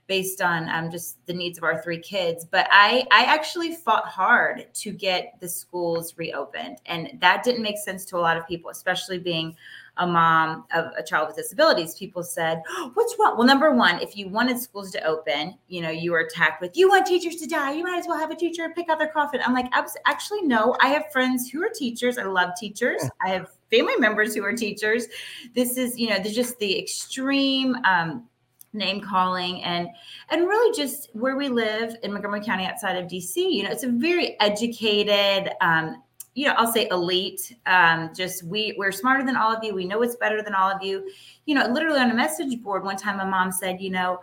based 0.07 0.41
on 0.41 0.67
um, 0.69 0.91
just 0.91 1.25
the 1.25 1.33
needs 1.33 1.57
of 1.57 1.63
our 1.63 1.81
three 1.81 1.99
kids. 1.99 2.45
But 2.45 2.67
I, 2.69 3.05
I 3.11 3.23
actually 3.23 3.75
fought 3.75 4.05
hard 4.05 4.65
to 4.73 4.91
get 4.91 5.35
the 5.39 5.47
schools 5.47 6.15
reopened. 6.17 6.79
And 6.85 7.17
that 7.19 7.43
didn't 7.43 7.63
make 7.63 7.77
sense 7.77 8.03
to 8.05 8.17
a 8.17 8.19
lot 8.19 8.37
of 8.37 8.47
people, 8.47 8.69
especially 8.71 9.19
being 9.19 9.55
a 9.97 10.07
mom 10.07 10.65
of 10.73 10.91
a 10.97 11.03
child 11.03 11.27
with 11.27 11.35
disabilities. 11.37 11.95
People 11.95 12.23
said, 12.23 12.61
oh, 12.69 12.91
What's 12.93 13.15
wrong? 13.19 13.37
Well, 13.37 13.47
number 13.47 13.73
one, 13.73 13.99
if 14.01 14.17
you 14.17 14.27
wanted 14.29 14.57
schools 14.57 14.91
to 14.91 15.03
open, 15.05 15.55
you 15.67 15.81
know, 15.81 15.89
you 15.89 16.11
were 16.11 16.19
attacked 16.19 16.61
with, 16.61 16.75
You 16.75 16.89
want 16.89 17.05
teachers 17.05 17.35
to 17.37 17.47
die. 17.47 17.73
You 17.73 17.83
might 17.83 17.99
as 17.99 18.07
well 18.07 18.17
have 18.17 18.31
a 18.31 18.35
teacher 18.35 18.67
pick 18.75 18.89
out 18.89 18.99
their 18.99 19.09
coffin. 19.09 19.41
I'm 19.45 19.53
like, 19.53 19.67
Actually, 20.05 20.41
no. 20.43 20.75
I 20.81 20.87
have 20.87 21.11
friends 21.11 21.49
who 21.49 21.63
are 21.63 21.69
teachers. 21.69 22.17
I 22.17 22.23
love 22.23 22.51
teachers. 22.59 23.01
I 23.25 23.29
have 23.29 23.49
family 23.69 23.95
members 23.97 24.35
who 24.35 24.43
are 24.43 24.53
teachers. 24.53 25.07
This 25.55 25.77
is, 25.77 25.97
you 25.97 26.09
know, 26.09 26.17
there's 26.17 26.35
just 26.35 26.59
the 26.59 26.77
extreme 26.77 27.75
um, 27.85 28.27
name 28.73 29.01
calling 29.01 29.63
and 29.63 29.89
and 30.29 30.47
really 30.47 30.75
just 30.75 31.09
where 31.13 31.35
we 31.35 31.49
live 31.49 31.95
in 32.03 32.13
Montgomery 32.13 32.41
County 32.41 32.65
outside 32.65 32.95
of 32.95 33.07
DC 33.09 33.35
you 33.35 33.63
know 33.63 33.69
it's 33.69 33.83
a 33.83 33.89
very 33.89 34.39
educated 34.39 35.51
um, 35.61 36.01
you 36.33 36.47
know 36.47 36.53
I'll 36.53 36.71
say 36.71 36.87
elite 36.89 37.57
um, 37.65 38.11
just 38.15 38.43
we 38.43 38.73
we're 38.77 38.91
smarter 38.91 39.25
than 39.25 39.35
all 39.35 39.53
of 39.53 39.63
you. 39.63 39.75
We 39.75 39.85
know 39.85 40.01
it's 40.01 40.15
better 40.15 40.41
than 40.41 40.55
all 40.55 40.69
of 40.69 40.81
you. 40.81 41.09
You 41.45 41.55
know 41.55 41.67
literally 41.67 41.99
on 41.99 42.11
a 42.11 42.15
message 42.15 42.61
board 42.61 42.83
one 42.83 42.95
time 42.95 43.17
my 43.17 43.25
mom 43.25 43.51
said 43.51 43.81
you 43.81 43.89
know 43.89 44.19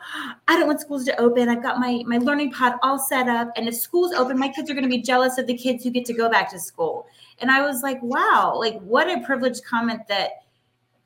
I 0.47 0.57
don't 0.57 0.67
want 0.67 0.81
schools 0.81 1.05
to 1.07 1.21
open. 1.21 1.49
I've 1.49 1.63
got 1.63 1.79
my 1.79 2.03
my 2.07 2.19
learning 2.19 2.53
pod 2.53 2.75
all 2.83 2.99
set 2.99 3.29
up 3.29 3.51
and 3.57 3.69
if 3.69 3.75
schools 3.75 4.13
open 4.13 4.39
my 4.39 4.49
kids 4.49 4.71
are 4.71 4.75
going 4.75 4.85
to 4.85 4.91
be 4.91 5.03
jealous 5.03 5.37
of 5.37 5.47
the 5.47 5.57
kids 5.57 5.85
who 5.85 5.91
get 5.91 6.07
to 6.07 6.15
go 6.15 6.31
back 6.31 6.51
to 6.51 6.59
school. 6.59 7.07
And 7.41 7.51
I 7.51 7.61
was 7.67 7.83
like 7.83 8.03
wow 8.03 8.55
like 8.57 8.81
what 8.81 9.11
a 9.11 9.21
privileged 9.25 9.65
comment 9.65 10.09
that 10.09 10.31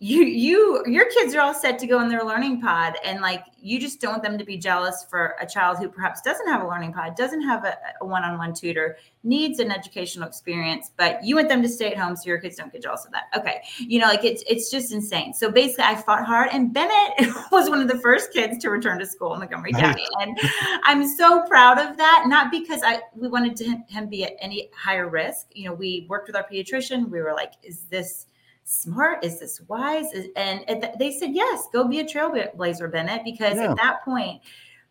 you 0.03 0.25
you 0.25 0.83
your 0.85 1.09
kids 1.11 1.33
are 1.33 1.41
all 1.41 1.55
set 1.55 1.79
to 1.79 1.87
go 1.87 2.01
in 2.01 2.09
their 2.09 2.25
learning 2.25 2.61
pod 2.61 2.97
and 3.05 3.21
like 3.21 3.45
you 3.61 3.79
just 3.79 4.01
don't 4.01 4.15
want 4.15 4.23
them 4.25 4.37
to 4.37 4.45
be 4.45 4.57
jealous 4.57 5.07
for 5.09 5.37
a 5.41 5.47
child 5.47 5.79
who 5.79 5.89
perhaps 5.89 6.21
doesn't 6.23 6.49
have 6.49 6.61
a 6.61 6.67
learning 6.67 6.93
pod 6.93 7.15
doesn't 7.15 7.43
have 7.43 7.65
a, 7.65 7.79
a, 8.01 8.05
one-on-one 8.05 8.53
tutor 8.53 8.97
needs 9.23 9.61
an 9.61 9.71
educational 9.71 10.27
experience 10.27 10.91
but 10.97 11.23
you 11.23 11.37
want 11.37 11.49
them 11.49 11.63
to 11.63 11.69
stay 11.69 11.93
at 11.93 11.97
home 11.97 12.17
so 12.17 12.25
your 12.27 12.39
kids 12.39 12.57
don't 12.57 12.73
get 12.73 12.83
jealous 12.83 13.05
of 13.05 13.13
that. 13.13 13.27
Okay 13.37 13.63
you 13.79 14.01
know 14.01 14.07
like 14.07 14.25
it's 14.25 14.43
it's 14.49 14.73
just 14.73 14.93
insane. 14.93 15.33
So 15.35 15.53
basically 15.53 15.85
i 15.85 15.95
fought 15.95 16.27
hard 16.27 16.49
and 16.51 16.75
bennett 16.75 17.33
was 17.53 17.71
one 17.71 17.81
of 17.81 17.87
the 17.87 18.01
first 18.01 18.33
kids 18.33 18.59
to 18.59 18.71
return 18.71 18.99
to 18.99 19.07
school 19.07 19.35
in 19.35 19.39
montgomery 19.39 19.71
nice. 19.71 19.83
county 19.83 20.07
and 20.21 20.37
i'm 20.83 21.07
so 21.07 21.45
proud 21.45 21.79
of 21.79 21.97
that 21.97 22.25
not 22.27 22.51
because 22.51 22.81
i 22.83 23.01
we 23.15 23.29
wanted 23.29 23.55
to 23.55 23.65
him, 23.65 23.85
him 23.87 24.09
be 24.09 24.25
at 24.25 24.33
any 24.41 24.69
higher 24.77 25.09
risk. 25.09 25.47
You 25.53 25.69
know 25.69 25.75
we 25.75 26.07
worked 26.09 26.27
with 26.27 26.35
our 26.35 26.45
pediatrician. 26.51 27.09
We 27.09 27.21
were 27.21 27.35
like 27.35 27.53
is 27.63 27.85
this 27.85 28.27
smart? 28.65 29.25
Is 29.25 29.39
this 29.39 29.61
wise? 29.69 30.07
And 30.37 30.65
they 30.99 31.13
said, 31.13 31.31
yes, 31.33 31.69
go 31.73 31.87
be 31.87 32.01
a 32.01 32.05
trailblazer, 32.05 32.91
Bennett, 32.91 33.25
because 33.25 33.57
yeah. 33.57 33.71
at 33.71 33.77
that 33.77 34.05
point, 34.05 34.43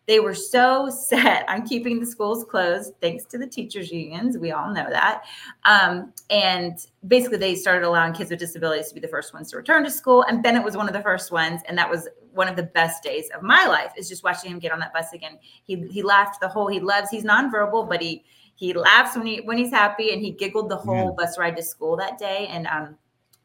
they 0.06 0.20
were 0.20 0.34
so 0.34 0.90
set 1.08 1.48
on 1.48 1.66
keeping 1.66 2.00
the 2.00 2.06
schools 2.06 2.44
closed, 2.44 2.92
thanks 3.00 3.24
to 3.26 3.38
the 3.38 3.46
teachers' 3.46 3.90
unions. 3.90 4.36
We 4.36 4.52
all 4.52 4.72
know 4.72 4.88
that. 4.90 5.24
Um, 5.64 6.12
and 6.30 6.78
basically, 7.06 7.38
they 7.38 7.54
started 7.54 7.86
allowing 7.86 8.12
kids 8.12 8.30
with 8.30 8.38
disabilities 8.38 8.88
to 8.88 8.94
be 8.94 9.00
the 9.00 9.08
first 9.08 9.32
ones 9.32 9.50
to 9.50 9.56
return 9.56 9.84
to 9.84 9.90
school. 9.90 10.22
And 10.22 10.42
Bennett 10.42 10.64
was 10.64 10.76
one 10.76 10.88
of 10.88 10.94
the 10.94 11.02
first 11.02 11.30
ones. 11.30 11.60
And 11.68 11.78
that 11.78 11.88
was 11.88 12.08
one 12.32 12.48
of 12.48 12.56
the 12.56 12.62
best 12.62 13.02
days 13.02 13.28
of 13.34 13.42
my 13.42 13.66
life, 13.66 13.92
is 13.96 14.08
just 14.08 14.24
watching 14.24 14.50
him 14.50 14.58
get 14.58 14.72
on 14.72 14.80
that 14.80 14.92
bus 14.92 15.12
again. 15.12 15.38
He, 15.64 15.86
he 15.88 16.02
laughed 16.02 16.40
the 16.40 16.48
whole, 16.48 16.66
he 16.66 16.80
loves, 16.80 17.10
he's 17.10 17.24
nonverbal, 17.24 17.88
but 17.88 18.00
he, 18.00 18.24
he 18.54 18.72
laughs 18.74 19.16
when 19.16 19.26
he 19.26 19.40
when 19.40 19.58
he's 19.58 19.70
happy 19.70 20.12
and 20.12 20.22
he 20.22 20.30
giggled 20.30 20.68
the 20.68 20.76
whole 20.76 21.06
yeah. 21.06 21.10
bus 21.16 21.36
ride 21.36 21.56
to 21.56 21.62
school 21.62 21.96
that 21.96 22.16
day 22.16 22.46
and 22.48 22.66
um 22.68 22.96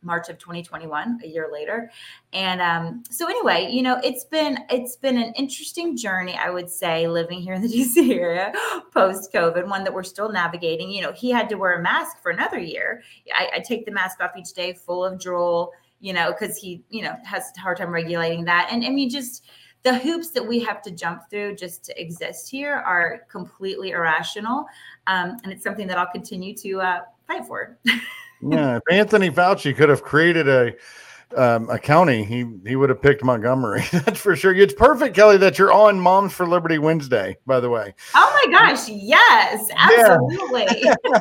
March 0.02 0.30
of 0.30 0.38
2021, 0.38 1.20
a 1.24 1.28
year 1.28 1.50
later. 1.52 1.92
And 2.34 2.62
um, 2.62 3.04
so 3.10 3.28
anyway, 3.28 3.70
you 3.72 3.82
know, 3.82 4.00
it's 4.04 4.26
been 4.26 4.60
it's 4.70 4.96
been 4.96 5.18
an 5.18 5.34
interesting 5.36 5.98
journey, 5.98 6.38
I 6.38 6.50
would 6.50 6.70
say, 6.70 7.08
living 7.08 7.42
here 7.42 7.54
in 7.54 7.62
the 7.62 7.68
DC 7.74 8.14
area 8.14 8.54
post 8.94 9.34
COVID, 9.34 9.68
one 9.68 9.84
that 9.84 9.94
we're 9.94 10.04
still 10.04 10.32
navigating. 10.32 10.92
You 10.92 11.02
know, 11.02 11.12
he 11.12 11.32
had 11.32 11.50
to 11.50 11.56
wear 11.56 11.80
a 11.80 11.82
mask 11.82 12.22
for 12.22 12.32
another 12.32 12.60
year. 12.60 13.02
I, 13.34 13.50
I 13.56 13.60
take 13.60 13.86
the 13.86 13.92
mask 13.92 14.22
off 14.22 14.32
each 14.38 14.54
day, 14.54 14.74
full 14.74 15.04
of 15.04 15.20
drool, 15.20 15.72
you 16.00 16.14
know, 16.14 16.32
because 16.32 16.58
he, 16.58 16.84
you 16.90 17.04
know, 17.04 17.16
has 17.24 17.52
a 17.58 17.60
hard 17.60 17.78
time 17.78 17.92
regulating 17.92 18.46
that. 18.46 18.70
And 18.72 18.86
I 18.86 18.90
mean, 18.90 19.10
just 19.10 19.44
the 19.84 19.98
hoops 19.98 20.32
that 20.32 20.46
we 20.46 20.60
have 20.60 20.82
to 20.82 20.92
jump 20.92 21.30
through 21.30 21.56
just 21.56 21.86
to 21.86 22.02
exist 22.02 22.50
here 22.50 22.76
are 22.76 23.22
completely 23.30 23.92
irrational. 23.92 24.66
Um, 25.08 25.38
and 25.44 25.52
it's 25.52 25.64
something 25.64 25.88
that 25.88 25.98
I'll 25.98 26.12
continue 26.12 26.54
to 26.56 26.82
uh, 26.82 27.02
fight 27.26 27.46
for. 27.46 27.78
yeah, 28.42 28.78
if 28.78 28.84
Anthony 28.92 29.30
Fauci 29.30 29.76
could 29.76 29.90
have 29.90 30.04
created 30.04 30.48
a 30.48 30.74
um, 31.36 31.70
a 31.70 31.78
county, 31.78 32.24
he 32.24 32.46
he 32.66 32.76
would 32.76 32.90
have 32.90 33.02
picked 33.02 33.24
Montgomery. 33.24 33.84
That's 33.92 34.20
for 34.20 34.36
sure. 34.36 34.56
It's 34.56 34.74
perfect, 34.74 35.16
Kelly, 35.16 35.38
that 35.38 35.60
you're 35.60 35.74
on 35.74 36.00
Moms 36.00 36.34
for 36.34 36.48
Liberty 36.48 36.78
Wednesday. 36.78 37.38
By 37.46 37.60
the 37.60 37.70
way. 37.70 37.94
Oh 38.16 38.42
my 38.46 38.52
gosh! 38.52 38.88
Yes, 38.88 39.68
absolutely. 39.76 40.68
Yeah. 40.82 40.96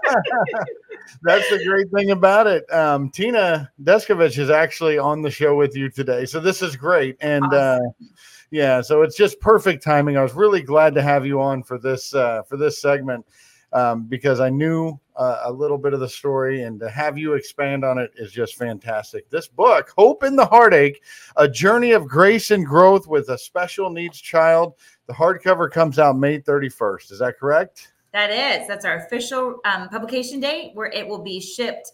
That's 1.22 1.48
the 1.50 1.62
great 1.64 1.90
thing 1.90 2.10
about 2.10 2.46
it. 2.46 2.72
Um, 2.72 3.10
Tina 3.10 3.70
Descovich 3.82 4.38
is 4.38 4.50
actually 4.50 4.98
on 4.98 5.22
the 5.22 5.30
show 5.30 5.56
with 5.56 5.76
you 5.76 5.90
today, 5.90 6.24
so 6.24 6.40
this 6.40 6.62
is 6.62 6.76
great. 6.76 7.16
And 7.20 7.44
uh, 7.52 7.78
awesome. 7.80 7.86
uh, 7.86 8.06
yeah, 8.50 8.80
so 8.80 9.02
it's 9.02 9.16
just 9.16 9.40
perfect 9.40 9.82
timing. 9.82 10.16
I 10.16 10.22
was 10.22 10.34
really 10.34 10.62
glad 10.62 10.94
to 10.94 11.02
have 11.02 11.26
you 11.26 11.40
on 11.40 11.62
for 11.62 11.78
this 11.78 12.14
uh, 12.14 12.42
for 12.42 12.56
this 12.56 12.80
segment 12.80 13.26
um, 13.72 14.04
because 14.04 14.40
I 14.40 14.50
knew 14.50 14.98
uh, 15.16 15.42
a 15.44 15.52
little 15.52 15.78
bit 15.78 15.94
of 15.94 16.00
the 16.00 16.08
story, 16.08 16.62
and 16.62 16.78
to 16.80 16.88
have 16.90 17.16
you 17.16 17.34
expand 17.34 17.84
on 17.84 17.98
it 17.98 18.10
is 18.16 18.32
just 18.32 18.56
fantastic. 18.56 19.28
This 19.30 19.48
book, 19.48 19.92
Hope 19.96 20.24
in 20.24 20.36
the 20.36 20.46
Heartache: 20.46 21.02
A 21.36 21.48
Journey 21.48 21.92
of 21.92 22.06
Grace 22.06 22.50
and 22.50 22.66
Growth 22.66 23.06
with 23.06 23.28
a 23.30 23.38
Special 23.38 23.90
Needs 23.90 24.20
Child. 24.20 24.74
The 25.06 25.14
hardcover 25.14 25.70
comes 25.70 25.98
out 25.98 26.18
May 26.18 26.40
31st. 26.40 27.12
Is 27.12 27.18
that 27.20 27.38
correct? 27.38 27.92
That 28.12 28.30
is. 28.30 28.66
That's 28.66 28.84
our 28.84 28.96
official 28.96 29.60
um, 29.64 29.88
publication 29.88 30.40
date, 30.40 30.72
where 30.74 30.90
it 30.90 31.06
will 31.06 31.22
be 31.22 31.40
shipped 31.40 31.92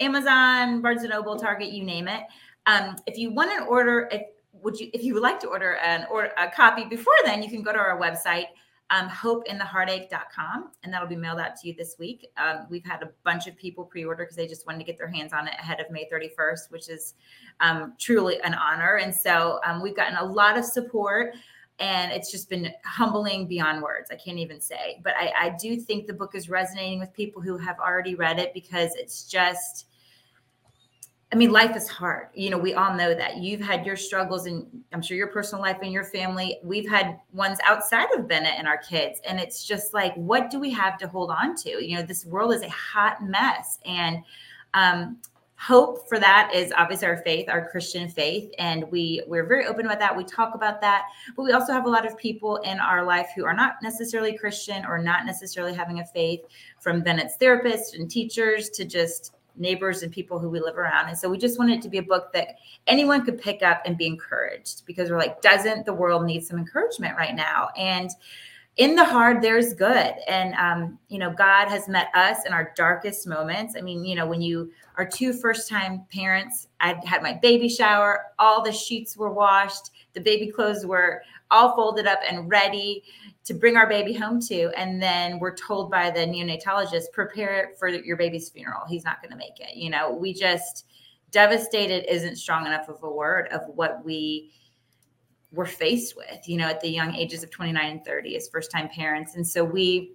Amazon, 0.00 0.82
Barnes 0.82 1.02
and 1.02 1.10
Noble, 1.10 1.38
Target, 1.38 1.72
you 1.72 1.84
name 1.84 2.08
it. 2.08 2.22
Um, 2.66 2.96
if 3.06 3.16
you 3.16 3.32
want 3.32 3.52
an 3.52 3.66
order, 3.68 4.08
if 4.12 4.22
would 4.62 4.78
you 4.78 4.90
if 4.92 5.02
you 5.02 5.14
would 5.14 5.22
like 5.22 5.40
to 5.40 5.48
order 5.48 5.76
an 5.76 6.06
or 6.10 6.30
a 6.38 6.48
copy 6.50 6.84
before 6.84 7.14
then, 7.24 7.42
you 7.42 7.48
can 7.48 7.62
go 7.62 7.72
to 7.72 7.78
our 7.78 7.98
website 8.00 8.46
um, 8.92 9.08
hopeintheheartache.com, 9.08 10.70
and 10.82 10.92
that'll 10.92 11.08
be 11.08 11.16
mailed 11.16 11.40
out 11.40 11.56
to 11.56 11.68
you 11.68 11.74
this 11.74 11.96
week. 11.98 12.28
Um, 12.36 12.66
we've 12.68 12.84
had 12.84 13.02
a 13.02 13.08
bunch 13.24 13.46
of 13.46 13.56
people 13.56 13.84
pre-order 13.84 14.24
because 14.24 14.36
they 14.36 14.46
just 14.46 14.66
wanted 14.66 14.78
to 14.80 14.84
get 14.84 14.98
their 14.98 15.08
hands 15.08 15.32
on 15.32 15.48
it 15.48 15.54
ahead 15.54 15.80
of 15.80 15.90
May 15.90 16.06
31st, 16.12 16.70
which 16.70 16.90
is 16.90 17.14
um, 17.60 17.94
truly 17.98 18.38
an 18.42 18.52
honor. 18.52 18.96
And 18.96 19.14
so 19.14 19.60
um, 19.66 19.82
we've 19.82 19.96
gotten 19.96 20.18
a 20.18 20.24
lot 20.24 20.58
of 20.58 20.64
support, 20.66 21.34
and 21.78 22.12
it's 22.12 22.30
just 22.30 22.50
been 22.50 22.70
humbling 22.84 23.48
beyond 23.48 23.82
words. 23.82 24.10
I 24.10 24.16
can't 24.16 24.38
even 24.38 24.60
say, 24.60 25.00
but 25.02 25.14
I, 25.18 25.32
I 25.40 25.56
do 25.58 25.80
think 25.80 26.06
the 26.06 26.12
book 26.12 26.34
is 26.34 26.50
resonating 26.50 27.00
with 27.00 27.14
people 27.14 27.40
who 27.40 27.56
have 27.56 27.78
already 27.78 28.14
read 28.14 28.38
it 28.38 28.52
because 28.52 28.94
it's 28.96 29.24
just 29.24 29.86
I 31.32 31.34
mean, 31.34 31.50
life 31.50 31.74
is 31.76 31.88
hard. 31.88 32.28
You 32.34 32.50
know, 32.50 32.58
we 32.58 32.74
all 32.74 32.94
know 32.94 33.14
that. 33.14 33.38
You've 33.38 33.62
had 33.62 33.86
your 33.86 33.96
struggles, 33.96 34.44
and 34.44 34.66
I'm 34.92 35.00
sure 35.00 35.16
your 35.16 35.28
personal 35.28 35.62
life 35.62 35.78
and 35.82 35.90
your 35.90 36.04
family. 36.04 36.58
We've 36.62 36.88
had 36.88 37.18
ones 37.32 37.58
outside 37.64 38.08
of 38.14 38.28
Bennett 38.28 38.52
and 38.58 38.68
our 38.68 38.76
kids. 38.76 39.18
And 39.26 39.40
it's 39.40 39.64
just 39.64 39.94
like, 39.94 40.14
what 40.14 40.50
do 40.50 40.60
we 40.60 40.70
have 40.72 40.98
to 40.98 41.08
hold 41.08 41.30
on 41.30 41.56
to? 41.56 41.82
You 41.82 41.96
know, 41.96 42.02
this 42.02 42.26
world 42.26 42.52
is 42.52 42.60
a 42.60 42.68
hot 42.68 43.24
mess. 43.24 43.78
And 43.86 44.18
um, 44.74 45.16
hope 45.56 46.06
for 46.06 46.18
that 46.18 46.52
is 46.54 46.70
obviously 46.76 47.08
our 47.08 47.22
faith, 47.22 47.48
our 47.48 47.66
Christian 47.66 48.10
faith. 48.10 48.52
And 48.58 48.84
we, 48.90 49.22
we're 49.26 49.46
very 49.46 49.64
open 49.64 49.86
about 49.86 50.00
that. 50.00 50.14
We 50.14 50.24
talk 50.24 50.54
about 50.54 50.82
that. 50.82 51.04
But 51.34 51.44
we 51.44 51.52
also 51.52 51.72
have 51.72 51.86
a 51.86 51.90
lot 51.90 52.04
of 52.04 52.14
people 52.18 52.58
in 52.58 52.78
our 52.78 53.06
life 53.06 53.30
who 53.34 53.46
are 53.46 53.54
not 53.54 53.76
necessarily 53.82 54.36
Christian 54.36 54.84
or 54.84 54.98
not 54.98 55.24
necessarily 55.24 55.72
having 55.72 56.00
a 56.00 56.04
faith, 56.04 56.40
from 56.78 57.00
Bennett's 57.00 57.38
therapists 57.40 57.94
and 57.94 58.10
teachers 58.10 58.68
to 58.70 58.84
just 58.84 59.32
neighbors 59.56 60.02
and 60.02 60.12
people 60.12 60.38
who 60.38 60.48
we 60.48 60.60
live 60.60 60.78
around. 60.78 61.08
And 61.08 61.18
so 61.18 61.28
we 61.28 61.38
just 61.38 61.58
wanted 61.58 61.78
it 61.78 61.82
to 61.82 61.88
be 61.88 61.98
a 61.98 62.02
book 62.02 62.32
that 62.32 62.56
anyone 62.86 63.24
could 63.24 63.40
pick 63.40 63.62
up 63.62 63.82
and 63.84 63.96
be 63.96 64.06
encouraged 64.06 64.84
because 64.86 65.10
we're 65.10 65.18
like, 65.18 65.40
doesn't 65.42 65.86
the 65.86 65.92
world 65.92 66.24
need 66.24 66.44
some 66.44 66.58
encouragement 66.58 67.16
right 67.16 67.34
now? 67.34 67.68
And 67.76 68.10
in 68.78 68.94
the 68.94 69.04
hard, 69.04 69.42
there's 69.42 69.74
good. 69.74 70.14
And, 70.26 70.54
um, 70.54 70.98
you 71.08 71.18
know, 71.18 71.30
God 71.30 71.68
has 71.68 71.88
met 71.88 72.08
us 72.14 72.46
in 72.46 72.54
our 72.54 72.72
darkest 72.74 73.26
moments. 73.26 73.74
I 73.76 73.82
mean, 73.82 74.04
you 74.04 74.14
know, 74.14 74.26
when 74.26 74.40
you 74.40 74.72
are 74.96 75.04
two 75.04 75.34
first 75.34 75.68
time 75.68 76.06
parents, 76.12 76.68
I 76.80 76.98
had 77.04 77.22
my 77.22 77.34
baby 77.34 77.68
shower, 77.68 78.26
all 78.38 78.62
the 78.62 78.72
sheets 78.72 79.16
were 79.16 79.32
washed, 79.32 79.90
the 80.14 80.20
baby 80.20 80.50
clothes 80.50 80.86
were 80.86 81.22
all 81.50 81.76
folded 81.76 82.06
up 82.06 82.20
and 82.26 82.50
ready 82.50 83.02
to 83.44 83.54
bring 83.54 83.76
our 83.76 83.88
baby 83.88 84.12
home 84.12 84.40
to. 84.40 84.70
And 84.76 85.02
then 85.02 85.38
we're 85.38 85.56
told 85.56 85.90
by 85.90 86.10
the 86.10 86.20
neonatologist, 86.20 87.12
prepare 87.12 87.72
for 87.78 87.88
your 87.88 88.16
baby's 88.16 88.50
funeral. 88.50 88.82
He's 88.88 89.04
not 89.04 89.20
going 89.20 89.32
to 89.32 89.36
make 89.36 89.58
it. 89.58 89.76
You 89.76 89.90
know, 89.90 90.12
we 90.12 90.32
just 90.32 90.86
devastated 91.30 92.12
isn't 92.12 92.36
strong 92.36 92.66
enough 92.66 92.88
of 92.88 93.02
a 93.02 93.10
word 93.10 93.48
of 93.48 93.62
what 93.74 94.04
we 94.04 94.52
were 95.50 95.66
faced 95.66 96.16
with, 96.16 96.46
you 96.48 96.56
know, 96.56 96.66
at 96.66 96.80
the 96.80 96.88
young 96.88 97.14
ages 97.14 97.42
of 97.42 97.50
29 97.50 97.90
and 97.90 98.04
30 98.04 98.36
as 98.36 98.48
first 98.48 98.70
time 98.70 98.88
parents. 98.88 99.34
And 99.34 99.46
so 99.46 99.64
we, 99.64 100.12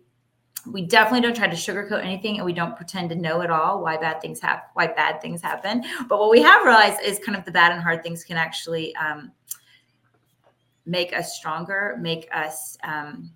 we 0.71 0.81
definitely 0.81 1.21
don't 1.21 1.35
try 1.35 1.47
to 1.47 1.55
sugarcoat 1.55 2.03
anything 2.03 2.37
and 2.37 2.45
we 2.45 2.53
don't 2.53 2.75
pretend 2.75 3.09
to 3.09 3.15
know 3.15 3.41
at 3.41 3.49
all 3.49 3.81
why 3.81 3.97
bad 3.97 4.19
things 4.21 4.39
happen 4.39 4.67
why 4.73 4.87
bad 4.87 5.21
things 5.21 5.41
happen 5.41 5.83
but 6.09 6.19
what 6.19 6.29
we 6.29 6.41
have 6.41 6.65
realized 6.65 6.99
is 7.01 7.19
kind 7.19 7.37
of 7.37 7.45
the 7.45 7.51
bad 7.51 7.71
and 7.71 7.81
hard 7.81 8.03
things 8.03 8.23
can 8.23 8.35
actually 8.35 8.93
um, 8.97 9.31
make 10.87 11.13
us 11.13 11.35
stronger, 11.35 11.97
make 12.01 12.27
us 12.33 12.77
um, 12.83 13.29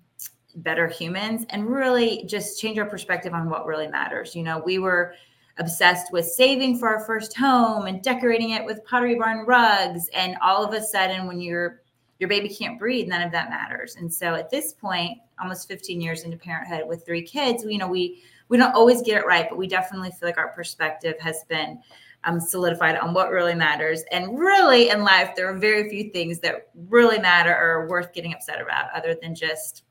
better 0.56 0.88
humans, 0.88 1.44
and 1.50 1.70
really 1.70 2.24
just 2.24 2.60
change 2.60 2.78
our 2.78 2.86
perspective 2.86 3.34
on 3.34 3.48
what 3.48 3.66
really 3.66 3.86
matters. 3.86 4.34
You 4.34 4.42
know, 4.42 4.62
we 4.64 4.78
were 4.78 5.14
obsessed 5.58 6.12
with 6.12 6.24
saving 6.24 6.78
for 6.78 6.88
our 6.88 7.04
first 7.04 7.36
home 7.36 7.86
and 7.86 8.02
decorating 8.02 8.50
it 8.50 8.64
with 8.64 8.84
pottery 8.84 9.16
barn 9.16 9.46
rugs, 9.46 10.08
and 10.14 10.36
all 10.42 10.64
of 10.64 10.72
a 10.72 10.82
sudden, 10.82 11.26
when 11.26 11.40
your 11.40 11.82
your 12.18 12.28
baby 12.28 12.48
can't 12.48 12.78
breathe, 12.78 13.08
none 13.08 13.22
of 13.22 13.32
that 13.32 13.50
matters. 13.50 13.96
And 13.96 14.12
so, 14.12 14.34
at 14.34 14.50
this 14.50 14.72
point, 14.72 15.18
almost 15.40 15.68
15 15.68 16.00
years 16.00 16.22
into 16.22 16.36
parenthood 16.36 16.86
with 16.88 17.04
three 17.04 17.22
kids, 17.22 17.64
you 17.64 17.78
know, 17.78 17.88
we 17.88 18.22
we 18.48 18.56
don't 18.56 18.74
always 18.74 19.02
get 19.02 19.18
it 19.18 19.26
right, 19.26 19.46
but 19.48 19.58
we 19.58 19.66
definitely 19.66 20.10
feel 20.10 20.28
like 20.28 20.38
our 20.38 20.48
perspective 20.48 21.14
has 21.20 21.44
been 21.48 21.80
um, 22.24 22.40
solidified 22.40 22.96
on 22.96 23.14
what 23.14 23.30
really 23.30 23.54
matters. 23.54 24.02
And 24.12 24.38
really, 24.38 24.90
in 24.90 25.02
life, 25.02 25.34
there 25.36 25.48
are 25.48 25.58
very 25.58 25.88
few 25.88 26.10
things 26.10 26.38
that 26.40 26.68
really 26.88 27.18
matter 27.18 27.56
or 27.56 27.88
worth 27.88 28.12
getting 28.12 28.32
upset 28.32 28.60
about, 28.60 28.86
other 28.94 29.16
than 29.20 29.34
just 29.34 29.84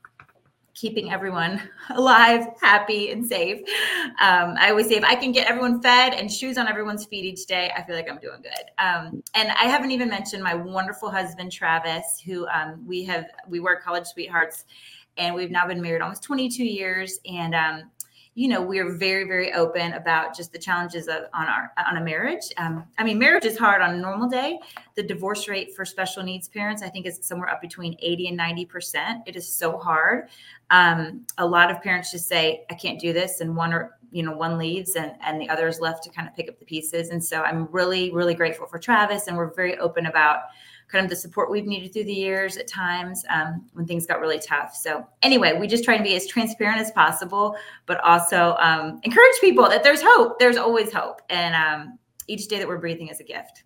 keeping 0.74 1.12
everyone 1.12 1.62
alive, 1.90 2.46
happy, 2.60 3.12
and 3.12 3.24
safe. 3.26 3.58
Um, 4.20 4.56
I 4.58 4.70
always 4.70 4.88
say 4.88 4.96
if 4.96 5.04
I 5.04 5.14
can 5.14 5.30
get 5.32 5.48
everyone 5.48 5.80
fed 5.80 6.14
and 6.14 6.30
shoes 6.30 6.58
on 6.58 6.66
everyone's 6.66 7.04
feet 7.04 7.24
each 7.24 7.46
day, 7.46 7.70
I 7.76 7.82
feel 7.84 7.94
like 7.94 8.10
I'm 8.10 8.18
doing 8.18 8.42
good. 8.42 8.84
Um, 8.84 9.22
and 9.34 9.50
I 9.50 9.64
haven't 9.64 9.90
even 9.90 10.08
mentioned 10.08 10.42
my 10.42 10.54
wonderful 10.54 11.10
husband 11.10 11.52
Travis, 11.52 12.20
who 12.24 12.46
um, 12.48 12.84
we 12.86 13.04
have 13.04 13.26
we 13.46 13.60
were 13.60 13.76
college 13.76 14.06
sweethearts, 14.06 14.64
and 15.18 15.34
we've 15.34 15.50
now 15.50 15.66
been 15.66 15.80
married 15.80 16.00
almost 16.00 16.22
22 16.22 16.64
years. 16.64 17.20
And 17.26 17.54
um, 17.54 17.90
you 18.34 18.48
know 18.48 18.62
we're 18.62 18.94
very 18.94 19.24
very 19.24 19.52
open 19.52 19.92
about 19.92 20.34
just 20.34 20.52
the 20.52 20.58
challenges 20.58 21.06
of 21.06 21.24
on 21.34 21.46
our 21.48 21.70
on 21.86 21.98
a 21.98 22.00
marriage. 22.00 22.44
Um, 22.56 22.84
i 22.98 23.04
mean 23.04 23.18
marriage 23.18 23.44
is 23.44 23.58
hard 23.58 23.82
on 23.82 23.94
a 23.94 23.98
normal 23.98 24.28
day. 24.28 24.58
The 24.94 25.02
divorce 25.02 25.48
rate 25.48 25.74
for 25.74 25.84
special 25.84 26.22
needs 26.22 26.48
parents 26.48 26.82
i 26.82 26.88
think 26.88 27.06
is 27.06 27.18
somewhere 27.22 27.50
up 27.50 27.60
between 27.60 27.96
80 27.98 28.28
and 28.28 28.36
90 28.36 28.64
percent. 28.66 29.22
It 29.26 29.36
is 29.36 29.48
so 29.48 29.78
hard. 29.78 30.28
Um, 30.70 31.26
a 31.36 31.46
lot 31.46 31.70
of 31.70 31.82
parents 31.82 32.10
just 32.10 32.26
say 32.26 32.64
i 32.70 32.74
can't 32.74 32.98
do 32.98 33.12
this 33.12 33.40
and 33.40 33.54
one 33.54 33.72
or 33.72 33.98
you 34.12 34.22
know 34.22 34.36
one 34.36 34.58
leaves 34.58 34.94
and 34.94 35.12
and 35.22 35.40
the 35.40 35.66
is 35.66 35.80
left 35.80 36.04
to 36.04 36.10
kind 36.10 36.28
of 36.28 36.34
pick 36.34 36.48
up 36.48 36.58
the 36.58 36.64
pieces 36.64 37.08
and 37.08 37.22
so 37.22 37.42
i'm 37.42 37.66
really 37.72 38.12
really 38.12 38.34
grateful 38.34 38.66
for 38.66 38.78
travis 38.78 39.26
and 39.26 39.36
we're 39.36 39.52
very 39.54 39.76
open 39.78 40.06
about 40.06 40.42
kind 40.92 41.04
of 41.04 41.10
the 41.10 41.16
support 41.16 41.50
we've 41.50 41.66
needed 41.66 41.92
through 41.92 42.04
the 42.04 42.12
years 42.12 42.58
at 42.58 42.68
times 42.68 43.24
um, 43.30 43.64
when 43.72 43.86
things 43.86 44.06
got 44.06 44.20
really 44.20 44.38
tough. 44.38 44.76
So 44.76 45.06
anyway, 45.22 45.58
we 45.58 45.66
just 45.66 45.84
try 45.84 45.96
to 45.96 46.02
be 46.02 46.14
as 46.14 46.26
transparent 46.26 46.80
as 46.80 46.90
possible, 46.92 47.56
but 47.86 47.98
also 48.04 48.54
um, 48.60 49.00
encourage 49.02 49.40
people 49.40 49.66
that 49.70 49.82
there's 49.82 50.02
hope. 50.02 50.38
There's 50.38 50.58
always 50.58 50.92
hope, 50.92 51.22
and 51.30 51.54
um, 51.54 51.98
each 52.28 52.46
day 52.46 52.58
that 52.58 52.68
we're 52.68 52.78
breathing 52.78 53.08
is 53.08 53.20
a 53.20 53.24
gift. 53.24 53.64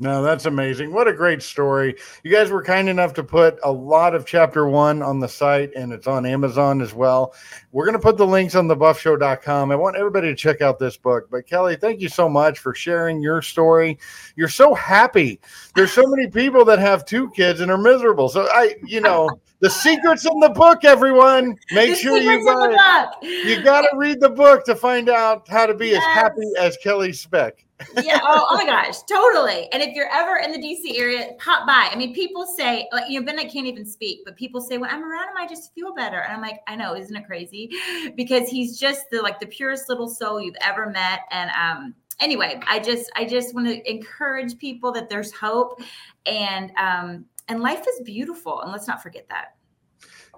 No, 0.00 0.24
that's 0.24 0.46
amazing. 0.46 0.92
What 0.92 1.06
a 1.06 1.12
great 1.12 1.40
story. 1.40 1.96
You 2.24 2.32
guys 2.32 2.50
were 2.50 2.64
kind 2.64 2.88
enough 2.88 3.14
to 3.14 3.22
put 3.22 3.60
a 3.62 3.70
lot 3.70 4.14
of 4.16 4.26
chapter 4.26 4.66
one 4.66 5.02
on 5.02 5.20
the 5.20 5.28
site 5.28 5.70
and 5.76 5.92
it's 5.92 6.08
on 6.08 6.26
Amazon 6.26 6.80
as 6.80 6.92
well. 6.92 7.32
We're 7.70 7.84
going 7.84 7.96
to 7.96 8.02
put 8.02 8.16
the 8.16 8.26
links 8.26 8.56
on 8.56 8.66
thebuffshow.com. 8.66 9.70
I 9.70 9.76
want 9.76 9.96
everybody 9.96 10.28
to 10.28 10.34
check 10.34 10.60
out 10.60 10.80
this 10.80 10.96
book. 10.96 11.28
But 11.30 11.46
Kelly, 11.46 11.76
thank 11.76 12.00
you 12.00 12.08
so 12.08 12.28
much 12.28 12.58
for 12.58 12.74
sharing 12.74 13.22
your 13.22 13.40
story. 13.40 13.98
You're 14.34 14.48
so 14.48 14.74
happy. 14.74 15.40
There's 15.76 15.92
so 15.92 16.04
many 16.06 16.28
people 16.28 16.64
that 16.64 16.80
have 16.80 17.04
two 17.04 17.30
kids 17.30 17.60
and 17.60 17.70
are 17.70 17.78
miserable. 17.78 18.28
So 18.28 18.48
I, 18.50 18.74
you 18.84 19.00
know, 19.00 19.30
the 19.60 19.70
secrets 19.70 20.26
in 20.26 20.40
the 20.40 20.50
book, 20.50 20.84
everyone. 20.84 21.56
Make 21.70 21.90
the 21.90 21.96
sure 21.96 22.18
you 22.18 22.44
buy 22.44 23.14
it. 23.22 23.46
You 23.46 23.62
got 23.62 23.82
to 23.82 23.96
read 23.96 24.20
the 24.20 24.28
book 24.28 24.64
to 24.64 24.74
find 24.74 25.08
out 25.08 25.48
how 25.48 25.66
to 25.66 25.74
be 25.74 25.90
yes. 25.90 26.02
as 26.04 26.14
happy 26.14 26.50
as 26.58 26.76
Kelly 26.82 27.12
Speck. 27.12 27.63
Yeah. 28.02 28.20
Oh, 28.22 28.46
oh 28.50 28.56
my 28.56 28.66
gosh, 28.66 29.02
totally. 29.02 29.68
And 29.72 29.82
if 29.82 29.94
you're 29.94 30.10
ever 30.12 30.36
in 30.36 30.52
the 30.52 30.58
DC 30.58 30.98
area, 30.98 31.32
pop 31.38 31.66
by. 31.66 31.88
I 31.90 31.96
mean, 31.96 32.14
people 32.14 32.46
say, 32.46 32.88
like, 32.92 33.10
you 33.10 33.18
know, 33.18 33.26
Ben, 33.26 33.38
I 33.38 33.44
can't 33.44 33.66
even 33.66 33.84
speak, 33.84 34.20
but 34.24 34.36
people 34.36 34.60
say, 34.60 34.78
when 34.78 34.90
I'm 34.90 35.02
around 35.02 35.28
him, 35.28 35.36
I 35.36 35.46
just 35.46 35.74
feel 35.74 35.94
better. 35.94 36.20
And 36.20 36.32
I'm 36.32 36.40
like, 36.40 36.60
I 36.68 36.76
know, 36.76 36.94
isn't 36.94 37.14
it 37.14 37.26
crazy? 37.26 37.70
Because 38.16 38.48
he's 38.48 38.78
just 38.78 39.06
the 39.10 39.20
like 39.20 39.40
the 39.40 39.46
purest 39.46 39.88
little 39.88 40.08
soul 40.08 40.40
you've 40.40 40.56
ever 40.60 40.88
met. 40.88 41.20
And 41.30 41.50
um, 41.50 41.94
anyway, 42.20 42.60
I 42.68 42.78
just 42.78 43.10
I 43.16 43.24
just 43.24 43.54
want 43.54 43.66
to 43.66 43.90
encourage 43.90 44.56
people 44.58 44.92
that 44.92 45.08
there's 45.08 45.32
hope 45.32 45.80
and 46.26 46.70
um 46.76 47.24
and 47.48 47.60
life 47.60 47.84
is 47.88 48.04
beautiful. 48.04 48.60
And 48.60 48.70
let's 48.72 48.86
not 48.86 49.02
forget 49.02 49.26
that. 49.30 49.56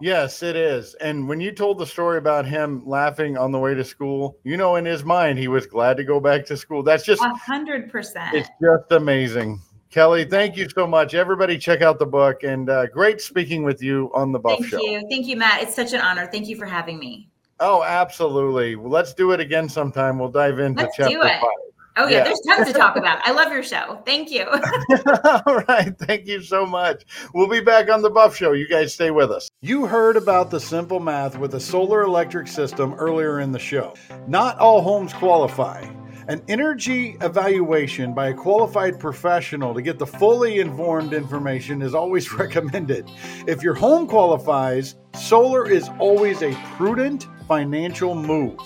Yes, 0.01 0.43
it 0.43 0.57
is. 0.57 0.95
And 0.95 1.29
when 1.29 1.41
you 1.41 1.53
told 1.53 1.79
the 1.79 1.87
story 1.87 2.19
about 2.19 2.47
him 2.47 2.83
laughing 2.87 3.37
on 3.37 3.53
the 3.53 3.59
way 3.59 3.75
to 3.75 3.85
school, 3.85 4.39
you 4.45 4.57
know, 4.57 4.77
in 4.77 4.85
his 4.85 5.05
mind, 5.05 5.39
he 5.39 5.49
was 5.49 5.67
glad 5.67 5.97
to 5.97 6.05
go 6.05 6.21
back 6.21 6.45
to 6.47 6.57
school. 6.57 6.83
That's 6.83 7.05
just 7.05 7.23
a 7.23 7.35
hundred 7.35 7.91
percent. 7.91 8.35
It's 8.35 8.49
just 8.61 8.93
amazing. 8.93 9.61
Kelly, 9.91 10.25
thank 10.25 10.57
you 10.57 10.69
so 10.69 10.87
much. 10.87 11.15
Everybody, 11.15 11.57
check 11.57 11.81
out 11.81 11.99
the 11.99 12.07
book. 12.07 12.43
And 12.43 12.69
uh, 12.69 12.87
great 12.87 13.21
speaking 13.21 13.63
with 13.63 13.83
you 13.83 14.11
on 14.15 14.33
the 14.33 14.39
Buff 14.39 14.59
Thank 14.59 14.71
Show. 14.71 14.79
Thank 14.79 14.91
you. 14.91 15.09
Thank 15.09 15.27
you, 15.27 15.37
Matt. 15.37 15.63
It's 15.63 15.75
such 15.75 15.93
an 15.95 16.01
honor. 16.01 16.29
Thank 16.31 16.49
you 16.49 16.57
for 16.57 16.67
having 16.67 16.99
me. 16.99 17.31
Oh, 17.61 17.83
absolutely. 17.83 18.77
Well, 18.77 18.91
let's 18.91 19.15
do 19.15 19.31
it 19.31 19.41
again 19.41 19.69
sometime. 19.69 20.19
We'll 20.19 20.29
dive 20.29 20.59
into 20.59 20.83
Let's 20.83 20.97
chapter 20.97 21.15
do 21.15 21.23
it. 21.23 21.41
five. 21.41 21.51
Oh 21.97 22.07
yeah, 22.09 22.19
Yeah. 22.19 22.25
there's 22.25 22.41
tons 22.47 22.67
to 22.69 22.73
talk 22.75 22.97
about. 22.97 23.21
I 23.27 23.33
love 23.33 23.51
your 23.53 23.63
show. 23.63 24.01
Thank 24.05 24.31
you. 24.31 24.45
All 25.25 25.63
right. 25.69 25.93
Thank 25.99 26.27
you 26.27 26.43
so 26.43 26.67
much. 26.67 27.05
We'll 27.35 27.49
be 27.49 27.61
back 27.61 27.89
on 27.91 28.03
the 28.03 28.11
Buff 28.11 28.37
Show. 28.37 28.53
You 28.53 28.69
guys 28.69 28.95
stay 28.95 29.11
with 29.11 29.31
us. 29.31 29.49
You 29.63 29.87
heard 29.87 30.17
about 30.17 30.51
the 30.51 30.61
simple 30.61 31.01
math 31.01 31.39
with 31.39 31.55
a 31.55 31.61
solar 31.61 32.03
electric 32.03 32.49
system 32.49 32.95
earlier 32.95 33.41
in 33.41 33.53
the 33.53 33.59
show. 33.59 33.95
Not 34.27 34.59
all 34.59 34.83
homes 34.83 35.13
qualify. 35.13 35.89
An 36.29 36.43
energy 36.49 37.17
evaluation 37.21 38.13
by 38.13 38.29
a 38.31 38.35
qualified 38.35 38.99
professional 38.99 39.73
to 39.75 39.81
get 39.81 39.97
the 40.01 40.07
fully 40.07 40.59
informed 40.59 41.13
information 41.15 41.81
is 41.83 41.95
always 41.95 42.33
recommended. 42.39 43.09
If 43.47 43.63
your 43.63 43.75
home 43.75 44.09
qualifies, 44.09 44.97
solar 45.15 45.71
is 45.71 45.89
always 46.01 46.43
a 46.43 46.53
prudent 46.77 47.27
financial 47.47 48.17
move. 48.17 48.59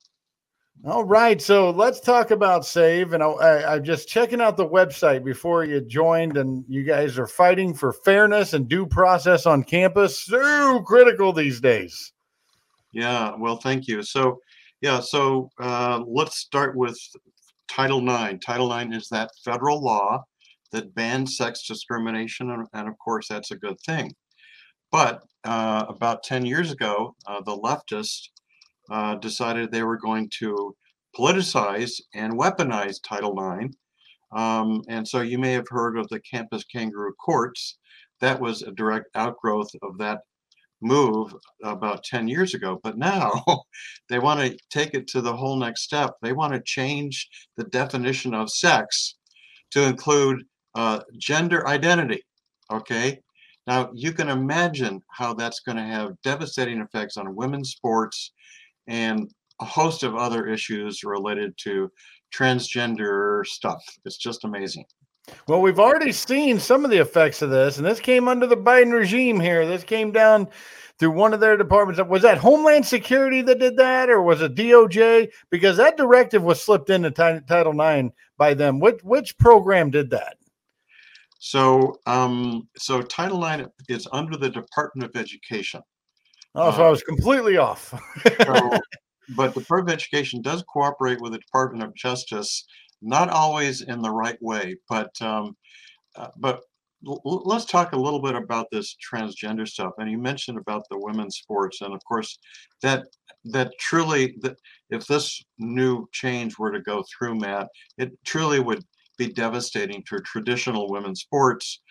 All 0.85 1.03
right, 1.03 1.41
so 1.41 1.69
let's 1.69 1.99
talk 1.99 2.31
about 2.31 2.65
Save. 2.65 3.11
And 3.11 3.21
I, 3.21 3.27
I, 3.27 3.73
I'm 3.73 3.83
just 3.83 4.07
checking 4.07 4.39
out 4.39 4.55
the 4.55 4.69
website 4.69 5.25
before 5.25 5.65
you 5.65 5.81
joined, 5.81 6.37
and 6.37 6.63
you 6.69 6.83
guys 6.83 7.19
are 7.19 7.27
fighting 7.27 7.73
for 7.73 7.91
fairness 7.91 8.53
and 8.53 8.69
due 8.69 8.85
process 8.85 9.45
on 9.45 9.65
campus. 9.65 10.23
So 10.23 10.79
critical 10.83 11.33
these 11.33 11.59
days. 11.59 12.13
Yeah, 12.93 13.33
well, 13.37 13.57
thank 13.57 13.85
you. 13.85 14.01
So, 14.01 14.39
yeah, 14.79 15.01
so 15.01 15.49
uh, 15.59 16.01
let's 16.07 16.37
start 16.37 16.77
with 16.77 16.97
Title 17.67 17.99
IX. 17.99 18.39
Title 18.45 18.73
IX 18.73 18.95
is 18.95 19.09
that 19.09 19.31
federal 19.43 19.81
law 19.81 20.23
that 20.71 20.95
bans 20.95 21.35
sex 21.35 21.67
discrimination, 21.67 22.49
and, 22.49 22.65
and 22.71 22.87
of 22.87 22.97
course, 22.99 23.27
that's 23.27 23.51
a 23.51 23.57
good 23.57 23.75
thing. 23.85 24.13
But 24.89 25.21
uh, 25.43 25.83
about 25.89 26.23
10 26.23 26.45
years 26.45 26.71
ago, 26.71 27.13
uh, 27.27 27.41
the 27.41 27.57
leftists 27.57 28.29
uh, 28.91 29.15
decided 29.15 29.71
they 29.71 29.83
were 29.83 29.97
going 29.97 30.29
to 30.39 30.75
politicize 31.17 32.01
and 32.13 32.33
weaponize 32.33 32.99
Title 33.07 33.33
IX. 33.39 33.73
Um, 34.35 34.81
and 34.89 35.07
so 35.07 35.21
you 35.21 35.37
may 35.37 35.53
have 35.53 35.67
heard 35.69 35.97
of 35.97 36.07
the 36.09 36.19
campus 36.19 36.63
kangaroo 36.65 37.13
courts. 37.13 37.77
That 38.21 38.39
was 38.39 38.61
a 38.61 38.71
direct 38.71 39.07
outgrowth 39.15 39.69
of 39.81 39.97
that 39.99 40.19
move 40.81 41.33
about 41.63 42.03
10 42.03 42.27
years 42.27 42.53
ago. 42.53 42.79
But 42.83 42.97
now 42.97 43.41
they 44.09 44.19
want 44.19 44.39
to 44.41 44.57
take 44.69 44.93
it 44.93 45.07
to 45.07 45.21
the 45.21 45.35
whole 45.35 45.55
next 45.55 45.83
step. 45.83 46.11
They 46.21 46.33
want 46.33 46.53
to 46.53 46.61
change 46.61 47.27
the 47.57 47.63
definition 47.65 48.33
of 48.33 48.49
sex 48.49 49.15
to 49.71 49.83
include 49.83 50.43
uh, 50.75 51.01
gender 51.17 51.67
identity. 51.67 52.21
Okay. 52.71 53.19
Now 53.67 53.89
you 53.93 54.11
can 54.11 54.29
imagine 54.29 55.01
how 55.09 55.33
that's 55.33 55.61
going 55.61 55.77
to 55.77 55.83
have 55.83 56.21
devastating 56.23 56.81
effects 56.81 57.17
on 57.17 57.35
women's 57.35 57.71
sports 57.71 58.31
and 58.87 59.29
a 59.61 59.65
host 59.65 60.03
of 60.03 60.15
other 60.15 60.47
issues 60.47 61.03
related 61.03 61.57
to 61.57 61.91
transgender 62.33 63.45
stuff. 63.45 63.83
It's 64.05 64.17
just 64.17 64.43
amazing. 64.43 64.85
Well, 65.47 65.61
we've 65.61 65.79
already 65.79 66.11
seen 66.11 66.59
some 66.59 66.85
of 66.85 66.91
the 66.91 66.99
effects 66.99 67.41
of 67.41 67.49
this, 67.49 67.77
and 67.77 67.85
this 67.85 67.99
came 67.99 68.27
under 68.27 68.45
the 68.45 68.57
Biden 68.57 68.93
regime 68.93 69.39
here. 69.39 69.65
This 69.65 69.83
came 69.83 70.11
down 70.11 70.47
through 70.99 71.11
one 71.11 71.33
of 71.33 71.39
their 71.39 71.57
departments. 71.57 72.01
Was 72.07 72.21
that 72.21 72.37
Homeland 72.37 72.85
Security 72.85 73.41
that 73.41 73.59
did 73.59 73.75
that, 73.77 74.09
or 74.09 74.21
was 74.21 74.41
it 74.41 74.55
DOJ? 74.55 75.29
Because 75.49 75.77
that 75.77 75.97
directive 75.97 76.43
was 76.43 76.61
slipped 76.61 76.89
into 76.89 77.09
Ti- 77.09 77.45
Title 77.47 77.79
IX 77.79 78.09
by 78.37 78.53
them. 78.53 78.79
Which 78.79 78.99
which 79.03 79.37
program 79.37 79.89
did 79.89 80.11
that? 80.11 80.37
So, 81.39 81.99
um, 82.05 82.67
so 82.77 83.01
Title 83.01 83.45
IX 83.45 83.67
is 83.89 84.07
under 84.11 84.37
the 84.37 84.49
Department 84.49 85.09
of 85.09 85.19
Education. 85.19 85.81
Oh, 86.55 86.71
so 86.71 86.85
I 86.85 86.89
was 86.89 87.03
completely 87.03 87.57
off. 87.57 87.93
So, 88.45 88.79
but 89.35 89.53
the 89.53 89.61
Department 89.61 89.93
of 89.93 89.99
Education 89.99 90.41
does 90.41 90.63
cooperate 90.63 91.19
with 91.19 91.33
the 91.33 91.39
Department 91.39 91.83
of 91.83 91.95
Justice, 91.95 92.65
not 93.01 93.29
always 93.29 93.81
in 93.81 94.01
the 94.01 94.11
right 94.11 94.37
way, 94.41 94.75
but 94.89 95.09
um, 95.21 95.55
uh, 96.15 96.29
but 96.37 96.61
l- 97.07 97.21
l- 97.25 97.43
let's 97.45 97.65
talk 97.65 97.91
a 97.91 97.99
little 97.99 98.21
bit 98.21 98.35
about 98.35 98.67
this 98.71 98.95
transgender 99.11 99.67
stuff. 99.67 99.91
And 99.97 100.09
you 100.09 100.17
mentioned 100.17 100.57
about 100.57 100.83
the 100.89 100.99
women's 100.99 101.37
sports, 101.37 101.81
and 101.81 101.93
of 101.93 102.01
course, 102.05 102.37
that 102.81 103.05
that 103.45 103.71
truly, 103.79 104.35
that 104.41 104.57
if 104.89 105.05
this 105.07 105.43
new 105.57 106.07
change 106.13 106.57
were 106.57 106.71
to 106.71 106.81
go 106.81 107.03
through, 107.03 107.35
Matt, 107.35 107.67
it 107.97 108.11
truly 108.25 108.59
would 108.59 108.83
be 109.17 109.27
devastating 109.27 110.03
to 110.07 110.19
traditional 110.21 110.89
women's 110.89 111.21
sports. 111.21 111.81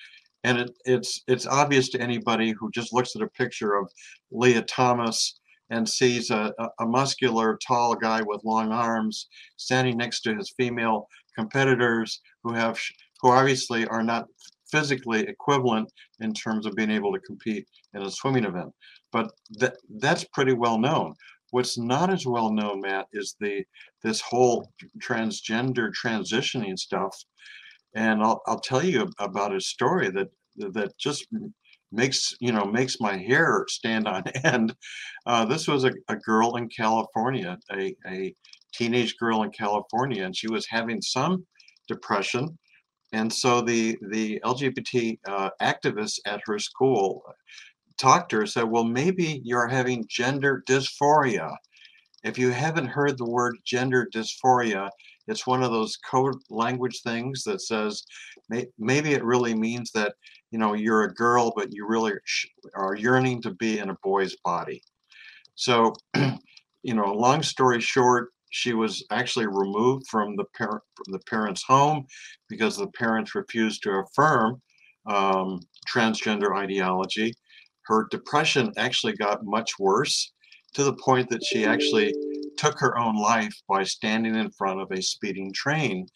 And 0.45 0.59
it, 0.59 0.71
it's 0.85 1.23
it's 1.27 1.47
obvious 1.47 1.89
to 1.91 2.01
anybody 2.01 2.53
who 2.53 2.71
just 2.71 2.93
looks 2.93 3.17
at 3.17 3.23
a 3.23 3.29
picture 3.29 3.77
of 3.77 3.91
Lia 4.31 4.63
Thomas 4.63 5.41
and 5.71 5.89
sees 5.89 6.31
a, 6.31 6.53
a, 6.79 6.87
muscular, 6.87 7.59
tall 7.67 7.95
guy 7.95 8.21
with 8.23 8.45
long 8.45 8.71
arms 8.71 9.29
standing 9.57 9.97
next 9.97 10.21
to 10.21 10.37
his 10.37 10.53
female 10.57 11.09
competitors 11.35 12.21
who 12.43 12.53
have 12.53 12.79
who 13.21 13.31
obviously 13.31 13.87
are 13.87 14.03
not 14.03 14.27
physically 14.71 15.21
equivalent 15.21 15.91
in 16.21 16.35
terms 16.35 16.67
of 16.67 16.75
being 16.75 16.91
able 16.91 17.13
to 17.13 17.21
compete 17.21 17.67
in 17.95 18.03
a 18.03 18.11
swimming 18.11 18.45
event. 18.45 18.71
But 19.13 19.31
that 19.59 19.77
that's 19.99 20.25
pretty 20.25 20.53
well 20.53 20.79
known. 20.79 21.15
What's 21.51 21.79
not 21.79 22.13
as 22.13 22.27
well 22.27 22.51
known, 22.53 22.81
Matt, 22.81 23.07
is 23.13 23.37
the 23.41 23.65
this 24.03 24.21
whole 24.21 24.71
transgender 24.99 25.91
transitioning 25.93 26.79
stuff. 26.79 27.17
And 27.95 28.23
I'll 28.23 28.43
I'll 28.47 28.61
tell 28.61 28.85
you 28.85 29.09
about 29.19 29.55
a 29.55 29.61
story 29.61 30.11
that 30.11 30.29
that 30.57 30.97
just 30.99 31.27
makes 31.93 32.35
you 32.41 32.53
know 32.53 32.65
makes 32.65 33.01
my 33.01 33.17
hair 33.17 33.65
stand 33.69 34.09
on 34.09 34.25
end. 34.45 34.75
Uh, 35.27 35.45
this 35.45 35.69
was 35.69 35.85
a, 35.85 35.93
a 36.09 36.17
girl 36.17 36.57
in 36.57 36.69
California, 36.69 37.59
a, 37.73 37.95
a 38.07 38.35
teenage 38.75 39.17
girl 39.19 39.43
in 39.43 39.51
California, 39.51 40.25
and 40.25 40.37
she 40.37 40.49
was 40.49 40.67
having 40.69 41.01
some 41.01 41.47
depression. 41.89 42.59
And 43.13 43.33
so 43.33 43.61
the 43.61 43.97
the 44.11 44.41
LGBT 44.45 45.19
uh, 45.27 45.51
activists 45.63 46.19
at 46.27 46.41
her 46.47 46.59
school 46.59 47.23
talked 47.99 48.31
to 48.31 48.39
her, 48.39 48.47
said, 48.47 48.65
"Well, 48.65 48.85
maybe 48.85 49.41
you're 49.45 49.69
having 49.69 50.05
gender 50.09 50.63
dysphoria." 50.69 51.55
If 52.25 52.39
you 52.39 52.51
haven't 52.51 52.87
heard 52.87 53.19
the 53.19 53.31
word 53.31 53.57
gender 53.65 54.09
dysphoria, 54.13 54.89
it's 55.27 55.47
one 55.47 55.63
of 55.63 55.71
those 55.71 55.97
code 55.97 56.37
language 56.51 57.01
things 57.03 57.43
that 57.45 57.61
says 57.61 58.03
may, 58.49 58.67
maybe 58.79 59.13
it 59.13 59.25
really 59.25 59.55
means 59.55 59.91
that 59.93 60.15
you 60.51 60.59
know 60.59 60.75
you're 60.75 61.05
a 61.05 61.15
girl, 61.15 61.53
but 61.57 61.73
you 61.73 61.87
really 61.87 62.13
are 62.75 62.95
yearning 62.95 63.43
to 63.43 63.53
be 63.55 63.79
in 63.79 63.91
a 63.91 63.97
boy's 64.03 64.37
body. 64.45 64.83
So, 65.55 65.95
you 66.15 66.95
know, 66.95 67.13
long 67.13 67.43
story 67.43 67.81
short, 67.81 68.31
she 68.51 68.73
was 68.73 69.05
actually 69.11 69.47
removed 69.47 70.07
from 70.09 70.37
the 70.37 70.45
parent 70.57 70.83
from 70.95 71.13
the 71.13 71.21
parents' 71.29 71.65
home 71.67 72.07
because 72.49 72.77
the 72.77 72.89
parents 72.89 73.35
refused 73.35 73.83
to 73.83 74.03
affirm 74.05 74.61
um, 75.07 75.61
transgender 75.93 76.57
ideology. 76.57 77.35
Her 77.87 78.07
depression 78.11 78.73
actually 78.77 79.15
got 79.15 79.45
much 79.45 79.73
worse 79.79 80.33
to 80.75 80.85
the 80.85 80.95
point 80.95 81.29
that 81.31 81.45
she 81.45 81.65
actually 81.65 82.15
took 82.57 82.79
her 82.81 82.99
own 82.99 83.17
life 83.17 83.55
by 83.69 83.85
standing 83.85 84.35
in 84.35 84.51
front 84.51 84.81
of 84.81 84.91
a 84.91 85.03
speeding 85.03 85.53
train 85.53 86.07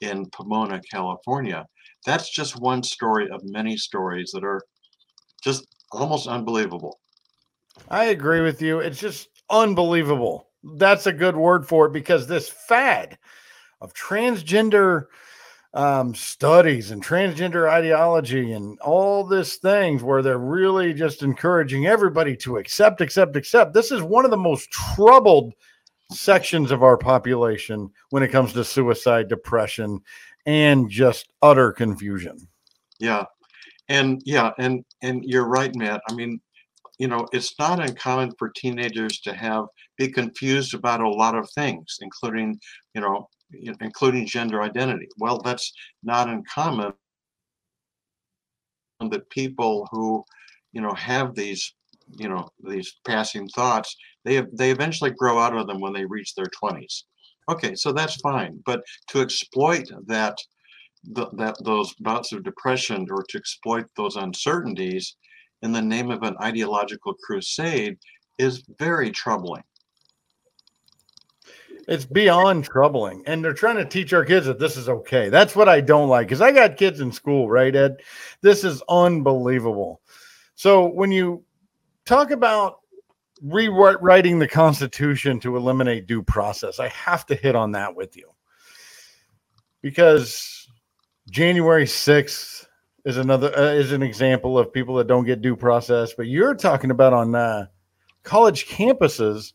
in 0.00 0.28
Pomona, 0.30 0.80
California. 0.90 1.66
That's 2.04 2.30
just 2.30 2.60
one 2.60 2.82
story 2.82 3.28
of 3.30 3.40
many 3.44 3.76
stories 3.76 4.30
that 4.32 4.44
are 4.44 4.62
just 5.42 5.66
almost 5.92 6.28
unbelievable. 6.28 7.00
I 7.88 8.06
agree 8.06 8.40
with 8.40 8.62
you. 8.62 8.80
It's 8.80 9.00
just 9.00 9.28
unbelievable. 9.50 10.48
That's 10.76 11.06
a 11.06 11.12
good 11.12 11.36
word 11.36 11.66
for 11.66 11.86
it 11.86 11.92
because 11.92 12.26
this 12.26 12.48
fad 12.48 13.18
of 13.80 13.92
transgender 13.94 15.06
um, 15.74 16.14
studies 16.14 16.90
and 16.90 17.04
transgender 17.04 17.68
ideology 17.68 18.52
and 18.52 18.78
all 18.80 19.24
this 19.24 19.56
things 19.56 20.02
where 20.02 20.22
they're 20.22 20.38
really 20.38 20.94
just 20.94 21.22
encouraging 21.22 21.86
everybody 21.86 22.34
to 22.38 22.56
accept, 22.56 23.02
accept, 23.02 23.36
accept. 23.36 23.74
This 23.74 23.92
is 23.92 24.02
one 24.02 24.24
of 24.24 24.30
the 24.30 24.38
most 24.38 24.70
troubled 24.70 25.52
sections 26.10 26.70
of 26.70 26.82
our 26.82 26.96
population 26.96 27.90
when 28.10 28.22
it 28.22 28.28
comes 28.28 28.52
to 28.52 28.64
suicide, 28.64 29.28
depression, 29.28 30.00
and 30.46 30.88
just 30.88 31.28
utter 31.42 31.72
confusion. 31.72 32.36
Yeah. 32.98 33.24
And 33.88 34.20
yeah, 34.24 34.50
and 34.58 34.84
and 35.02 35.24
you're 35.24 35.46
right, 35.46 35.74
Matt. 35.76 36.00
I 36.10 36.14
mean, 36.14 36.40
you 36.98 37.06
know, 37.06 37.28
it's 37.32 37.54
not 37.58 37.80
uncommon 37.80 38.32
for 38.38 38.48
teenagers 38.48 39.20
to 39.20 39.32
have 39.32 39.66
be 39.96 40.08
confused 40.08 40.74
about 40.74 41.00
a 41.00 41.08
lot 41.08 41.36
of 41.36 41.48
things, 41.50 41.98
including, 42.00 42.58
you 42.94 43.00
know, 43.00 43.28
including 43.80 44.26
gender 44.26 44.62
identity. 44.62 45.08
Well, 45.18 45.38
that's 45.38 45.72
not 46.02 46.28
uncommon 46.28 46.92
that 49.00 49.30
people 49.30 49.88
who, 49.90 50.24
you 50.72 50.80
know, 50.80 50.92
have 50.94 51.34
these, 51.34 51.74
you 52.08 52.28
know, 52.28 52.48
these 52.62 52.96
passing 53.06 53.48
thoughts, 53.48 53.96
they 54.24 54.42
they 54.52 54.70
eventually 54.70 55.10
grow 55.10 55.38
out 55.38 55.56
of 55.56 55.66
them 55.66 55.80
when 55.80 55.92
they 55.92 56.04
reach 56.04 56.34
their 56.34 56.46
20s. 56.62 57.04
Okay, 57.48 57.74
so 57.74 57.92
that's 57.92 58.16
fine, 58.16 58.60
but 58.64 58.82
to 59.08 59.20
exploit 59.20 59.88
that 60.06 60.36
the, 61.12 61.28
that 61.34 61.56
those 61.62 61.94
bouts 62.00 62.32
of 62.32 62.42
depression 62.42 63.06
or 63.10 63.22
to 63.28 63.38
exploit 63.38 63.86
those 63.96 64.16
uncertainties 64.16 65.16
in 65.62 65.72
the 65.72 65.82
name 65.82 66.10
of 66.10 66.22
an 66.22 66.34
ideological 66.42 67.14
crusade 67.14 67.96
is 68.38 68.64
very 68.78 69.10
troubling. 69.10 69.62
It's 71.88 72.04
beyond 72.04 72.64
troubling. 72.64 73.22
And 73.26 73.44
they're 73.44 73.52
trying 73.52 73.76
to 73.76 73.84
teach 73.84 74.12
our 74.12 74.24
kids 74.24 74.46
that 74.46 74.58
this 74.58 74.76
is 74.76 74.88
okay. 74.88 75.28
That's 75.28 75.54
what 75.54 75.68
I 75.68 75.80
don't 75.80 76.08
like 76.08 76.26
because 76.26 76.40
I 76.40 76.50
got 76.50 76.76
kids 76.76 77.00
in 77.00 77.12
school, 77.12 77.48
right, 77.48 77.74
Ed? 77.74 78.02
This 78.42 78.64
is 78.64 78.82
unbelievable. 78.88 80.00
So 80.56 80.86
when 80.86 81.12
you 81.12 81.44
talk 82.06 82.30
about 82.30 82.78
rewriting 83.42 84.38
the 84.38 84.48
Constitution 84.48 85.38
to 85.40 85.56
eliminate 85.56 86.06
due 86.06 86.22
process, 86.22 86.80
I 86.80 86.88
have 86.88 87.26
to 87.26 87.34
hit 87.34 87.54
on 87.54 87.72
that 87.72 87.94
with 87.94 88.16
you 88.16 88.30
because 89.82 90.68
January 91.30 91.84
6th 91.84 92.66
is 93.04 93.18
another 93.18 93.56
uh, 93.56 93.72
is 93.72 93.92
an 93.92 94.02
example 94.02 94.58
of 94.58 94.72
people 94.72 94.96
that 94.96 95.06
don't 95.06 95.24
get 95.24 95.42
due 95.42 95.56
process, 95.56 96.14
but 96.14 96.26
you're 96.26 96.54
talking 96.54 96.90
about 96.90 97.12
on 97.12 97.34
uh, 97.34 97.66
college 98.22 98.66
campuses 98.66 99.52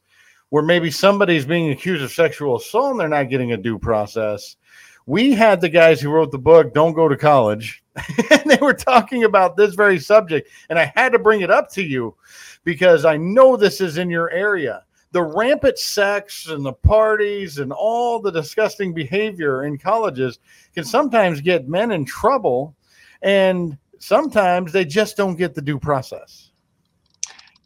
where 0.49 0.63
maybe 0.63 0.91
somebody's 0.91 1.45
being 1.45 1.71
accused 1.71 2.03
of 2.03 2.11
sexual 2.11 2.57
assault 2.57 2.91
and 2.91 2.99
they're 2.99 3.07
not 3.07 3.29
getting 3.29 3.53
a 3.53 3.57
due 3.57 3.79
process. 3.79 4.57
We 5.05 5.31
had 5.33 5.61
the 5.61 5.69
guys 5.69 5.99
who 5.99 6.11
wrote 6.11 6.31
the 6.31 6.37
book 6.37 6.73
Don't 6.73 6.93
Go 6.93 7.07
to 7.07 7.17
College 7.17 7.80
and 7.95 8.41
they 8.45 8.57
were 8.61 8.73
talking 8.73 9.23
about 9.23 9.57
this 9.57 9.75
very 9.75 9.99
subject 9.99 10.49
and 10.69 10.79
I 10.79 10.91
had 10.95 11.11
to 11.11 11.19
bring 11.19 11.41
it 11.41 11.51
up 11.51 11.69
to 11.71 11.83
you 11.83 12.15
because 12.63 13.05
I 13.05 13.17
know 13.17 13.57
this 13.57 13.81
is 13.81 13.97
in 13.97 14.09
your 14.09 14.29
area. 14.31 14.83
The 15.11 15.23
rampant 15.23 15.77
sex 15.77 16.47
and 16.47 16.65
the 16.65 16.73
parties 16.73 17.57
and 17.57 17.73
all 17.73 18.21
the 18.21 18.31
disgusting 18.31 18.93
behavior 18.93 19.65
in 19.65 19.77
colleges 19.77 20.39
can 20.73 20.85
sometimes 20.85 21.41
get 21.41 21.67
men 21.67 21.91
in 21.91 22.05
trouble 22.05 22.75
and 23.21 23.77
sometimes 23.99 24.71
they 24.71 24.85
just 24.85 25.17
don't 25.17 25.35
get 25.35 25.53
the 25.53 25.61
due 25.61 25.79
process. 25.79 26.51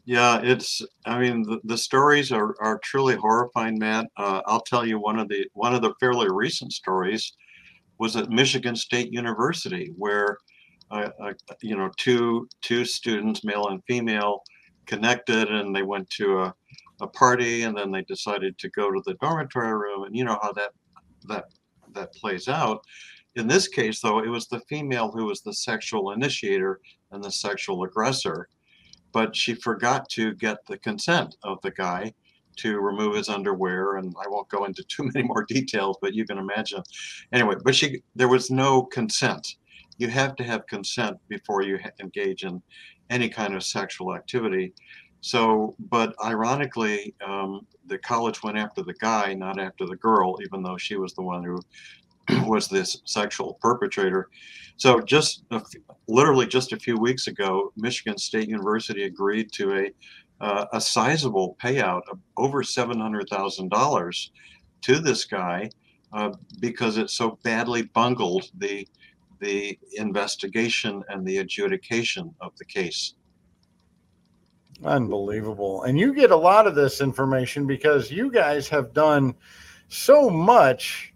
Yeah, 0.06 0.40
it's. 0.40 0.82
I 1.04 1.18
mean, 1.18 1.42
the, 1.42 1.60
the 1.64 1.76
stories 1.76 2.30
are, 2.30 2.54
are 2.60 2.78
truly 2.78 3.16
horrifying, 3.16 3.76
Matt. 3.76 4.06
Uh, 4.16 4.40
I'll 4.46 4.60
tell 4.60 4.86
you 4.86 5.00
one 5.00 5.18
of 5.18 5.28
the 5.28 5.48
one 5.54 5.74
of 5.74 5.82
the 5.82 5.94
fairly 5.98 6.28
recent 6.30 6.72
stories 6.72 7.32
was 7.98 8.16
at 8.16 8.30
Michigan 8.30 8.76
State 8.76 9.12
University, 9.12 9.92
where 9.96 10.38
uh, 10.90 11.10
uh, 11.20 11.32
you 11.62 11.76
know 11.76 11.90
two 11.96 12.48
two 12.62 12.84
students, 12.84 13.44
male 13.44 13.68
and 13.68 13.82
female, 13.86 14.42
connected, 14.86 15.48
and 15.50 15.74
they 15.74 15.82
went 15.82 16.08
to 16.10 16.40
a, 16.40 16.54
a 17.00 17.06
party, 17.06 17.62
and 17.62 17.76
then 17.76 17.90
they 17.90 18.02
decided 18.02 18.58
to 18.58 18.68
go 18.70 18.90
to 18.90 19.02
the 19.06 19.14
dormitory 19.14 19.74
room, 19.74 20.04
and 20.04 20.16
you 20.16 20.24
know 20.24 20.38
how 20.42 20.52
that 20.52 20.70
that 21.28 21.44
that 21.92 22.12
plays 22.14 22.48
out. 22.48 22.84
In 23.34 23.46
this 23.46 23.68
case, 23.68 24.00
though, 24.00 24.20
it 24.20 24.28
was 24.28 24.46
the 24.46 24.60
female 24.60 25.10
who 25.10 25.26
was 25.26 25.42
the 25.42 25.52
sexual 25.52 26.12
initiator 26.12 26.80
and 27.10 27.22
the 27.22 27.30
sexual 27.30 27.84
aggressor 27.84 28.48
but 29.16 29.34
she 29.34 29.54
forgot 29.54 30.06
to 30.10 30.34
get 30.34 30.58
the 30.66 30.76
consent 30.76 31.36
of 31.42 31.58
the 31.62 31.70
guy 31.70 32.12
to 32.56 32.78
remove 32.78 33.14
his 33.14 33.28
underwear 33.28 33.96
and 33.96 34.14
i 34.22 34.28
won't 34.28 34.48
go 34.48 34.64
into 34.64 34.82
too 34.84 35.04
many 35.14 35.26
more 35.26 35.44
details 35.44 35.96
but 36.00 36.14
you 36.14 36.24
can 36.24 36.38
imagine. 36.38 36.82
Anyway 37.32 37.54
but 37.64 37.74
she 37.74 38.02
there 38.14 38.28
was 38.28 38.50
no 38.50 38.82
consent. 38.82 39.56
You 39.98 40.08
have 40.08 40.36
to 40.36 40.44
have 40.44 40.66
consent 40.66 41.16
before 41.28 41.62
you 41.62 41.78
engage 42.00 42.44
in 42.44 42.62
any 43.08 43.28
kind 43.28 43.54
of 43.54 43.64
sexual 43.64 44.14
activity. 44.14 44.74
So 45.20 45.74
but 45.90 46.14
ironically 46.24 47.14
um, 47.26 47.66
the 47.86 47.98
college 47.98 48.42
went 48.42 48.58
after 48.58 48.82
the 48.82 48.94
guy 48.94 49.34
not 49.34 49.58
after 49.60 49.86
the 49.86 49.96
girl 49.96 50.36
even 50.42 50.62
though 50.62 50.76
she 50.76 50.96
was 50.96 51.14
the 51.14 51.22
one 51.22 51.42
who 51.44 51.58
was 52.46 52.68
this 52.68 53.00
sexual 53.04 53.58
perpetrator. 53.60 54.28
So 54.76 55.00
just 55.00 55.44
literally 56.08 56.46
just 56.46 56.72
a 56.72 56.78
few 56.78 56.96
weeks 56.98 57.28
ago, 57.28 57.72
Michigan 57.76 58.18
State 58.18 58.48
University 58.48 59.04
agreed 59.04 59.50
to 59.52 59.74
a 59.74 59.90
uh, 60.40 60.66
a 60.72 60.80
sizable 60.80 61.56
payout 61.62 62.02
of 62.10 62.18
over 62.36 62.62
seven 62.62 63.00
hundred 63.00 63.28
thousand 63.28 63.70
dollars 63.70 64.30
to 64.82 64.98
this 64.98 65.24
guy 65.24 65.70
uh, 66.12 66.32
because 66.60 66.98
it 66.98 67.10
so 67.10 67.38
badly 67.42 67.82
bungled 67.82 68.50
the 68.58 68.86
the 69.40 69.78
investigation 69.92 71.02
and 71.08 71.26
the 71.26 71.38
adjudication 71.38 72.34
of 72.40 72.56
the 72.56 72.64
case. 72.64 73.14
Unbelievable. 74.84 75.82
And 75.82 75.98
you 75.98 76.14
get 76.14 76.30
a 76.30 76.36
lot 76.36 76.66
of 76.66 76.74
this 76.74 77.00
information 77.00 77.66
because 77.66 78.10
you 78.10 78.30
guys 78.30 78.68
have 78.68 78.92
done 78.92 79.34
so 79.88 80.28
much 80.28 81.12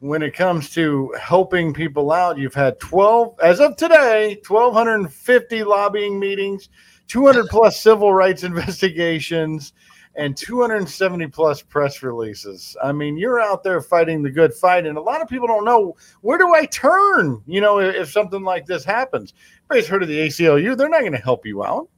when 0.00 0.22
it 0.22 0.34
comes 0.34 0.70
to 0.70 1.14
helping 1.20 1.72
people 1.72 2.12
out. 2.12 2.38
You've 2.38 2.54
had 2.54 2.78
12, 2.80 3.40
as 3.42 3.60
of 3.60 3.76
today, 3.76 4.40
1,250 4.46 5.64
lobbying 5.64 6.18
meetings, 6.18 6.68
200 7.08 7.46
plus 7.48 7.80
civil 7.80 8.12
rights 8.12 8.44
investigations, 8.44 9.72
and 10.18 10.36
270 10.36 11.28
plus 11.28 11.62
press 11.62 12.02
releases. 12.02 12.76
I 12.82 12.92
mean, 12.92 13.16
you're 13.16 13.40
out 13.40 13.62
there 13.62 13.80
fighting 13.80 14.22
the 14.22 14.30
good 14.30 14.52
fight, 14.52 14.84
and 14.84 14.98
a 14.98 15.00
lot 15.00 15.22
of 15.22 15.28
people 15.28 15.46
don't 15.46 15.64
know 15.64 15.96
where 16.22 16.38
do 16.38 16.54
I 16.54 16.66
turn, 16.66 17.42
you 17.46 17.60
know, 17.60 17.78
if, 17.78 17.94
if 17.94 18.10
something 18.10 18.42
like 18.42 18.66
this 18.66 18.84
happens. 18.84 19.32
Everybody's 19.64 19.88
heard 19.88 20.02
of 20.02 20.08
the 20.08 20.18
ACLU, 20.18 20.76
they're 20.76 20.88
not 20.88 21.00
going 21.00 21.12
to 21.12 21.18
help 21.18 21.46
you 21.46 21.64
out. 21.64 21.88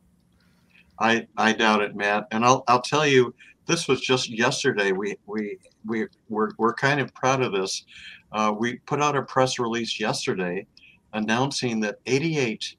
I 1.00 1.26
I 1.38 1.54
doubt 1.54 1.82
it, 1.82 1.96
Matt. 1.96 2.26
And 2.30 2.44
I'll 2.44 2.62
I'll 2.68 2.82
tell 2.82 3.06
you, 3.06 3.34
this 3.66 3.88
was 3.88 4.02
just 4.02 4.28
yesterday. 4.28 4.92
We 4.92 5.16
we 5.26 5.58
we 5.86 6.06
we're 6.28 6.50
we're 6.58 6.74
kind 6.74 7.00
of 7.00 7.12
proud 7.14 7.40
of 7.40 7.52
this. 7.52 7.84
Uh, 8.32 8.54
we 8.56 8.76
put 8.80 9.02
out 9.02 9.16
a 9.16 9.22
press 9.22 9.58
release 9.58 9.98
yesterday 9.98 10.66
announcing 11.14 11.80
that 11.80 11.96
88 12.06 12.76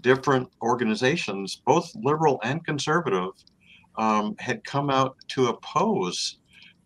different 0.00 0.48
organizations, 0.62 1.62
both 1.66 1.94
liberal 1.96 2.40
and 2.42 2.64
conservative, 2.64 3.30
um, 3.96 4.34
had 4.38 4.64
come 4.64 4.90
out 4.90 5.16
to 5.28 5.48
oppose 5.48 6.38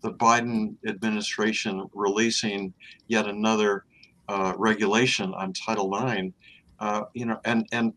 the 0.02 0.12
Biden 0.12 0.74
administration 0.86 1.88
releasing 1.94 2.72
yet 3.08 3.26
another 3.26 3.84
uh, 4.28 4.52
regulation 4.56 5.32
on 5.34 5.52
Title 5.52 5.94
IX. 5.96 6.32
Uh, 6.80 7.02
you 7.14 7.26
know, 7.26 7.38
and 7.44 7.66
and 7.72 7.92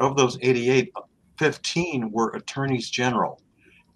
of 0.00 0.16
those 0.16 0.38
88, 0.40 0.92
15 1.38 2.10
were 2.12 2.30
attorneys 2.30 2.88
general 2.88 3.42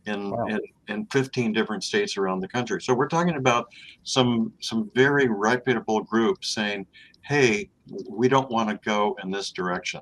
in, 0.07 0.31
Wow. 0.31 0.47
in 0.47 0.61
in 0.89 1.07
15 1.07 1.53
different 1.53 1.83
states 1.83 2.17
around 2.17 2.41
the 2.41 2.49
country. 2.49 2.81
So 2.81 2.95
we're 2.95 3.09
talking 3.09 3.37
about 3.37 3.67
some 4.03 4.53
some 4.61 4.91
very 4.95 5.29
reputable 5.29 6.01
groups 6.03 6.49
saying, 6.49 6.87
"Hey, 7.23 7.71
we 8.09 8.29
don't 8.29 8.51
want 8.51 8.69
to 8.69 8.77
go 8.85 9.17
in 9.23 9.31
this 9.31 9.51
direction." 9.51 10.01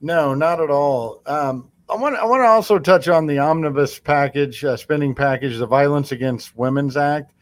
No, 0.00 0.34
not 0.34 0.60
at 0.60 0.70
all. 0.70 1.22
Um, 1.26 1.70
I 1.90 1.96
want 1.96 2.16
I 2.16 2.24
want 2.24 2.42
to 2.42 2.46
also 2.46 2.78
touch 2.78 3.08
on 3.08 3.26
the 3.26 3.38
omnibus 3.38 3.98
package, 3.98 4.64
uh, 4.64 4.76
spending 4.76 5.14
package, 5.14 5.56
the 5.56 5.66
Violence 5.66 6.12
Against 6.12 6.56
Women's 6.56 6.96
Act. 6.96 7.32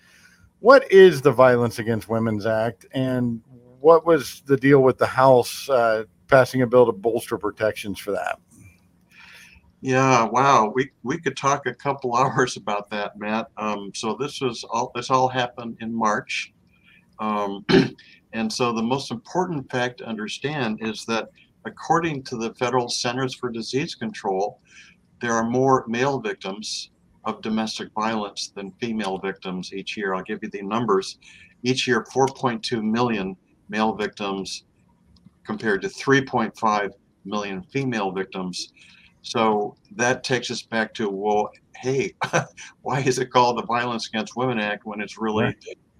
What 0.61 0.90
is 0.90 1.20
the 1.20 1.32
Violence 1.32 1.78
Against 1.78 2.09
Women's 2.09 2.46
Act, 2.46 2.86
and 2.92 3.42
what 3.80 4.07
was 4.07 4.42
the 4.46 4.57
deal 4.57 4.82
with 4.82 4.98
the 4.98 5.07
House 5.07 5.68
uh, 5.68 6.04
passing 6.28 6.62
a 6.62 6.66
bill 6.66 6.86
to 6.86 6.92
bolster 6.92 7.36
protections 7.36 7.98
for 7.98 8.12
that? 8.12 8.38
Yeah, 9.80 10.24
wow. 10.24 10.72
We 10.74 10.90
we 11.02 11.18
could 11.18 11.36
talk 11.36 11.66
a 11.66 11.74
couple 11.74 12.14
hours 12.16 12.57
about 12.57 12.88
that, 12.90 13.18
Matt. 13.18 13.48
Um, 13.57 13.90
so 13.94 14.16
this 14.18 14.40
was 14.40 14.64
all 14.64 14.92
this 14.94 15.11
all 15.11 15.28
happened 15.28 15.76
in 15.80 15.94
March. 15.94 16.52
Um, 17.18 17.64
and 18.32 18.52
so 18.52 18.72
the 18.72 18.82
most 18.82 19.11
important 19.11 19.70
fact 19.70 19.98
to 19.98 20.07
understand 20.07 20.78
is 20.82 21.04
that 21.07 21.30
according 21.66 22.22
to 22.22 22.36
the 22.36 22.54
Federal 22.54 22.88
Centers 22.88 23.34
for 23.34 23.50
Disease 23.50 23.94
Control, 23.94 24.60
there 25.20 25.32
are 25.32 25.48
more 25.48 25.84
male 25.88 26.20
victims 26.20 26.90
of 27.24 27.42
domestic 27.42 27.88
violence 27.92 28.52
than 28.54 28.70
female 28.80 29.18
victims 29.18 29.72
each 29.72 29.96
year. 29.96 30.14
I'll 30.14 30.22
give 30.22 30.38
you 30.42 30.48
the 30.48 30.62
numbers. 30.62 31.18
Each 31.62 31.86
year, 31.86 32.04
4.2 32.04 32.82
million 32.82 33.36
male 33.68 33.94
victims 33.94 34.64
compared 35.44 35.82
to 35.82 35.88
3.5 35.88 36.90
million 37.24 37.62
female 37.62 38.12
victims. 38.12 38.72
So 39.22 39.76
that 39.96 40.22
takes 40.22 40.50
us 40.52 40.62
back 40.62 40.94
to 40.94 41.10
well, 41.10 41.50
hey, 41.76 42.14
why 42.82 43.00
is 43.00 43.18
it 43.18 43.32
called 43.32 43.58
the 43.58 43.66
Violence 43.66 44.08
Against 44.08 44.36
Women 44.36 44.60
Act 44.60 44.86
when 44.86 45.00
it's 45.00 45.18
really, 45.18 45.56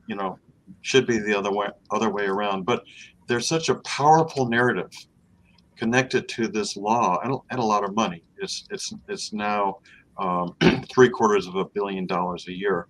you 0.07 0.15
know, 0.15 0.39
should 0.83 1.07
be 1.07 1.19
the 1.19 1.37
other 1.37 1.53
way 1.53 1.69
other 1.91 2.11
way 2.11 2.27
around? 2.27 2.65
But 2.65 2.85
there's 3.27 3.49
such 3.49 3.69
a 3.69 3.77
powerful 3.77 4.49
narrative 4.49 4.93
connected 5.77 6.29
to 6.29 6.49
this 6.49 6.77
law 6.77 7.21
and, 7.23 7.39
and 7.51 7.61
a 7.61 7.65
lot 7.65 7.85
of 7.85 7.95
money. 7.95 8.23
It's 8.39 8.67
it's 8.71 8.93
it's 9.09 9.33
now 9.33 9.79
um, 10.19 10.57
three 10.91 11.09
quarters 11.09 11.47
of 11.47 11.57
a 11.57 11.65
billion 11.65 12.07
dollars 12.07 12.47
a 12.49 12.53
year. 12.53 12.89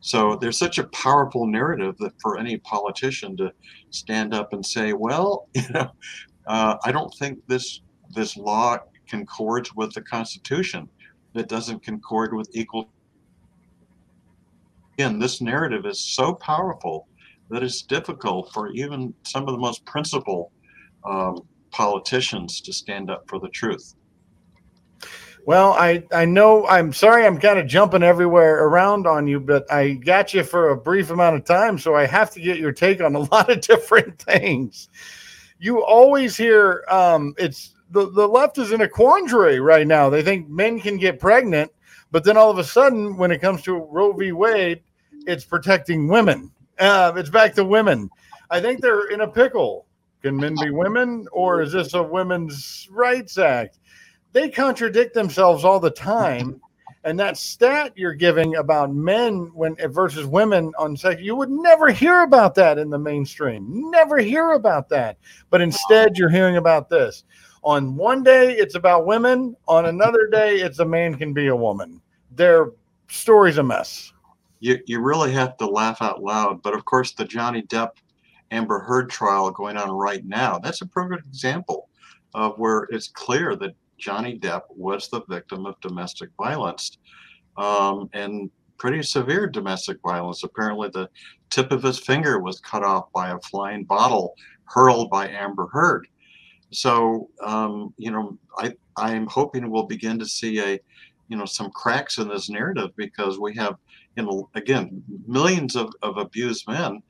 So 0.00 0.36
there's 0.36 0.58
such 0.58 0.78
a 0.78 0.84
powerful 0.88 1.46
narrative 1.46 1.96
that 1.98 2.12
for 2.20 2.36
any 2.36 2.58
politician 2.58 3.36
to 3.36 3.52
stand 3.90 4.34
up 4.34 4.52
and 4.52 4.64
say, 4.64 4.92
well, 4.92 5.48
you 5.54 5.62
know, 5.70 5.90
uh, 6.46 6.76
I 6.84 6.90
don't 6.90 7.14
think 7.14 7.38
this 7.46 7.80
this 8.14 8.36
law 8.36 8.78
concords 9.08 9.74
with 9.74 9.92
the 9.92 10.02
Constitution. 10.02 10.88
It 11.34 11.48
doesn't 11.48 11.82
concord 11.82 12.34
with 12.34 12.48
equal. 12.52 12.88
Again, 14.94 15.18
this 15.18 15.40
narrative 15.40 15.86
is 15.86 16.00
so 16.00 16.34
powerful 16.34 17.08
that 17.50 17.62
it's 17.62 17.82
difficult 17.82 18.52
for 18.52 18.70
even 18.72 19.14
some 19.24 19.48
of 19.48 19.52
the 19.52 19.58
most 19.58 19.84
principled 19.84 20.50
um, 21.04 21.42
politicians 21.72 22.60
to 22.60 22.72
stand 22.72 23.10
up 23.10 23.24
for 23.28 23.40
the 23.40 23.48
truth. 23.48 23.94
Well, 25.44 25.72
I, 25.72 26.04
I 26.12 26.24
know 26.24 26.66
I'm 26.68 26.92
sorry 26.92 27.26
I'm 27.26 27.38
kind 27.38 27.58
of 27.58 27.66
jumping 27.66 28.04
everywhere 28.04 28.64
around 28.64 29.08
on 29.08 29.26
you, 29.26 29.40
but 29.40 29.70
I 29.72 29.94
got 29.94 30.32
you 30.32 30.44
for 30.44 30.70
a 30.70 30.76
brief 30.76 31.10
amount 31.10 31.34
of 31.34 31.44
time, 31.44 31.78
so 31.78 31.96
I 31.96 32.06
have 32.06 32.30
to 32.32 32.40
get 32.40 32.58
your 32.58 32.70
take 32.70 33.00
on 33.00 33.16
a 33.16 33.20
lot 33.32 33.50
of 33.50 33.60
different 33.60 34.20
things. 34.20 34.88
You 35.58 35.84
always 35.84 36.36
hear 36.36 36.84
um, 36.88 37.34
it's 37.38 37.74
the, 37.90 38.10
the 38.10 38.26
left 38.26 38.58
is 38.58 38.70
in 38.70 38.82
a 38.82 38.88
quandary 38.88 39.58
right 39.58 39.86
now. 39.86 40.08
They 40.08 40.22
think 40.22 40.48
men 40.48 40.80
can 40.80 40.96
get 40.96 41.18
pregnant, 41.18 41.72
but 42.12 42.24
then 42.24 42.36
all 42.36 42.50
of 42.50 42.58
a 42.58 42.64
sudden, 42.64 43.16
when 43.16 43.32
it 43.32 43.40
comes 43.40 43.62
to 43.62 43.74
Roe 43.74 44.12
v. 44.12 44.32
Wade, 44.32 44.82
it's 45.26 45.44
protecting 45.44 46.08
women. 46.08 46.52
Uh, 46.78 47.12
it's 47.16 47.30
back 47.30 47.54
to 47.54 47.64
women. 47.64 48.08
I 48.50 48.60
think 48.60 48.80
they're 48.80 49.08
in 49.08 49.22
a 49.22 49.28
pickle. 49.28 49.86
Can 50.22 50.36
men 50.36 50.54
be 50.60 50.70
women, 50.70 51.26
or 51.32 51.62
is 51.62 51.72
this 51.72 51.94
a 51.94 52.02
women's 52.02 52.88
rights 52.90 53.38
act? 53.38 53.78
they 54.32 54.48
contradict 54.48 55.14
themselves 55.14 55.64
all 55.64 55.80
the 55.80 55.90
time. 55.90 56.60
And 57.04 57.18
that 57.18 57.36
stat 57.36 57.92
you're 57.96 58.14
giving 58.14 58.56
about 58.56 58.94
men 58.94 59.50
when 59.54 59.74
versus 59.90 60.24
women 60.24 60.72
on 60.78 60.96
sex, 60.96 61.20
you 61.20 61.34
would 61.34 61.50
never 61.50 61.90
hear 61.90 62.22
about 62.22 62.54
that 62.54 62.78
in 62.78 62.90
the 62.90 62.98
mainstream. 62.98 63.90
Never 63.90 64.18
hear 64.18 64.52
about 64.52 64.88
that. 64.90 65.18
But 65.50 65.60
instead, 65.60 66.16
you're 66.16 66.28
hearing 66.28 66.58
about 66.58 66.88
this. 66.88 67.24
On 67.64 67.96
one 67.96 68.22
day, 68.22 68.52
it's 68.52 68.76
about 68.76 69.04
women. 69.04 69.56
On 69.66 69.86
another 69.86 70.28
day, 70.30 70.60
it's 70.60 70.78
a 70.78 70.84
man 70.84 71.16
can 71.16 71.32
be 71.32 71.48
a 71.48 71.56
woman. 71.56 72.00
Their 72.30 72.70
story's 73.08 73.58
a 73.58 73.64
mess. 73.64 74.12
You, 74.60 74.78
you 74.86 75.00
really 75.00 75.32
have 75.32 75.56
to 75.56 75.66
laugh 75.66 76.02
out 76.02 76.22
loud. 76.22 76.62
But 76.62 76.74
of 76.74 76.84
course, 76.84 77.12
the 77.12 77.24
Johnny 77.24 77.62
Depp 77.62 77.90
Amber 78.52 78.80
Heard 78.80 79.10
trial 79.10 79.50
going 79.50 79.76
on 79.76 79.90
right 79.90 80.24
now, 80.24 80.58
that's 80.58 80.82
a 80.82 80.86
perfect 80.86 81.26
example 81.26 81.88
of 82.34 82.58
where 82.58 82.86
it's 82.90 83.08
clear 83.08 83.56
that 83.56 83.74
Johnny 83.98 84.38
Depp 84.38 84.62
was 84.68 85.08
the 85.08 85.22
victim 85.28 85.66
of 85.66 85.80
domestic 85.80 86.30
violence 86.36 86.98
um, 87.56 88.08
and 88.12 88.50
pretty 88.78 89.02
severe 89.02 89.46
domestic 89.46 89.98
violence. 90.02 90.42
Apparently, 90.42 90.88
the 90.92 91.08
tip 91.50 91.70
of 91.70 91.82
his 91.82 91.98
finger 91.98 92.40
was 92.40 92.60
cut 92.60 92.82
off 92.82 93.12
by 93.12 93.30
a 93.30 93.38
flying 93.40 93.84
bottle 93.84 94.34
hurled 94.64 95.10
by 95.10 95.28
Amber 95.28 95.68
Heard. 95.68 96.06
So, 96.70 97.28
um, 97.44 97.92
you 97.98 98.10
know, 98.10 98.38
I, 98.58 98.74
I'm 98.96 99.26
hoping 99.26 99.70
we'll 99.70 99.86
begin 99.86 100.18
to 100.18 100.26
see 100.26 100.58
a, 100.60 100.80
you 101.28 101.36
know, 101.36 101.44
some 101.44 101.70
cracks 101.70 102.18
in 102.18 102.28
this 102.28 102.48
narrative 102.48 102.90
because 102.96 103.38
we 103.38 103.54
have, 103.56 103.76
you 104.16 104.24
know, 104.24 104.48
again, 104.54 105.02
millions 105.26 105.76
of, 105.76 105.92
of 106.02 106.16
abused 106.16 106.66
men 106.66 107.02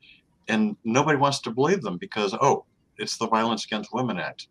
and 0.47 0.75
nobody 0.83 1.17
wants 1.17 1.39
to 1.41 1.51
believe 1.51 1.81
them 1.81 1.97
because, 1.97 2.33
oh, 2.41 2.65
it's 2.97 3.17
the 3.17 3.27
Violence 3.27 3.65
Against 3.65 3.93
Women 3.93 4.19
Act. 4.19 4.47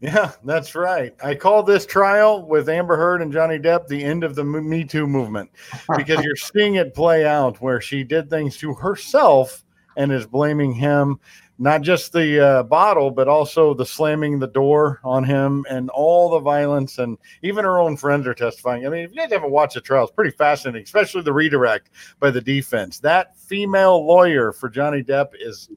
Yeah, 0.00 0.32
that's 0.44 0.76
right. 0.76 1.12
I 1.22 1.34
call 1.34 1.64
this 1.64 1.84
trial 1.84 2.46
with 2.46 2.68
Amber 2.68 2.96
Heard 2.96 3.20
and 3.20 3.32
Johnny 3.32 3.58
Depp 3.58 3.88
the 3.88 4.02
end 4.02 4.22
of 4.22 4.36
the 4.36 4.44
Me 4.44 4.84
Too 4.84 5.08
movement 5.08 5.50
because 5.96 6.22
you're 6.22 6.36
seeing 6.36 6.76
it 6.76 6.94
play 6.94 7.26
out 7.26 7.60
where 7.60 7.80
she 7.80 8.04
did 8.04 8.30
things 8.30 8.56
to 8.58 8.74
herself 8.74 9.64
and 9.96 10.12
is 10.12 10.26
blaming 10.26 10.72
him, 10.72 11.18
not 11.58 11.82
just 11.82 12.12
the 12.12 12.40
uh, 12.40 12.62
bottle, 12.62 13.10
but 13.10 13.28
also 13.28 13.74
the 13.74 13.84
slamming 13.84 14.38
the 14.38 14.46
door 14.46 15.00
on 15.02 15.24
him 15.24 15.66
and 15.68 15.90
all 15.90 16.30
the 16.30 16.40
violence. 16.40 16.98
And 16.98 17.18
even 17.42 17.64
her 17.64 17.78
own 17.78 17.96
friends 17.96 18.26
are 18.26 18.34
testifying. 18.34 18.86
I 18.86 18.90
mean, 18.90 19.04
if 19.04 19.10
you 19.12 19.16
guys 19.16 19.32
haven't 19.32 19.50
watched 19.50 19.74
the 19.74 19.80
trial, 19.80 20.04
it's 20.04 20.12
pretty 20.12 20.36
fascinating, 20.36 20.84
especially 20.84 21.22
the 21.22 21.32
redirect 21.32 21.90
by 22.20 22.30
the 22.30 22.40
defense. 22.40 23.00
That 23.00 23.36
female 23.36 24.06
lawyer 24.06 24.52
for 24.52 24.68
Johnny 24.68 25.02
Depp 25.02 25.30
is 25.38 25.68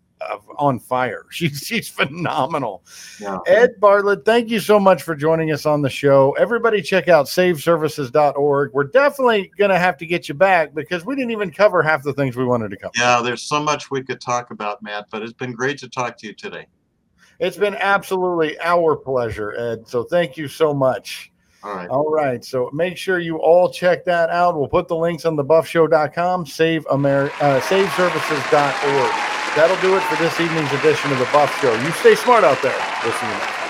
on 0.57 0.79
fire. 0.79 1.25
She's 1.31 1.59
she's 1.59 1.87
phenomenal. 1.87 2.83
Yeah. 3.19 3.39
Ed 3.47 3.79
Bartlett, 3.79 4.25
thank 4.25 4.49
you 4.49 4.59
so 4.59 4.79
much 4.79 5.01
for 5.03 5.15
joining 5.15 5.51
us 5.51 5.65
on 5.65 5.81
the 5.81 5.89
show. 5.89 6.33
Everybody, 6.33 6.81
check 6.81 7.07
out 7.07 7.25
saveservices.org. 7.25 8.73
We're 8.73 8.83
definitely 8.85 9.51
going 9.57 9.71
to 9.71 9.79
have 9.79 9.97
to 9.97 10.05
get 10.05 10.27
you 10.27 10.35
back 10.35 10.73
because 10.73 11.05
we 11.05 11.15
didn't 11.15 11.31
even 11.31 11.51
cover 11.51 11.81
half 11.81 12.03
the 12.03 12.13
things 12.13 12.35
we 12.35 12.45
wanted 12.45 12.71
to 12.71 12.77
cover. 12.77 12.91
Yeah, 12.95 13.21
there's 13.21 13.43
so 13.43 13.61
much 13.61 13.89
we 13.91 14.03
could 14.03 14.21
talk 14.21 14.51
about, 14.51 14.83
Matt, 14.83 15.07
but 15.11 15.21
it's 15.21 15.33
been 15.33 15.53
great 15.53 15.77
to 15.79 15.89
talk 15.89 16.17
to 16.17 16.27
you 16.27 16.33
today. 16.33 16.67
It's 17.39 17.57
been 17.57 17.75
absolutely 17.75 18.59
our 18.61 18.95
pleasure, 18.95 19.53
Ed. 19.57 19.87
So 19.87 20.03
thank 20.03 20.37
you 20.37 20.47
so 20.47 20.73
much. 20.73 21.31
All 21.63 21.75
right. 21.75 21.89
All 21.89 22.09
right. 22.11 22.43
So 22.43 22.69
make 22.73 22.97
sure 22.97 23.19
you 23.19 23.37
all 23.37 23.71
check 23.71 24.05
that 24.05 24.29
out. 24.29 24.57
We'll 24.57 24.67
put 24.67 24.87
the 24.87 24.95
links 24.95 25.25
on 25.25 25.35
thebuffshow.com, 25.35 26.45
save 26.45 26.85
Ameri- 26.85 27.31
uh, 27.41 27.59
saveservices.org. 27.61 29.30
That'll 29.55 29.79
do 29.81 29.97
it 29.97 30.03
for 30.03 30.15
this 30.15 30.39
evening's 30.39 30.71
edition 30.71 31.11
of 31.11 31.19
the 31.19 31.27
Buff 31.33 31.51
Show. 31.59 31.73
You 31.83 31.91
stay 31.91 32.15
smart 32.15 32.43
out 32.43 32.61
there. 32.61 32.77
Next. 33.03 33.60